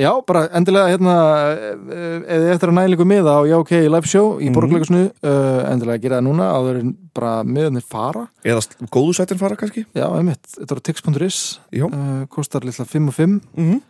Já, 0.00 0.10
bara 0.26 0.42
endilega 0.58 0.90
hérna 0.90 1.14
eh, 1.52 2.22
þið 2.26 2.46
eftir 2.54 2.72
að 2.72 2.76
nælingu 2.80 3.06
miða 3.06 3.36
á 3.36 3.40
Já 3.46 3.56
OK 3.60 3.72
live 3.86 4.08
show 4.10 4.26
í 4.40 4.48
Mhm. 4.50 4.54
borgleikusnu 4.56 5.02
uh, 5.22 5.72
endilega 5.72 6.02
gera 6.02 6.18
það 6.20 6.26
núna 6.28 6.50
áður 6.56 6.80
en 6.82 6.94
bara 7.14 7.32
miðanir 7.44 7.84
fara 7.86 8.26
eða 8.44 8.64
góðu 8.90 9.14
sætin 9.18 9.38
fara 9.38 9.56
kannski 9.56 9.84
Já, 9.94 10.06
einmitt, 10.10 10.42
þetta 10.58 10.74
er 10.78 10.80
tix.is 10.90 11.60
uh, 11.82 12.24
kostar 12.32 12.64
litla 12.66 12.84
5 12.84 13.08
og 13.08 13.14
5 13.14 13.28
mm 13.28 13.40
-hmm. 13.70 13.80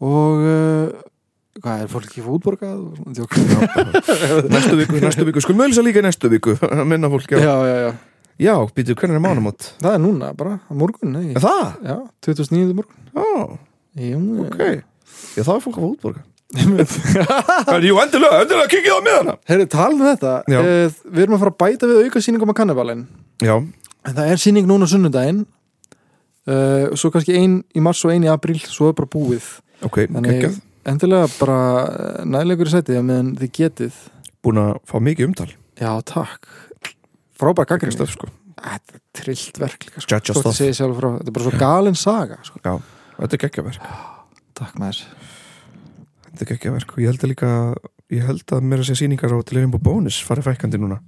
og 0.00 0.44
uh, 0.44 0.88
hvað 1.58 1.80
er 1.82 1.88
fólk 1.90 2.04
ekki 2.06 2.22
fútborgað? 2.22 2.82
Djók. 3.16 3.32
næstu 4.54 4.76
viku, 4.78 5.00
næstu 5.02 5.24
viku 5.26 5.40
skulum 5.42 5.58
við 5.64 5.72
lýsa 5.72 5.82
líka 5.82 6.02
næstu 6.04 6.28
viku 6.30 6.54
minna 6.84 7.08
fólk, 7.10 7.30
já, 7.32 7.38
Já, 7.38 7.54
já, 7.66 7.76
já 7.88 7.92
já 8.38 8.54
býtu, 8.74 8.94
hvernig 8.98 9.18
er 9.18 9.24
mánamót 9.24 9.72
Það 9.82 9.94
er 9.96 10.02
núna 10.02 10.32
bara, 10.38 10.58
á 10.62 10.72
morgun, 10.78 11.12
nei 11.16 11.32
er 11.34 11.42
það? 11.42 11.64
Já, 11.88 11.96
2009. 12.28 12.74
morgun. 12.78 13.08
Já, 13.14 13.58
Jú, 13.98 14.20
ok. 14.46 14.60
Já, 15.36 15.42
það 15.42 15.54
er 15.56 15.62
fólk 15.64 15.78
að 15.78 15.84
fá 15.84 15.88
útborga 15.92 16.24
jú, 17.84 17.96
endilega, 18.00 18.38
endilega, 18.40 18.68
kikið 18.72 18.94
á 18.96 19.00
miðana. 19.04 19.32
Herri, 19.50 19.66
talum 19.68 19.98
við 20.00 20.14
þetta. 20.14 20.30
Já. 20.48 20.60
uh, 20.64 20.94
Við 21.12 21.24
erum 21.26 21.34
að 21.36 21.42
fara 21.42 21.52
að 21.52 21.58
bæta 21.60 21.88
við 21.90 21.98
auka 22.06 22.22
sýningum 22.24 22.52
á 22.52 22.56
kannibalinn 22.56 23.02
já, 23.44 23.54
En 24.08 24.14
það 24.16 24.30
er 24.32 24.40
sýning 24.40 24.68
núna 24.70 24.88
á 24.88 24.92
sunnudaginn. 24.94 25.42
Uh, 26.48 26.88
Svo 26.96 27.10
kannski 27.12 27.34
ein 27.36 27.58
í 27.76 27.82
mars 27.84 28.00
og 28.06 28.14
ein 28.14 28.24
í 28.24 28.30
april 28.32 28.56
Svo 28.64 28.88
er 28.88 28.96
bara 28.96 29.10
búið. 29.12 29.44
Ok, 29.84 30.06
Þannig 30.08 30.38
geggjað. 30.38 30.56
endilega 30.88 31.28
bara 31.36 31.58
eh, 31.84 32.22
nægilegur 32.32 32.70
í 32.70 32.72
sætið 32.72 33.02
meðan 33.04 33.28
þið 33.42 33.52
getið. 33.60 33.98
Búin 34.42 34.62
að 34.64 34.72
fá 34.88 34.96
mikið 35.04 35.28
umtal. 35.28 35.50
Já, 35.78 35.92
takk 36.08 36.48
Frábær 37.38 37.64
Gekkja 37.64 37.76
gaggrinni 37.76 37.94
stöf, 37.94 38.12
sko. 38.16 38.28
Þetta 38.58 38.96
er 38.98 39.02
trillt 39.14 39.60
verk 39.62 39.84
líka 39.86 40.02
sko. 40.02 40.18
Þetta 40.18 41.28
er 41.28 41.34
bara 41.36 41.44
svo 41.46 41.58
galin 41.60 41.98
saga 41.98 42.38
sko. 42.46 42.58
já, 42.64 42.72
þetta 43.20 43.38
er 43.38 43.42
geggjaverk 43.44 43.90
Takk 44.58 44.78
maður 44.82 45.04
þetta 46.28 46.42
er 46.44 46.50
geggjaverk 46.52 46.94
og 46.96 46.98
ég 47.04 47.12
held 47.12 47.22
að 47.24 47.32
líka 47.32 47.50
ég 48.10 48.24
held 48.26 48.54
að 48.56 48.66
mér 48.66 48.82
að 48.82 48.88
segja 48.88 49.02
sýningar 49.04 49.34
á 49.34 49.38
Delirium 49.46 49.76
og 49.78 49.82
Bónus 49.84 50.18
fari 50.26 50.42
fækandi 50.42 50.80
núna 50.80 50.98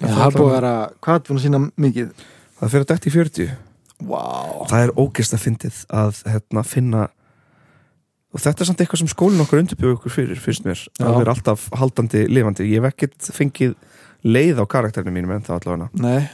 Já, 0.00 0.08
Það 0.08 0.26
er 0.26 0.36
búið 0.38 0.46
að 0.48 0.54
vera, 0.56 0.74
hvað 1.04 1.18
er 1.18 1.24
búin 1.28 1.40
að 1.40 1.44
sína 1.44 1.60
mikið? 1.76 2.12
það 2.60 2.72
fyrir 2.72 2.84
að 2.86 2.90
detti 2.94 3.10
í 3.10 3.14
40 3.16 3.50
Vá 4.08 4.24
það 4.70 4.84
er 4.86 4.92
ógeist 4.96 5.34
að 5.36 5.42
fyndið 5.44 5.80
að 6.00 6.20
hérna, 6.32 6.62
finna 6.64 7.02
og 8.30 8.40
þetta 8.40 8.62
er 8.64 8.68
samt 8.70 8.80
eitthvað 8.84 9.02
sem 9.02 9.10
skólinn 9.10 9.42
okkar 9.44 9.60
undirbjöðu 9.60 9.98
okkur 9.98 10.14
fyrir, 10.14 10.40
finnst 10.40 10.64
mér 10.64 10.80
Já. 10.80 11.04
að 11.04 11.18
vera 11.18 11.34
alltaf 11.34 11.66
haldandi 11.76 12.24
lifandi 12.30 12.68
ég 12.70 12.80
hef 12.80 12.94
ekkert 12.94 13.28
fengið 13.36 13.74
leið 14.24 14.60
á 14.60 14.64
karakterinu 14.70 15.14
mínum 15.14 15.34
en 15.36 15.44
það 15.46 15.60
allavega 15.60 16.24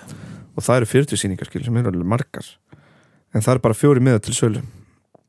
og 0.56 0.64
það 0.64 0.80
eru 0.80 0.88
40 0.90 1.20
sýningar 1.20 1.50
skil 1.50 1.64
sem 1.66 1.76
eru 1.76 1.92
alveg 1.92 2.08
margar. 2.08 2.46
En 3.34 3.44
það 3.44 3.54
er 3.56 3.62
bara 3.66 3.76
fjóri 3.76 4.00
miða 4.00 4.22
til 4.24 4.34
sölu. 4.36 4.62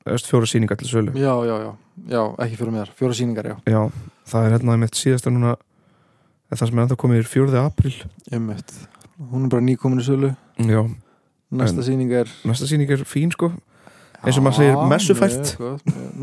Öst 0.07 0.29
fjóra 0.29 0.47
sýningar 0.47 0.79
til 0.79 0.87
sölu. 0.87 1.15
Já, 1.19 1.33
já, 1.43 1.55
já. 1.65 1.71
Já, 2.07 2.21
ekki 2.45 2.59
fyrir 2.61 2.71
mér, 2.71 2.91
fjóra 2.95 3.17
sýningar, 3.17 3.49
já. 3.51 3.57
Já, 3.67 3.81
það 4.31 4.45
er 4.47 4.55
hérna 4.55 4.77
með 4.79 4.93
síðasta 4.95 5.33
núna 5.33 5.57
það 6.53 6.61
sem 6.63 6.77
er 6.79 6.85
ennþá 6.85 6.99
komið 7.01 7.19
er 7.19 7.27
4. 7.33 7.57
april 7.65 7.95
Einmitt. 8.31 8.71
Hún 9.17 9.47
er 9.47 9.51
bara 9.51 9.65
nýkomin 9.67 9.99
í 9.99 10.07
sölu. 10.07 10.31
Já, 10.63 10.85
Næsta 11.57 11.83
sýning 11.83 12.11
er 12.11 12.27
næsta 12.43 12.67
sýning 12.67 12.89
er 12.91 13.03
fín 13.07 13.31
sko 13.31 13.53
Eins 14.27 14.37
og 14.39 14.43
maður 14.45 14.57
segir, 14.59 14.77
messufært. 14.91 15.51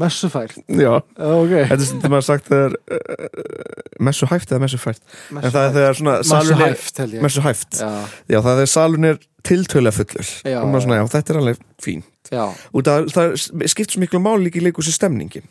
Messufært, 0.04 0.56
já, 0.84 0.92
Já, 1.00 1.28
ok. 1.34 1.52
Þetta 1.70 1.78
er 1.78 1.84
sem 1.88 2.02
maður 2.12 2.26
sagt 2.28 2.50
þegar 2.52 2.74
uh, 2.96 4.00
messu 4.08 4.28
hæft 4.30 4.52
eða 4.52 4.62
messu 4.64 4.80
fært? 4.82 5.00
En 5.32 5.46
það 5.48 5.60
er 5.62 5.76
þegar 5.78 5.98
svona 6.00 6.16
er 6.20 6.26
Messuhæft, 6.34 7.00
held 7.02 7.16
ég. 7.16 7.22
messu 7.24 7.44
hæft, 7.44 7.78
Já, 7.80 8.38
það 8.38 8.50
er 8.52 8.58
þegar 8.60 8.72
salurinn 8.74 9.08
er 9.12 9.22
tiltölulega 9.44 9.98
fullur. 9.98 10.34
Já, 10.44 10.58
og 10.60 10.68
maður 10.72 10.86
svona, 10.86 10.98
já. 11.00 11.06
þetta 11.14 11.34
er 11.34 11.40
alveg 11.42 11.64
fín. 11.84 12.04
Já, 12.32 12.44
og 12.72 12.84
það, 12.88 13.08
það 13.14 13.34
skipt 13.74 13.94
svo 13.96 14.02
miklu 14.04 14.20
máli 14.24 14.46
líka 14.48 14.60
í 14.60 14.64
leikus 14.68 14.88
í 14.88 14.94
stemningin. 14.96 15.48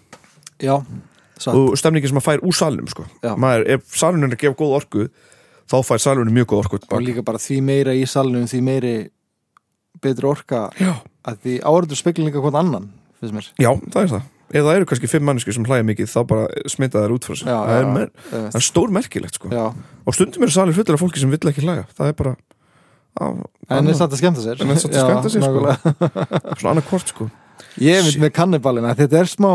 Já 0.63 0.77
Satt. 1.41 1.55
og 1.57 1.73
stemningin 1.79 2.11
sem 2.11 2.17
maður 2.19 2.27
fær 2.29 2.43
úr 2.45 2.55
salnum 2.57 2.87
sko. 2.91 3.05
Já. 3.25 3.33
maður, 3.41 3.65
ef 3.75 3.95
salurinn 3.97 4.29
er 4.29 4.35
að 4.37 4.43
gefa 4.45 4.57
góð 4.59 4.75
orku 4.77 5.07
þá 5.71 5.75
fær 5.87 6.01
salurinn 6.03 6.35
mjög 6.35 6.51
góð 6.51 6.61
orku 6.63 6.79
og 6.93 7.01
líka 7.03 7.23
bara 7.25 7.41
því 7.41 7.57
meira 7.65 7.95
í 7.97 8.03
salnum 8.09 8.45
því 8.49 8.59
meiri 8.65 8.93
betri 10.03 10.29
orka 10.29 10.67
já. 10.77 10.93
Að 11.27 11.37
því 11.43 11.53
áhörður 11.63 11.99
spekla 11.99 12.25
líka 12.27 12.41
hvort 12.43 12.55
annan 12.59 12.89
finnst 13.19 13.33
mér 13.35 13.49
já, 13.59 13.71
það 13.93 14.01
er 14.03 14.09
það 14.13 14.23
ef 14.53 14.63
það 14.67 14.75
eru 14.77 14.85
kannski 14.85 15.09
fimm 15.09 15.23
mannesku 15.25 15.53
sem 15.55 15.65
hlæja 15.65 15.85
mikið 15.87 16.09
þá 16.13 16.19
bara 16.29 16.47
smita 16.69 17.01
þær 17.01 17.13
út 17.15 17.25
frá 17.25 17.35
sig 17.39 17.47
Já, 17.47 17.57
það, 17.57 17.69
já, 17.69 17.77
er 17.77 17.85
já. 17.85 17.93
mer, 17.93 18.09
Einmitt. 18.11 18.51
það 18.53 18.59
er 18.59 18.65
stór 18.67 18.91
merkilegt 18.93 19.35
sko. 19.39 19.49
já, 19.49 19.63
og 20.05 20.13
stundum 20.17 20.43
eru 20.45 20.51
salir 20.53 20.75
fullir 20.77 20.93
af 20.97 21.01
fólki 21.01 21.19
sem 21.23 21.31
vill 21.33 21.49
ekki 21.49 21.63
hlæja 21.65 21.85
það 21.97 22.07
er 22.11 22.17
bara 22.19 22.33
á, 23.17 23.25
en 23.69 23.87
er 23.87 23.97
satt 23.97 24.13
að 24.13 24.21
skemmta 24.21 24.41
sér 24.43 24.61
En 24.61 24.69
er 24.73 24.81
samt 24.83 24.93
að 24.97 25.07
skemmta 25.07 25.29
sér, 25.33 25.41
sko. 25.41 25.63
nákvæmlega. 25.63 26.57
svona 26.59 26.73
annað 26.75 26.89
hvort 26.91 27.07
sko. 27.13 27.29
ég 27.81 28.03
mynd 28.05 28.19
með 28.27 28.33
kannibalina 28.37 28.93
þetta 28.99 29.19
er 29.23 29.31
smá 29.31 29.51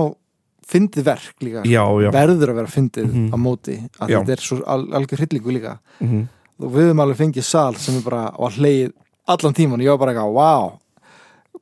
fyndið 0.69 1.05
verk 1.07 1.45
líka 1.47 1.63
já, 1.65 1.85
já, 2.03 2.11
verður 2.13 2.51
að 2.53 2.59
vera 2.61 2.73
fyndið 2.75 3.07
Mhm. 3.13 3.29
á 3.33 3.37
móti 3.41 3.77
að 4.01 4.09
Já. 4.13 4.19
þetta 4.21 4.33
er 4.35 4.43
svo 4.45 4.59
al 4.67 4.83
algjör 4.99 5.23
hryllingu 5.23 5.53
líka 5.55 5.79
mm 6.01 6.27
og 6.59 6.73
við 6.75 6.89
höfum 6.91 7.01
alveg 7.05 7.17
fengið 7.21 7.45
sal 7.47 7.77
sem 7.79 7.95
er 7.95 8.03
bara 8.03 8.33
á 8.35 8.47
hleið 8.51 8.91
allan 9.31 9.55
tíman, 9.55 9.79
ég 9.79 9.93
var 9.95 9.99
bara 10.03 10.11
eitthvað, 10.13 10.33
wow 10.35 10.73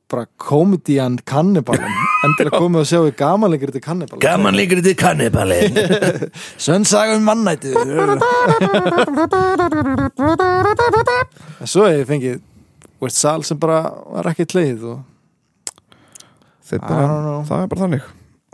bara 0.07 0.25
komedian 0.39 1.17
kannibalin 1.27 1.83
endilega 2.23 2.61
komið 2.61 2.79
að 2.81 2.89
sjá 2.91 2.99
við 3.03 3.15
gamanleikir 3.19 3.73
til 3.75 3.81
kannibalin 3.83 4.55
líkur 4.55 4.81
þetta 4.85 4.99
kannibalin 5.01 5.79
Sönsaga 6.67 7.17
um 7.17 7.27
mannættu 7.27 7.73
Svo 11.67 11.87
hef 11.89 11.99
ég 11.99 12.07
fengið 12.07 12.39
veist, 13.03 13.19
sal 13.19 13.43
sem 13.47 13.59
bara 13.59 13.83
var 14.13 14.31
ekki 14.31 14.47
tleið 14.47 14.87
og 14.93 15.03
bara, 16.81 17.43
það 17.47 17.61
er 17.61 17.69
bara 17.71 17.83
þannig. 17.83 18.07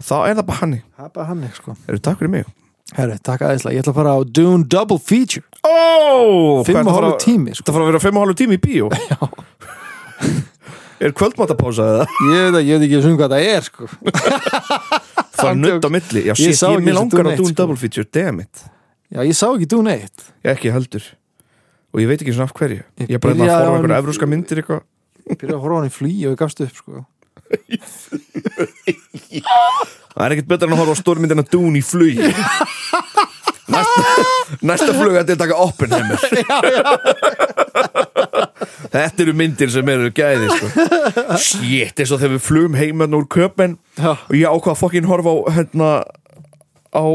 Þá 0.04 0.15
er 0.17 0.36
það 0.38 0.46
bara 0.50 0.60
hannig 0.60 0.84
það 0.84 1.06
er 1.06 1.13
bara 1.15 1.30
hann 1.32 1.48
sko. 1.56 1.76
eru 1.88 2.02
takk 2.04 2.19
fyrir 2.19 2.34
mig. 2.34 2.52
Herru, 2.93 3.17
takk 3.26 3.46
aðeinslega, 3.48 3.74
ég 3.74 3.82
ætla 3.82 3.93
að 3.93 4.00
fara 4.02 4.13
á 4.13 4.19
Dune 4.38 4.67
Double 4.69 5.00
Feature. 5.02 5.46
Ó, 5.63 6.62
og 6.62 6.68
hálfu 6.68 7.14
tími 7.24 7.55
sko. 7.55 7.66
það 7.66 7.78
fara 7.78 7.86
að 7.86 7.91
vera 7.93 8.03
fimm 8.03 8.20
og 8.20 8.26
hálfu 8.26 8.39
tími 8.43 8.60
í 8.60 8.62
bíó 8.62 8.89
er 11.00 11.14
kvöldmátapása 11.18 11.88
eða? 11.94 12.06
Ég 12.30 12.44
veit 12.44 12.58
að 12.60 12.68
ég 12.68 12.80
veit 12.80 12.86
ekki 12.88 13.00
um 13.10 13.18
hvað 13.20 13.34
það 13.34 13.48
er 13.54 13.62
sko. 13.68 13.89
það 15.34 15.50
er 15.50 15.58
nutt 15.64 15.88
á 15.88 15.89
milli. 15.96 16.22
Já, 16.28 16.34
Ég 16.38 16.56
sá 16.60 16.68
ég, 16.70 16.78
ekki 16.78 16.86
mér 16.88 16.98
langar 17.00 17.26
að 17.26 17.32
eitt, 17.34 17.41
dún 17.41 17.52
sko. 17.52 17.58
double 17.62 17.78
feature, 17.82 18.08
damn 18.14 18.44
it. 18.44 18.64
Já, 19.14 19.20
ég 19.24 19.36
sá 19.38 19.48
ekki 19.52 19.68
1 19.70 19.89
ég 20.44 20.52
ekki 20.54 20.74
heldur. 20.74 21.06
Og 21.94 22.02
ég 22.02 22.10
veit 22.10 22.22
ekki 22.22 22.34
svona 22.34 22.50
af 22.50 22.56
hverju. 22.58 22.82
Ég 23.04 23.10
ég 23.10 23.18
er 23.18 23.22
bara 23.22 23.34
að 23.38 23.41
á 23.54 23.74
einhverja 23.78 24.02
evróska 24.02 24.26
myndir 24.30 24.62
eitthvað. 24.64 24.82
Byrjaði 25.24 25.56
að 25.56 25.64
horfa 25.64 25.78
hann 25.80 25.89
í 25.89 25.94
flý 25.94 26.14
og 26.26 26.32
ég 26.34 26.39
gafst 26.41 26.64
upp 26.66 26.76
sko. 26.76 27.06
Það 30.14 30.26
er 30.26 30.34
ekkert 30.36 30.50
betra 30.50 30.68
en 30.68 30.74
að 30.74 30.82
horfa 30.82 30.96
á 30.98 31.02
stórmyndina 31.02 31.46
Dune 31.52 31.78
í 31.80 31.84
flug 31.86 32.18
Næsta, 33.74 34.02
næsta 34.60 34.91
flug 34.91 35.16
að 35.16 35.30
til 35.32 35.38
taka 35.39 35.56
Oppenheimer 35.64 36.20
Þetta 38.94 39.24
eru 39.26 39.34
myndir 39.38 39.72
sem 39.74 39.89
eru 39.89 40.10
gæði 40.14 40.50
sko. 40.54 40.68
Shit, 41.41 41.98
eins 41.98 42.12
og 42.14 42.20
þegar 42.22 42.36
við 42.36 42.44
flugum 42.46 42.76
heimann 42.78 43.16
úr 43.18 43.26
köpen 43.32 43.78
Já. 43.98 44.12
og 44.14 44.36
ég 44.38 44.46
ákvað 44.46 44.76
að 44.76 44.82
fokkin 44.84 45.08
horfa 45.10 45.34
á 45.34 45.38
hérna, 45.58 45.88
á 46.94 47.06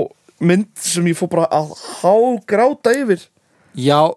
mynd 0.43 0.67
sem 0.83 1.07
ég 1.11 1.19
fór 1.19 1.31
bara 1.33 1.47
að 1.55 1.71
hágráta 2.01 2.95
yfir 2.99 3.23
Já 3.79 4.11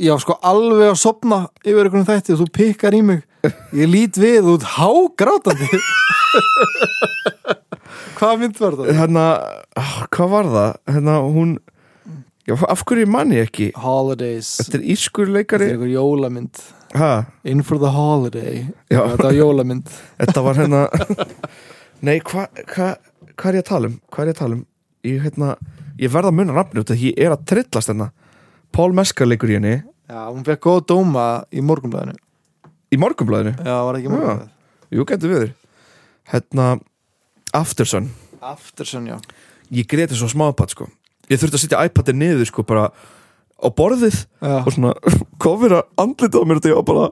Já, 0.00 0.14
sko, 0.16 0.38
alveg 0.40 0.94
að 0.94 0.96
sopna 0.96 1.38
yfir 1.60 1.86
einhvern 1.90 2.06
þætti 2.08 2.32
og 2.34 2.40
þú 2.40 2.46
pikkar 2.56 2.94
í 2.96 3.02
mig 3.04 3.22
Ég 3.76 3.90
lít 3.90 4.16
við 4.16 4.46
út 4.54 4.64
hágrátandi 4.78 5.68
Hvað 8.18 8.40
mynd 8.40 8.60
var 8.62 8.76
það? 8.78 8.90
Hérna, 8.96 9.24
hvað 10.14 10.30
var 10.32 10.48
það? 10.54 10.70
Hérna, 10.94 11.16
hún 11.34 11.54
já, 12.48 12.54
Af 12.68 12.84
hverju 12.88 13.06
manni 13.10 13.38
ekki? 13.42 13.70
Holidays. 13.80 14.54
Þetta 14.62 14.80
er 14.80 14.86
Þetta 14.94 15.30
leikari. 15.34 15.68
Er 15.70 15.76
einhver 15.78 15.92
jólamynd. 15.92 16.60
Ha, 16.94 17.12
In 17.44 17.62
for 17.66 17.78
the 17.82 17.90
holiday. 17.90 18.66
Já. 18.92 19.00
Þetta 19.14 19.24
var 19.28 19.38
jólamynd. 19.38 19.94
Þetta 20.20 20.44
var 20.46 20.60
hérna 20.62 20.82
Nei, 22.04 22.18
hvað 22.20 22.60
hva, 22.74 22.90
hva 23.34 23.48
er 23.50 23.58
ég 23.58 23.64
að 23.64 23.70
tala 23.70 23.90
um? 23.90 23.96
Hvað 24.12 24.22
er 24.22 24.30
ég 24.30 24.36
að 24.36 24.42
tala 24.42 24.58
um? 24.58 24.66
Ég, 25.04 25.18
hérna, 25.24 25.48
ég 26.00 26.12
verða 26.12 26.30
að 26.30 26.38
munna 26.38 26.56
nafni 26.58 26.82
út 26.84 26.92
af 26.92 27.00
því 27.00 27.10
ég 27.14 27.26
er 27.26 27.34
að 27.34 27.44
trillast 27.50 27.90
hérna. 27.90 28.10
Paul 28.74 28.92
Mescal 28.96 29.28
leikur 29.30 29.52
í 29.52 29.58
henni. 29.58 29.76
Já, 30.04 30.26
hún 30.28 30.44
fekk 30.44 30.60
góð 30.66 30.82
dóma 30.92 31.24
í 31.48 31.62
morgunblæðinu 31.64 32.18
Í 32.92 32.98
morgunblæðinu 33.00 33.54
Já, 33.64 33.76
var 33.86 33.96
ekki 33.96 34.10
morgunblæðinu 34.12 34.98
Jú, 34.98 35.06
getur 35.08 35.32
við 35.32 35.40
þér 35.44 35.54
Hérna, 36.34 36.66
Aftersun. 37.56 38.10
Aftersun, 38.44 39.06
já. 39.08 39.16
Ég 39.72 39.88
greiti 39.88 40.18
svo 40.18 40.28
smápatt 40.28 40.74
sko 40.76 40.90
Ég 41.30 41.40
þurfti 41.40 41.58
að 41.58 41.62
setja 41.64 41.84
iPadið 41.88 42.18
niður 42.20 42.50
sko 42.50 42.64
bara 42.68 42.88
á 43.64 43.68
borðið 43.72 44.16
Já, 44.42 44.56
og 44.60 44.72
svona 44.74 44.92
kofir 45.44 45.76
að 45.78 45.86
andlita 46.04 46.42
á 46.42 46.44
mér 46.48 46.60
og 46.60 46.68
ég 46.68 46.80
var 46.80 46.88
bara 46.90 47.06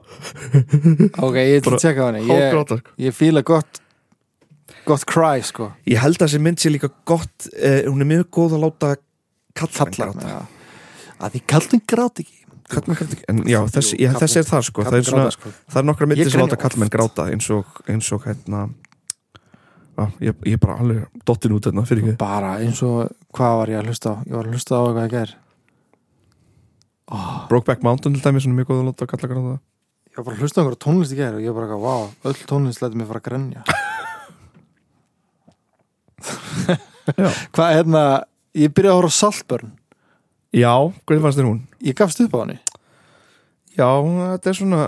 ok, 1.27 1.39
ég 1.39 1.55
ætla 1.61 1.71
bara 1.71 1.79
að 1.79 1.85
tjekka 1.85 2.03
á 2.03 2.07
henni. 2.09 2.25
Ég, 2.27 2.43
hágráta 2.49 2.77
sko. 2.81 2.93
ég 3.07 3.17
fíla 3.17 3.45
gott 3.47 3.81
gott 4.87 5.05
cry, 5.07 5.39
sko. 5.45 5.71
Ég 5.87 6.01
held 6.03 6.17
að 6.19 6.27
þessi 6.27 6.43
mynd 6.43 6.59
sé 6.61 6.71
líka 6.73 6.89
gott 7.07 7.47
eh, 7.55 7.83
hún 7.87 8.03
er 8.03 8.09
mjög 8.09 8.29
góð 8.35 8.57
að 8.57 8.63
láta 8.65 8.93
kalla 9.55 9.87
Kallar, 9.93 10.15
já. 10.27 10.39
Að 11.23 11.35
því 11.35 11.41
kallum 11.53 11.81
grát 11.87 12.19
ekki. 12.23 12.39
Kallmenn 12.73 12.97
gráta 12.97 13.15
ekki, 13.15 13.25
en 13.31 13.41
já, 13.47 13.59
þessi, 13.75 13.97
já, 14.01 14.09
þessi 14.17 14.39
er 14.41 14.47
það 14.49 14.63
sko. 14.69 14.85
það 14.87 14.97
er, 14.97 15.05
svona, 15.07 15.33
sko. 15.35 15.51
það 15.71 15.79
er 15.81 15.87
nokkra 15.89 16.05
Ég 16.07 16.11
myndir 16.11 16.31
sem 16.31 16.39
grenja 16.39 16.47
láta 16.49 16.59
kallmenn 16.63 16.89
oft. 16.89 16.95
gráta 16.95 17.25
eins 17.31 17.49
og, 17.53 17.81
eins 17.91 18.09
og 18.15 18.27
hérna 18.27 18.63
ég, 20.23 20.33
ég 20.47 20.59
bara 20.61 20.79
alveg 20.81 21.23
dottin 21.27 21.53
út 21.55 21.67
hérna 21.69 21.85
fyrir 21.87 22.03
ekki. 22.03 22.17
Bara 22.21 22.55
eins 22.63 22.81
og, 22.85 23.11
hvað 23.35 23.57
var 23.59 23.73
ég 23.73 23.81
að 23.81 23.91
hlusta 23.91 24.13
á? 24.13 24.15
Ég 24.27 24.35
var 24.37 24.47
að 24.49 24.55
hlusta 24.57 24.79
á 24.79 24.81
eitthvað 24.81 25.05
að 25.05 25.13
ger 25.17 25.35
Brokeback 27.49 27.83
Mountain 27.85 28.15
til 28.15 28.23
dæmi 28.23 28.39
er 28.41 28.55
mjög 28.57 28.69
góð 28.71 28.79
að 28.81 28.87
láta 28.89 29.09
kalla 29.11 29.29
gráta 29.29 29.55
Ég 30.13 30.17
var 30.17 30.25
bara 30.27 30.35
að 30.37 30.41
hlusta 30.45 30.57
á 30.57 30.61
einhverja 30.61 30.83
tónlist 30.85 31.13
í 31.13 31.17
ger 31.17 31.33
og 31.33 31.41
ég 31.41 31.49
var 31.49 31.57
bara 31.57 31.65
eitthvað, 31.73 31.85
vá, 31.89 31.95
öll 32.29 32.39
tónlist 32.49 32.81
læti 32.83 32.99
mig 32.99 33.07
fara 33.09 33.21
að 33.21 33.27
grenja. 33.27 33.61
Hvað, 37.53 37.71
hérna, 37.73 38.03
ég 38.53 38.69
byrjaði 38.77 38.93
að 38.93 38.99
horfa 38.99 39.09
á 39.09 39.17
Saltburn. 39.17 39.71
Já, 40.53 40.73
hvernig 41.01 41.23
fannst 41.25 41.39
þér 41.41 41.49
hún? 41.49 41.63
Ég 41.81 41.97
gafst 41.97 42.21
upp 42.21 42.37
á 42.37 42.41
henni. 42.43 42.59
Já, 43.73 43.89
þetta 44.05 44.51
er 44.51 44.59
svona 44.59 44.83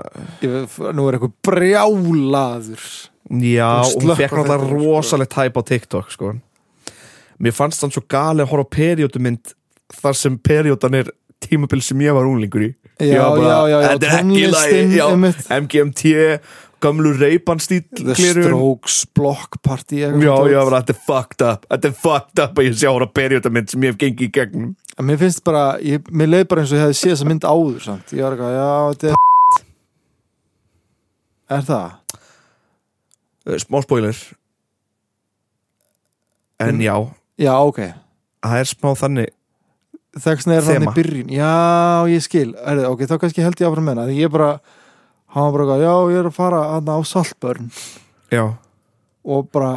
ég, 0.45 0.77
Nú 0.93 1.07
er 1.09 1.17
eitthvað 1.17 1.33
brjálaður 1.49 2.85
Já, 3.29 3.69
hún 3.81 4.11
fekk 4.15 4.31
náttúrulega 4.37 4.59
sko. 4.61 4.75
rosalegt 4.75 5.33
hæp 5.33 5.55
á 5.57 5.61
TikTok 5.65 6.11
sko. 6.13 6.33
Mér 7.41 7.51
fannst 7.57 7.81
þann 7.81 7.91
svo 7.95 8.03
gali 8.07 8.43
að 8.45 8.51
horfa 8.53 8.67
á 8.69 8.73
periódumynd 8.77 9.55
þar 10.01 10.15
sem 10.19 10.37
periódan 10.37 10.93
er 11.01 11.09
tímabil 11.43 11.81
sem 11.83 11.99
ég 12.05 12.13
var 12.15 12.25
unglingur 12.29 12.67
í 12.69 12.75
Já, 13.01 13.25
var 13.27 13.41
já, 13.43 13.57
já, 13.67 13.77
er 13.81 13.97
tónlistin. 13.99 15.33
MGMT, 15.51 16.13
gamlu 16.79 17.11
reypan 17.19 17.59
stíl 17.59 17.81
The 17.97 18.15
Strokes, 18.15 19.01
Block 19.17 19.57
Party 19.65 19.99
Já, 20.05 20.13
já, 20.15 20.61
bara, 20.63 20.79
þetta 20.79 20.93
er 20.95 21.01
fucked 21.09 21.41
up 21.43 21.65
Þetta 21.73 21.89
er 21.91 21.97
fucked 22.05 22.39
up 22.45 22.61
að 22.61 22.69
ég 22.69 22.77
sé 22.79 22.87
að 22.87 22.95
horfa 22.95 23.09
á 23.11 23.17
periódumynd 23.19 23.73
sem 23.73 23.83
ég 23.83 23.91
hef 23.91 23.99
gengið 24.05 24.29
í 24.29 24.31
gegnum 24.37 24.69
En 24.95 25.09
Mér 25.09 25.19
finnst 25.19 25.43
bara, 25.43 25.65
ég, 25.83 26.07
mér 26.07 26.31
leið 26.31 26.47
bara 26.53 26.63
eins 26.63 26.71
og 26.71 26.77
ég 26.79 26.85
hefði 26.85 26.99
séð 27.01 27.13
þessa 27.17 27.27
mynd 27.33 27.43
áður 27.51 27.81
samt 27.89 28.15
Ég 28.15 28.23
var 28.23 28.37
eitthvað, 28.37 28.55
já, 28.55 28.69
þetta 28.93 29.11
er 29.11 29.15
Er 31.57 31.67
það? 31.67 31.89
Uh, 33.45 33.57
Smá 33.61 33.81
spoiler. 33.85 34.15
En 36.59 36.79
já, 36.81 36.95
Já, 37.37 37.51
ok. 37.59 37.79
Það 38.45 38.59
er 38.61 38.69
smá 38.69 38.91
þannig 38.95 39.31
Þekksna 40.23 40.53
er 40.55 40.67
hann 40.69 40.85
í 40.85 40.91
byrjun. 40.95 41.31
Já, 41.35 41.49
ég 42.07 42.21
skil, 42.23 42.53
er 42.55 42.77
það, 42.79 42.85
ok, 42.93 43.01
þá 43.09 43.15
kannski 43.19 43.43
held 43.43 43.59
ég 43.59 43.67
áfram 43.67 43.89
með 43.89 43.99
Því 44.07 44.21
ég 44.21 44.31
bara, 44.31 44.47
hann 45.35 45.49
var 45.51 45.65
bara 45.65 45.75
já, 45.81 45.91
ég 46.13 46.19
er 46.21 46.29
að 46.29 46.37
fara 46.37 46.61
hana 46.77 46.95
á 46.95 46.99
Saltburn. 47.03 47.67
Já, 48.31 48.45
Og 49.25 49.49
bara 49.51 49.73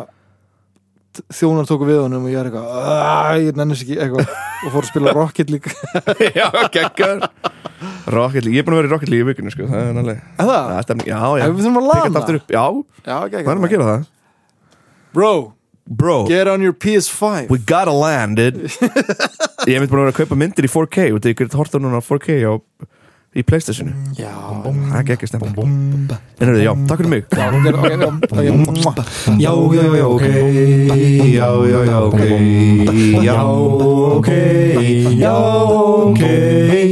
Þjónar 1.34 1.66
tóku 1.66 1.88
við 1.88 1.98
honum 2.04 2.28
og 2.28 2.30
ég 2.30 2.38
er 2.38 2.46
eitthvað 2.46 2.68
"Æ, 2.70 3.48
Ég 3.48 3.56
nennis 3.58 3.80
ekki 3.82 3.96
eitthvað. 3.98 4.28
Og 4.62 4.70
fór 4.76 4.84
að 4.84 4.90
spila 4.92 5.14
Rocket 5.16 5.50
líka 5.50 5.72
já, 6.38 6.46
geggar 6.70 7.24
Rocket 8.14 8.44
League, 8.46 8.56
ég 8.56 8.62
er 8.62 8.66
búin 8.68 8.76
að 8.76 8.82
vera 8.82 8.88
í 8.88 8.92
Rocket 8.94 9.12
League 9.12 9.26
í 9.26 9.28
vikunni 9.28 9.52
sko. 9.52 9.68
Það 9.68 9.84
er 9.84 9.94
nálega 9.98 10.20
Er 10.38 10.48
það? 10.48 10.72
Já, 10.72 10.80
stemning, 10.86 11.08
já, 11.10 11.20
já. 11.40 11.44
Við 11.48 11.62
þurfum 11.66 11.78
að 11.78 11.88
þetta 11.88 12.08
lana 12.08 12.22
aftur 12.22 12.40
upp, 12.40 12.52
já, 12.54 12.64
Já, 13.08 13.16
ok, 13.18 13.38
hvað 13.38 13.52
erum 13.54 13.68
að 13.68 13.74
gera 13.74 13.88
það? 13.92 14.06
Bro, 15.18 15.32
Bro, 15.88 16.26
get 16.28 16.48
on 16.48 16.60
your 16.60 16.74
PS5 16.74 17.48
we 17.48 17.58
gotta 17.58 17.92
land 17.92 18.38
it. 18.38 18.54
Ég 19.68 19.72
hef 19.72 19.80
myndi 19.80 19.88
búin 19.88 20.02
að 20.02 20.06
vera 20.06 20.12
að 20.12 20.18
kaupa 20.20 20.36
myndir 20.36 20.68
í 20.68 20.70
4K 20.72 21.08
og 21.16 21.22
þið 21.24 21.36
getur 21.40 21.60
horta 21.62 21.80
núna 21.80 22.00
á 22.00 22.04
4K 22.04 22.36
á, 22.44 22.52
í 23.38 23.44
Playstationu. 23.44 23.92
Já, 24.18 24.32
Það 24.32 24.98
er 24.98 25.06
geggir 25.08 25.30
stemning. 25.30 26.12
En 26.40 26.52
er 26.52 26.60
já, 26.60 26.72
takk 26.88 27.00
fyrir 27.00 27.12
mig. 27.12 27.24
Ok, 27.28 27.38
ok, 27.68 27.86
ok, 27.88 28.68
ok 29.28 29.38
Já, 29.40 29.52
já, 29.72 29.84
já, 29.96 30.06
ok. 30.08 30.26
Já, 31.32 31.48
já, 31.72 31.80
já, 31.88 31.98
ok. 32.04 32.20
Já, 33.24 33.38
ok. 33.48 34.30
Já, 35.18 35.34
ok 36.08 36.87